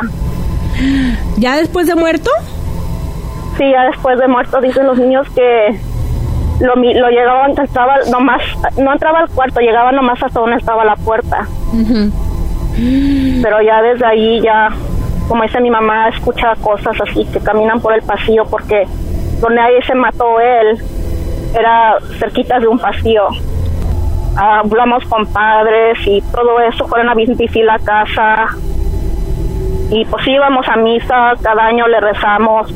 ¿Ya 1.38 1.56
después 1.56 1.86
de 1.86 1.94
muerto? 1.94 2.30
Sí, 3.56 3.64
ya 3.70 3.84
después 3.84 4.18
de 4.18 4.28
muerto 4.28 4.60
dicen 4.60 4.86
los 4.86 4.98
niños 4.98 5.26
que 5.34 5.74
lo, 6.60 6.74
lo 6.74 7.08
llegaban, 7.08 7.58
entraba 7.58 7.96
nomás, 8.10 8.42
no 8.76 8.92
entraba 8.92 9.20
al 9.20 9.30
cuarto, 9.30 9.60
llegaba 9.60 9.90
nomás 9.90 10.22
hasta 10.22 10.38
donde 10.38 10.56
estaba 10.56 10.84
la 10.84 10.96
puerta. 10.96 11.46
Pero 13.42 13.62
ya 13.62 13.82
desde 13.82 14.06
ahí 14.06 14.40
ya 14.40 14.68
como 15.28 15.42
dice 15.42 15.60
mi 15.60 15.70
mamá 15.70 16.08
escucha 16.08 16.54
cosas 16.56 16.96
así 17.00 17.24
que 17.26 17.40
caminan 17.40 17.80
por 17.80 17.94
el 17.94 18.02
pasillo 18.02 18.44
porque 18.46 18.86
donde 19.40 19.60
ahí 19.60 19.80
se 19.86 19.94
mató 19.94 20.40
él 20.40 20.78
era 21.58 21.98
cerquita 22.18 22.58
de 22.58 22.68
un 22.68 22.78
pasillo. 22.78 23.28
Hablamos 24.36 25.04
con 25.06 25.26
padres 25.26 25.98
y 26.06 26.22
todo 26.32 26.60
eso 26.60 26.86
fueron 26.86 27.08
a 27.08 27.14
visitar 27.14 27.64
la 27.64 27.78
casa. 27.78 28.48
Y 29.90 30.04
pues 30.04 30.26
íbamos 30.28 30.66
a 30.68 30.76
misa 30.76 31.34
cada 31.42 31.66
año 31.66 31.88
le 31.88 32.00
rezamos 32.00 32.72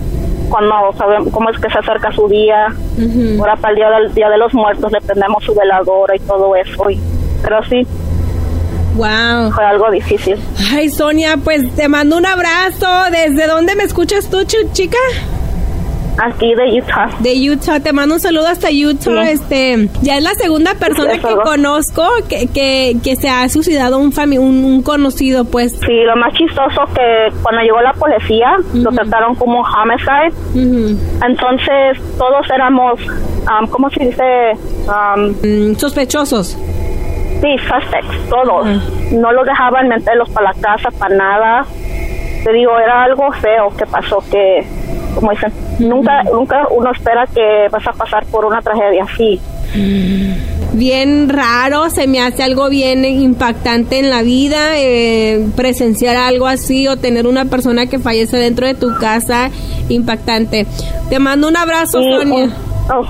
cuando 0.51 0.93
sabemos 0.99 1.33
cómo 1.33 1.51
es 1.51 1.59
que 1.59 1.71
se 1.71 1.79
acerca 1.79 2.11
su 2.13 2.29
día. 2.29 2.67
Ahora 3.39 3.57
para 3.57 3.71
el 3.71 3.77
día 3.77 3.91
del 3.91 4.15
día 4.15 4.29
de 4.31 4.39
los 4.39 4.53
muertos 4.53 4.91
le 4.91 5.01
prendemos 5.01 5.45
su 5.45 5.55
veladora 5.55 6.17
y 6.17 6.21
todo 6.21 6.57
eso 6.57 6.91
y, 6.91 6.99
pero 7.43 7.63
sí 7.65 7.87
Wow. 8.95 9.53
Fue 9.53 9.65
algo 9.65 9.91
difícil. 9.91 10.37
Ay, 10.73 10.89
Sonia, 10.89 11.37
pues 11.43 11.75
te 11.75 11.89
mando 11.89 12.17
un 12.17 12.27
abrazo. 12.27 12.87
¿Desde 13.11 13.47
dónde 13.47 13.75
me 13.75 13.83
escuchas 13.85 14.29
tú, 14.31 14.45
chi- 14.45 14.71
chica? 14.73 14.99
Aquí 16.17 16.55
de 16.55 16.81
Utah. 16.81 17.11
De 17.19 17.51
Utah, 17.51 17.81
te 17.81 17.93
mando 17.93 18.15
un 18.15 18.21
saludo 18.21 18.47
hasta 18.47 18.69
Utah. 18.69 19.25
Sí. 19.25 19.31
Este, 19.33 19.89
ya 20.03 20.17
es 20.19 20.23
la 20.23 20.33
segunda 20.35 20.75
persona 20.75 21.15
que 21.15 21.35
conozco 21.43 22.05
que, 22.29 22.47
que, 22.47 22.97
que 23.03 23.17
se 23.17 23.29
ha 23.29 23.49
suicidado 23.49 23.99
un, 23.99 24.13
fami- 24.13 24.39
un, 24.39 24.65
un 24.65 24.83
conocido, 24.83 25.45
pues. 25.45 25.73
Sí, 25.73 25.93
lo 26.07 26.15
más 26.15 26.33
chistoso 26.35 26.83
que 26.95 27.33
cuando 27.43 27.63
llegó 27.63 27.81
la 27.81 27.93
policía 27.95 28.55
lo 28.75 28.93
trataron 28.93 29.35
como 29.35 29.63
homicide. 29.63 30.33
Entonces 31.27 31.99
todos 32.17 32.47
éramos, 32.55 33.01
um, 33.01 33.67
¿cómo 33.69 33.91
se 33.91 34.05
dice? 34.05 34.23
Um, 34.87 35.35
Mm, 35.43 35.75
sospechosos. 35.77 36.57
Sí, 37.45 37.59
suspects, 37.59 38.29
todos. 38.31 38.67
No 39.13 39.33
los 39.33 39.47
dejaban 39.47 39.89
meterlos 39.89 40.31
para 40.31 40.53
la 40.53 40.61
casa, 40.61 40.91
para 40.99 41.15
nada. 41.15 41.67
Te 42.43 42.53
digo, 42.53 42.79
era 42.79 43.05
algo 43.05 43.31
feo 43.33 43.71
que 43.77 43.87
pasó, 43.87 44.23
que, 44.31 44.67
como 45.15 45.31
dicen, 45.31 45.53
nunca, 45.79 46.23
nunca 46.25 46.67
uno 46.71 46.91
espera 46.91 47.27
que 47.27 47.69
vas 47.71 47.87
a 47.87 47.93
pasar 47.93 48.25
por 48.27 48.45
una 48.45 48.61
tragedia 48.61 49.05
así. 49.05 49.41
Bien 50.73 51.29
raro, 51.29 51.89
se 51.91 52.07
me 52.07 52.21
hace 52.21 52.43
algo 52.43 52.69
bien 52.69 53.05
impactante 53.05 53.99
en 53.99 54.11
la 54.11 54.23
vida, 54.23 54.77
eh, 54.77 55.47
presenciar 55.57 56.17
algo 56.17 56.47
así 56.47 56.89
o 56.89 56.97
tener 56.97 57.27
una 57.27 57.45
persona 57.47 57.87
que 57.87 57.99
fallece 57.99 58.37
dentro 58.37 58.67
de 58.67 58.75
tu 58.75 58.95
casa, 58.99 59.51
impactante. 59.89 60.67
Te 61.09 61.19
mando 61.19 61.49
un 61.49 61.57
abrazo, 61.57 62.03
Sonia. 62.03 62.51
oh, 62.93 63.05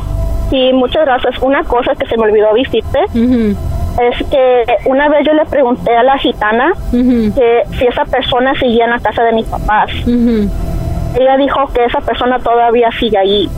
sí, 0.51 0.71
muchas 0.75 1.05
gracias. 1.05 1.43
Una 1.43 1.63
cosa 1.65 1.93
que 1.99 2.07
se 2.07 2.17
me 2.17 2.25
olvidó 2.25 2.49
decirte 2.55 2.99
Ujú, 3.15 3.57
es 4.01 4.27
que 4.29 4.65
una 4.87 5.09
vez 5.09 5.27
yo 5.27 5.33
le 5.35 5.45
pregunté 5.47 5.97
a 5.97 6.03
la 6.03 6.19
gitana 6.19 6.73
que 6.91 7.63
si 7.79 7.87
esa 7.87 8.05
persona 8.05 8.53
seguía 8.59 8.85
en 8.85 8.91
la 8.91 8.99
casa 8.99 9.23
de 9.23 9.33
mis 9.33 9.47
papás. 9.47 9.91
Ella 10.07 11.37
dijo 11.39 11.67
que 11.73 11.85
esa 11.85 12.01
persona 12.01 12.39
todavía 12.41 12.89
sigue 12.99 13.17
allí. 13.19 13.49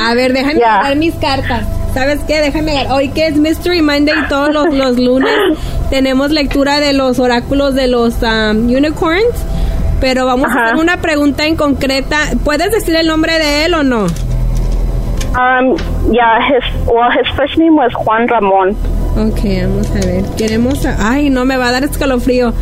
A 0.00 0.14
ver, 0.14 0.32
déjame 0.32 0.64
agarrar 0.64 0.96
mis 0.96 1.14
cartas. 1.14 1.64
¿Sabes 1.94 2.20
qué? 2.26 2.40
Déjame 2.40 2.72
agarrar. 2.72 2.92
Hoy 2.96 3.10
que 3.10 3.28
es 3.28 3.36
Mystery 3.36 3.82
Monday, 3.82 4.14
todos 4.28 4.52
los, 4.52 4.74
los 4.74 4.98
lunes 4.98 5.32
tenemos 5.90 6.30
lectura 6.30 6.80
de 6.80 6.92
los 6.92 7.18
oráculos 7.18 7.74
de 7.74 7.86
los 7.86 8.14
um, 8.22 8.66
unicorns. 8.66 9.46
Pero 10.00 10.26
vamos 10.26 10.50
a 10.50 10.64
hacer 10.64 10.80
una 10.80 11.00
pregunta 11.00 11.46
en 11.46 11.54
concreta. 11.54 12.18
¿Puedes 12.44 12.72
decir 12.72 12.96
el 12.96 13.06
nombre 13.06 13.38
de 13.38 13.66
él 13.66 13.74
o 13.74 13.84
no? 13.84 14.08
Um, 15.34 15.76
yeah, 16.12 16.40
his 16.46 16.62
well, 16.86 17.10
his 17.10 17.26
first 17.36 17.56
name 17.56 17.74
was 17.76 17.92
Juan 17.94 18.28
Ramón. 18.28 18.76
Ok, 19.16 19.40
vamos 19.62 19.90
a 19.90 20.06
ver. 20.06 20.24
Queremos. 20.36 20.84
a- 20.84 20.96
Ay, 21.10 21.30
no, 21.30 21.44
me 21.44 21.56
va 21.56 21.68
a 21.68 21.72
dar 21.72 21.84
escalofrío. 21.84 22.52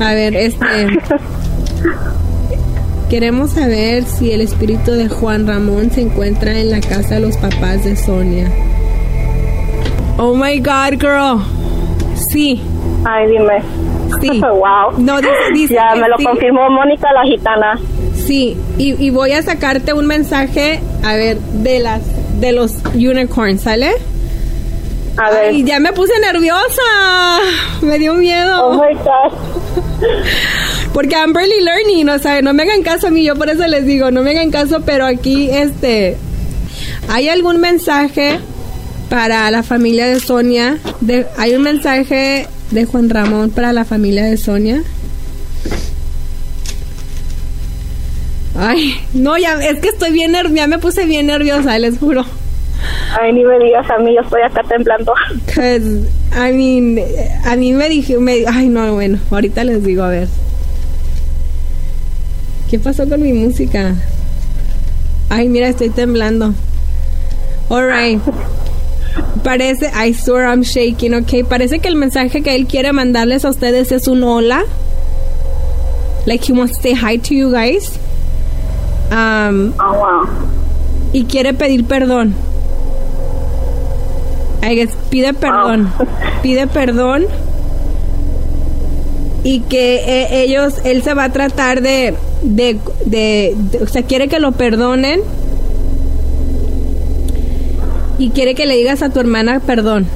A 0.00 0.12
ver, 0.14 0.34
este. 0.34 0.64
Queremos 3.10 3.50
saber 3.52 4.04
si 4.04 4.32
el 4.32 4.40
espíritu 4.40 4.90
de 4.92 5.08
Juan 5.08 5.46
Ramón 5.46 5.90
se 5.92 6.00
encuentra 6.00 6.58
en 6.58 6.70
la 6.70 6.80
casa 6.80 7.14
de 7.14 7.20
los 7.20 7.36
papás 7.36 7.84
de 7.84 7.94
Sonia. 7.96 8.50
Oh 10.18 10.34
my 10.34 10.58
God, 10.58 10.98
girl. 10.98 11.38
Sí, 12.16 12.60
Ay, 13.04 13.28
dime. 13.30 13.62
Sí. 14.20 14.40
wow. 14.40 14.98
No, 14.98 15.18
dice, 15.18 15.30
dice 15.52 15.74
ya 15.74 15.94
me 15.94 16.08
lo 16.08 16.16
sí. 16.18 16.24
confirmó 16.24 16.68
Mónica 16.70 17.12
la 17.12 17.24
gitana. 17.24 17.78
Sí, 18.14 18.56
y, 18.78 19.02
y 19.04 19.10
voy 19.10 19.32
a 19.32 19.42
sacarte 19.42 19.92
un 19.92 20.06
mensaje, 20.06 20.80
a 21.04 21.14
ver, 21.14 21.38
de 21.38 21.78
las 21.78 22.02
de 22.40 22.52
los 22.52 22.74
unicorns, 22.94 23.62
¿sale? 23.62 23.92
A 25.16 25.30
ver. 25.30 25.48
Ay, 25.50 25.64
ya 25.64 25.80
me 25.80 25.92
puse 25.92 26.12
nerviosa. 26.20 27.38
Me 27.82 27.98
dio 27.98 28.14
miedo. 28.14 28.66
Oh 28.66 28.74
my 28.74 28.94
God. 29.04 29.32
Porque 30.92 31.14
I'm 31.14 31.32
barely 31.32 31.60
learning, 31.62 32.08
o 32.08 32.18
sea, 32.18 32.40
no 32.42 32.52
me 32.54 32.62
hagan 32.62 32.82
caso 32.82 33.08
a 33.08 33.10
mí, 33.10 33.22
yo 33.22 33.34
por 33.34 33.50
eso 33.50 33.66
les 33.66 33.84
digo, 33.84 34.10
no 34.10 34.22
me 34.22 34.30
hagan 34.30 34.50
caso, 34.50 34.80
pero 34.80 35.04
aquí, 35.04 35.50
este, 35.50 36.16
¿hay 37.08 37.28
algún 37.28 37.58
mensaje 37.60 38.40
para 39.10 39.50
la 39.50 39.62
familia 39.62 40.06
de 40.06 40.20
Sonia? 40.20 40.78
De, 41.00 41.26
¿Hay 41.36 41.54
un 41.54 41.62
mensaje 41.62 42.46
de 42.70 42.84
Juan 42.84 43.10
Ramón 43.10 43.50
para 43.50 43.72
la 43.72 43.84
familia 43.84 44.24
de 44.24 44.36
Sonia? 44.36 44.82
Ay, 48.58 48.94
no, 49.12 49.36
ya, 49.36 49.52
es 49.62 49.80
que 49.80 49.88
estoy 49.88 50.12
bien 50.12 50.32
nerviosa, 50.32 50.56
ya 50.56 50.66
me 50.66 50.78
puse 50.78 51.04
bien 51.04 51.26
nerviosa, 51.26 51.78
les 51.78 51.98
juro. 51.98 52.24
Ay, 53.20 53.32
ni 53.32 53.44
me 53.44 53.58
digas 53.58 53.88
a 53.90 53.98
mí, 53.98 54.14
yo 54.14 54.22
estoy 54.22 54.42
acá 54.42 54.62
temblando. 54.68 55.12
Cause, 55.54 56.08
I 56.32 56.52
mean, 56.52 56.98
a 57.44 57.56
mí 57.56 57.72
me 57.72 57.88
dije, 57.88 58.18
me, 58.18 58.44
ay 58.46 58.68
no, 58.68 58.94
bueno, 58.94 59.18
ahorita 59.30 59.64
les 59.64 59.84
digo, 59.84 60.02
a 60.02 60.08
ver. 60.08 60.28
¿Qué 62.70 62.78
pasó 62.78 63.08
con 63.08 63.22
mi 63.22 63.32
música? 63.32 63.94
Ay, 65.28 65.48
mira, 65.48 65.68
estoy 65.68 65.90
temblando. 65.90 66.54
Alright. 67.68 68.20
Parece, 69.42 69.90
I 69.94 70.12
swear 70.12 70.46
I'm 70.48 70.62
shaking, 70.62 71.14
ok. 71.14 71.44
Parece 71.48 71.78
que 71.78 71.88
el 71.88 71.96
mensaje 71.96 72.42
que 72.42 72.54
él 72.54 72.66
quiere 72.66 72.92
mandarles 72.92 73.44
a 73.44 73.50
ustedes 73.50 73.92
es 73.92 74.08
un 74.08 74.22
hola. 74.24 74.64
Like 76.26 76.44
he 76.44 76.52
wants 76.52 76.76
to 76.76 76.82
say 76.82 76.94
hi 76.94 77.18
to 77.18 77.34
you 77.34 77.50
guys. 77.52 77.98
Um, 79.10 79.72
Oh, 79.78 79.92
wow. 79.94 80.26
y 81.12 81.24
quiere 81.24 81.54
pedir 81.54 81.84
perdón. 81.84 82.34
I 84.62 84.74
guess, 84.74 84.90
pide 85.10 85.32
perdón. 85.32 85.92
Pide 86.42 86.66
perdón. 86.66 87.26
Y 89.44 89.60
que 89.60 89.96
eh, 90.04 90.42
ellos, 90.42 90.74
él 90.84 91.04
se 91.04 91.14
va 91.14 91.24
a 91.24 91.32
tratar 91.32 91.80
de, 91.80 92.14
de, 92.42 92.78
de, 93.04 93.54
de- 93.56 93.78
o 93.82 93.86
sea, 93.86 94.02
quiere 94.02 94.26
que 94.26 94.40
lo 94.40 94.50
perdonen. 94.52 95.20
Y 98.18 98.30
quiere 98.30 98.54
que 98.54 98.66
le 98.66 98.76
digas 98.76 99.02
a 99.02 99.10
tu 99.10 99.20
hermana 99.20 99.60
perdón. 99.60 100.06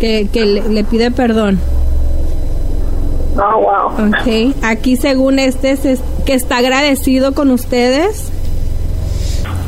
Que, 0.00 0.28
que 0.32 0.44
le, 0.46 0.68
le 0.68 0.84
pide 0.84 1.10
perdón. 1.10 1.58
Oh, 3.36 3.60
wow. 3.60 4.08
Ok. 4.08 4.54
Aquí 4.62 4.96
según 4.96 5.38
este, 5.38 5.70
es, 5.72 5.84
es 5.84 6.00
que 6.26 6.34
está 6.34 6.58
agradecido 6.58 7.34
con 7.34 7.50
ustedes. 7.50 8.30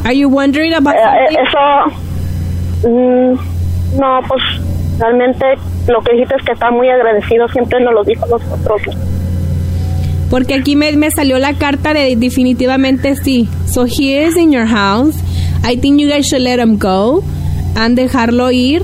Are 0.05 0.15
you 0.17 0.29
wondering 0.29 0.75
about 0.75 0.95
Eh, 0.95 1.37
eso. 2.83 2.89
mm, 2.89 3.99
no, 3.99 4.21
pues 4.29 4.43
realmente 4.99 5.47
lo 5.89 6.01
que 6.03 6.13
dijiste 6.13 6.35
es 6.39 6.45
que 6.45 6.53
está 6.53 6.71
muy 6.71 6.89
agradecido, 6.91 7.49
siempre 7.49 7.81
nos 7.81 7.95
lo 7.95 8.05
dijo 8.05 8.25
a 8.27 8.29
nosotros. 8.29 8.83
Porque 10.31 10.55
aquí 10.55 10.77
me, 10.77 10.93
me 10.93 11.11
salió 11.11 11.39
la 11.39 11.55
carta 11.55 11.95
de 11.95 12.17
definitivamente 12.17 13.15
sí. 13.17 13.49
So 13.67 13.87
he 13.87 14.25
is 14.27 14.37
in 14.37 14.53
your 14.53 14.67
house. 14.67 15.15
I 15.63 15.77
think 15.77 16.01
you 16.01 16.09
guys 16.09 16.27
should 16.27 16.43
let 16.43 16.59
him 16.59 16.77
go. 16.79 17.23
And 17.75 17.97
dejarlo 17.97 18.51
ir. 18.51 18.83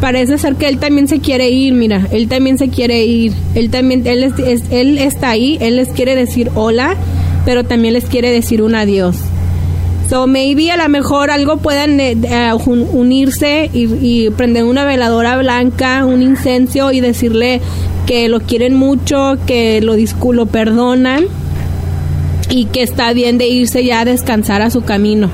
Parece 0.00 0.38
ser 0.38 0.56
que 0.56 0.66
él 0.68 0.78
también 0.78 1.08
se 1.08 1.20
quiere 1.20 1.50
ir, 1.50 1.74
mira. 1.74 2.06
Él 2.10 2.28
también 2.28 2.56
se 2.58 2.68
quiere 2.68 3.04
ir. 3.04 3.32
Él 3.54 3.70
también, 3.70 4.06
él, 4.06 4.22
es- 4.24 4.38
es- 4.38 4.70
él 4.70 4.98
está 4.98 5.30
ahí. 5.30 5.58
Él 5.60 5.76
les 5.76 5.88
quiere 5.88 6.16
decir 6.16 6.50
hola. 6.54 6.96
Pero 7.44 7.64
también 7.64 7.94
les 7.94 8.04
quiere 8.06 8.30
decir 8.30 8.62
un 8.62 8.74
adiós. 8.74 9.16
So 10.08 10.26
maybe 10.26 10.70
a 10.72 10.76
lo 10.76 10.88
mejor 10.88 11.30
algo 11.30 11.58
puedan 11.58 12.00
eh, 12.00 12.16
eh, 12.22 12.50
un- 12.66 12.86
unirse 12.92 13.70
y, 13.72 13.86
prender 14.30 14.64
una 14.64 14.84
veladora 14.84 15.36
blanca, 15.38 16.04
un 16.04 16.20
incenso 16.20 16.90
y 16.92 17.00
decirle 17.00 17.60
que 18.06 18.28
lo 18.28 18.40
quieren 18.40 18.74
mucho, 18.74 19.36
que 19.46 19.80
lo 19.80 19.94
lo 20.32 20.46
perdonan 20.46 21.26
y 22.48 22.64
que 22.64 22.82
está 22.82 23.12
bien 23.12 23.38
de 23.38 23.46
irse 23.48 23.84
ya 23.84 24.00
a 24.00 24.04
descansar 24.04 24.62
a 24.62 24.70
su 24.70 24.82
camino. 24.82 25.30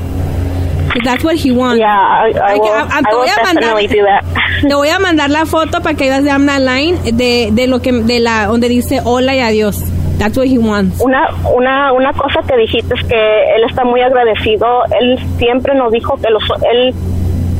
That's 1.05 1.23
what 1.25 1.35
he 1.37 1.51
wants. 1.53 1.79
Yeah, 1.79 1.89
I, 1.89 2.29
I 2.29 2.55
que- 2.55 2.61
will, 2.61 2.71
I 2.73 3.03
te 3.03 3.11
will 3.11 3.19
voy 3.19 3.29
a 3.29 3.45
mandar- 3.45 3.89
do 3.89 4.05
that. 4.05 4.25
Te 4.69 4.75
voy 4.75 4.89
a 4.89 4.99
mandar 4.99 5.31
la 5.31 5.45
foto 5.47 5.81
para 5.83 5.95
que 5.95 6.09
veas 6.09 6.25
de 6.25 6.35
una 6.35 6.59
line 6.59 6.99
de, 7.13 7.51
de 7.53 7.67
lo 7.67 7.81
que 7.81 7.93
de 7.93 8.21
la 8.21 8.47
donde 8.47 8.69
dice 8.69 9.01
hola 9.05 9.35
y 9.35 9.41
adiós. 9.41 9.83
That's 10.19 10.37
what 10.39 10.47
he 10.47 10.57
wants. 10.59 11.01
Una, 11.03 11.29
una, 11.55 11.93
una 11.93 12.13
cosa 12.15 12.41
que 12.49 12.57
dijiste 12.57 12.95
es 12.95 13.05
que 13.07 13.15
él 13.57 13.65
está 13.69 13.85
muy 13.85 14.01
agradecido. 14.01 14.67
Él 14.99 15.19
siempre 15.39 15.75
nos 15.75 15.93
dijo 15.93 16.17
que 16.17 16.31
los, 16.31 16.43
él, 16.73 16.95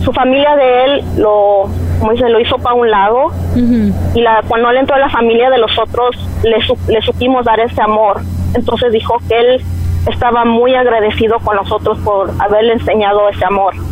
su 0.03 0.11
familia 0.13 0.57
de 0.57 0.85
él 0.85 1.05
lo, 1.19 1.69
como 2.01 2.13
dice, 2.13 2.29
lo 2.31 2.41
hizo 2.41 2.57
para 2.59 2.75
un 2.75 2.91
lado 2.91 3.27
Ujú. 3.55 3.93
y 4.15 4.23
la, 4.23 4.43
cuando 4.49 4.71
él 4.71 4.79
entró 4.79 4.97
a 4.97 5.01
la 5.01 5.11
familia 5.11 5.51
de 5.51 5.59
los 5.59 5.79
otros 5.79 6.17
le, 6.45 6.57
le 6.93 7.03
supimos 7.03 7.45
dar 7.45 7.61
ese 7.61 7.83
amor. 7.83 8.23
Entonces 8.55 8.91
dijo 8.91 9.17
que 9.29 9.39
él 9.39 9.63
estaba 10.07 10.45
muy 10.45 10.75
agradecido 10.75 11.39
con 11.41 11.57
nosotros 11.57 11.99
por 11.99 12.31
haberle 12.39 12.75
enseñado 12.75 13.29
ese 13.29 13.45
amor. 13.45 13.75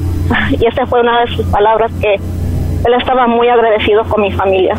Y 0.50 0.66
esa 0.66 0.86
fue 0.86 1.00
una 1.00 1.20
de 1.20 1.26
sus 1.36 1.46
palabras 1.46 1.92
que 2.00 2.14
él 2.14 2.94
estaba 2.98 3.26
muy 3.26 3.48
agradecido 3.48 4.02
con 4.04 4.22
mi 4.22 4.32
familia. 4.32 4.76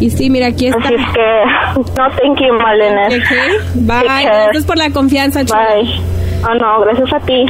Y 0.00 0.10
sí, 0.10 0.28
mira, 0.30 0.48
aquí 0.48 0.66
está. 0.66 0.80
Así 0.80 0.96
que, 0.96 1.80
no, 1.96 2.10
thank 2.10 2.40
you, 2.40 2.52
Marlene. 2.54 3.06
Ok, 3.06 3.64
Bye. 3.74 4.24
Gracias 4.24 4.64
por 4.64 4.76
la 4.76 4.90
confianza, 4.90 5.44
chicos. 5.44 5.60
Bye. 5.74 6.21
Ah, 6.44 6.54
no, 6.54 6.80
gracias 6.80 7.12
a 7.12 7.20
ti. 7.20 7.44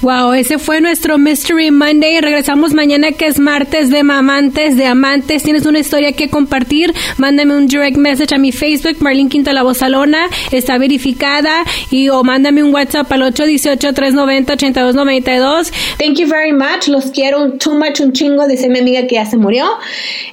Wow, 0.00 0.32
ese 0.32 0.58
fue 0.58 0.80
nuestro 0.80 1.18
Mystery 1.18 1.72
Monday. 1.72 2.20
Regresamos 2.20 2.72
mañana 2.72 3.10
que 3.10 3.26
es 3.26 3.40
martes 3.40 3.90
de 3.90 4.04
mamantes, 4.04 4.76
de 4.76 4.86
amantes. 4.86 5.42
Tienes 5.42 5.66
una 5.66 5.80
historia 5.80 6.12
que 6.12 6.30
compartir, 6.30 6.94
mándame 7.16 7.56
un 7.56 7.66
direct 7.66 7.96
message 7.96 8.32
a 8.32 8.38
mi 8.38 8.52
Facebook, 8.52 8.98
Marlene 9.00 9.28
Quinto 9.28 9.52
La 9.52 9.64
Bozalona, 9.64 10.28
está 10.52 10.78
verificada 10.78 11.64
y 11.90 12.10
o 12.10 12.22
mándame 12.22 12.62
un 12.62 12.72
WhatsApp 12.72 13.10
al 13.10 13.22
818-390-8292. 13.34 15.72
Thank 15.98 16.18
you 16.18 16.28
very 16.28 16.52
much. 16.52 16.86
Los 16.86 17.06
quiero 17.06 17.42
un 17.42 17.58
too 17.58 17.74
much, 17.74 17.98
un 17.98 18.12
chingo, 18.12 18.46
dice 18.46 18.68
mi 18.68 18.78
amiga 18.78 19.04
que 19.08 19.16
ya 19.16 19.26
se 19.26 19.36
murió. 19.36 19.66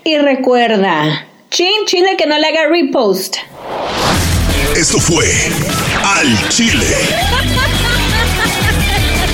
Y 0.04 0.16
recuerda, 0.18 1.26
chin, 1.50 1.88
chin 1.88 2.04
de 2.04 2.16
que 2.16 2.28
no 2.28 2.38
le 2.38 2.48
haga 2.48 2.68
repost. 2.70 3.38
Esto 4.76 5.00
fue 5.00 5.26
Al 6.04 6.38
Chile 6.50 6.86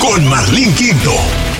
con 0.02 0.26
Marlene 0.28 0.74
Quinto. 0.74 1.51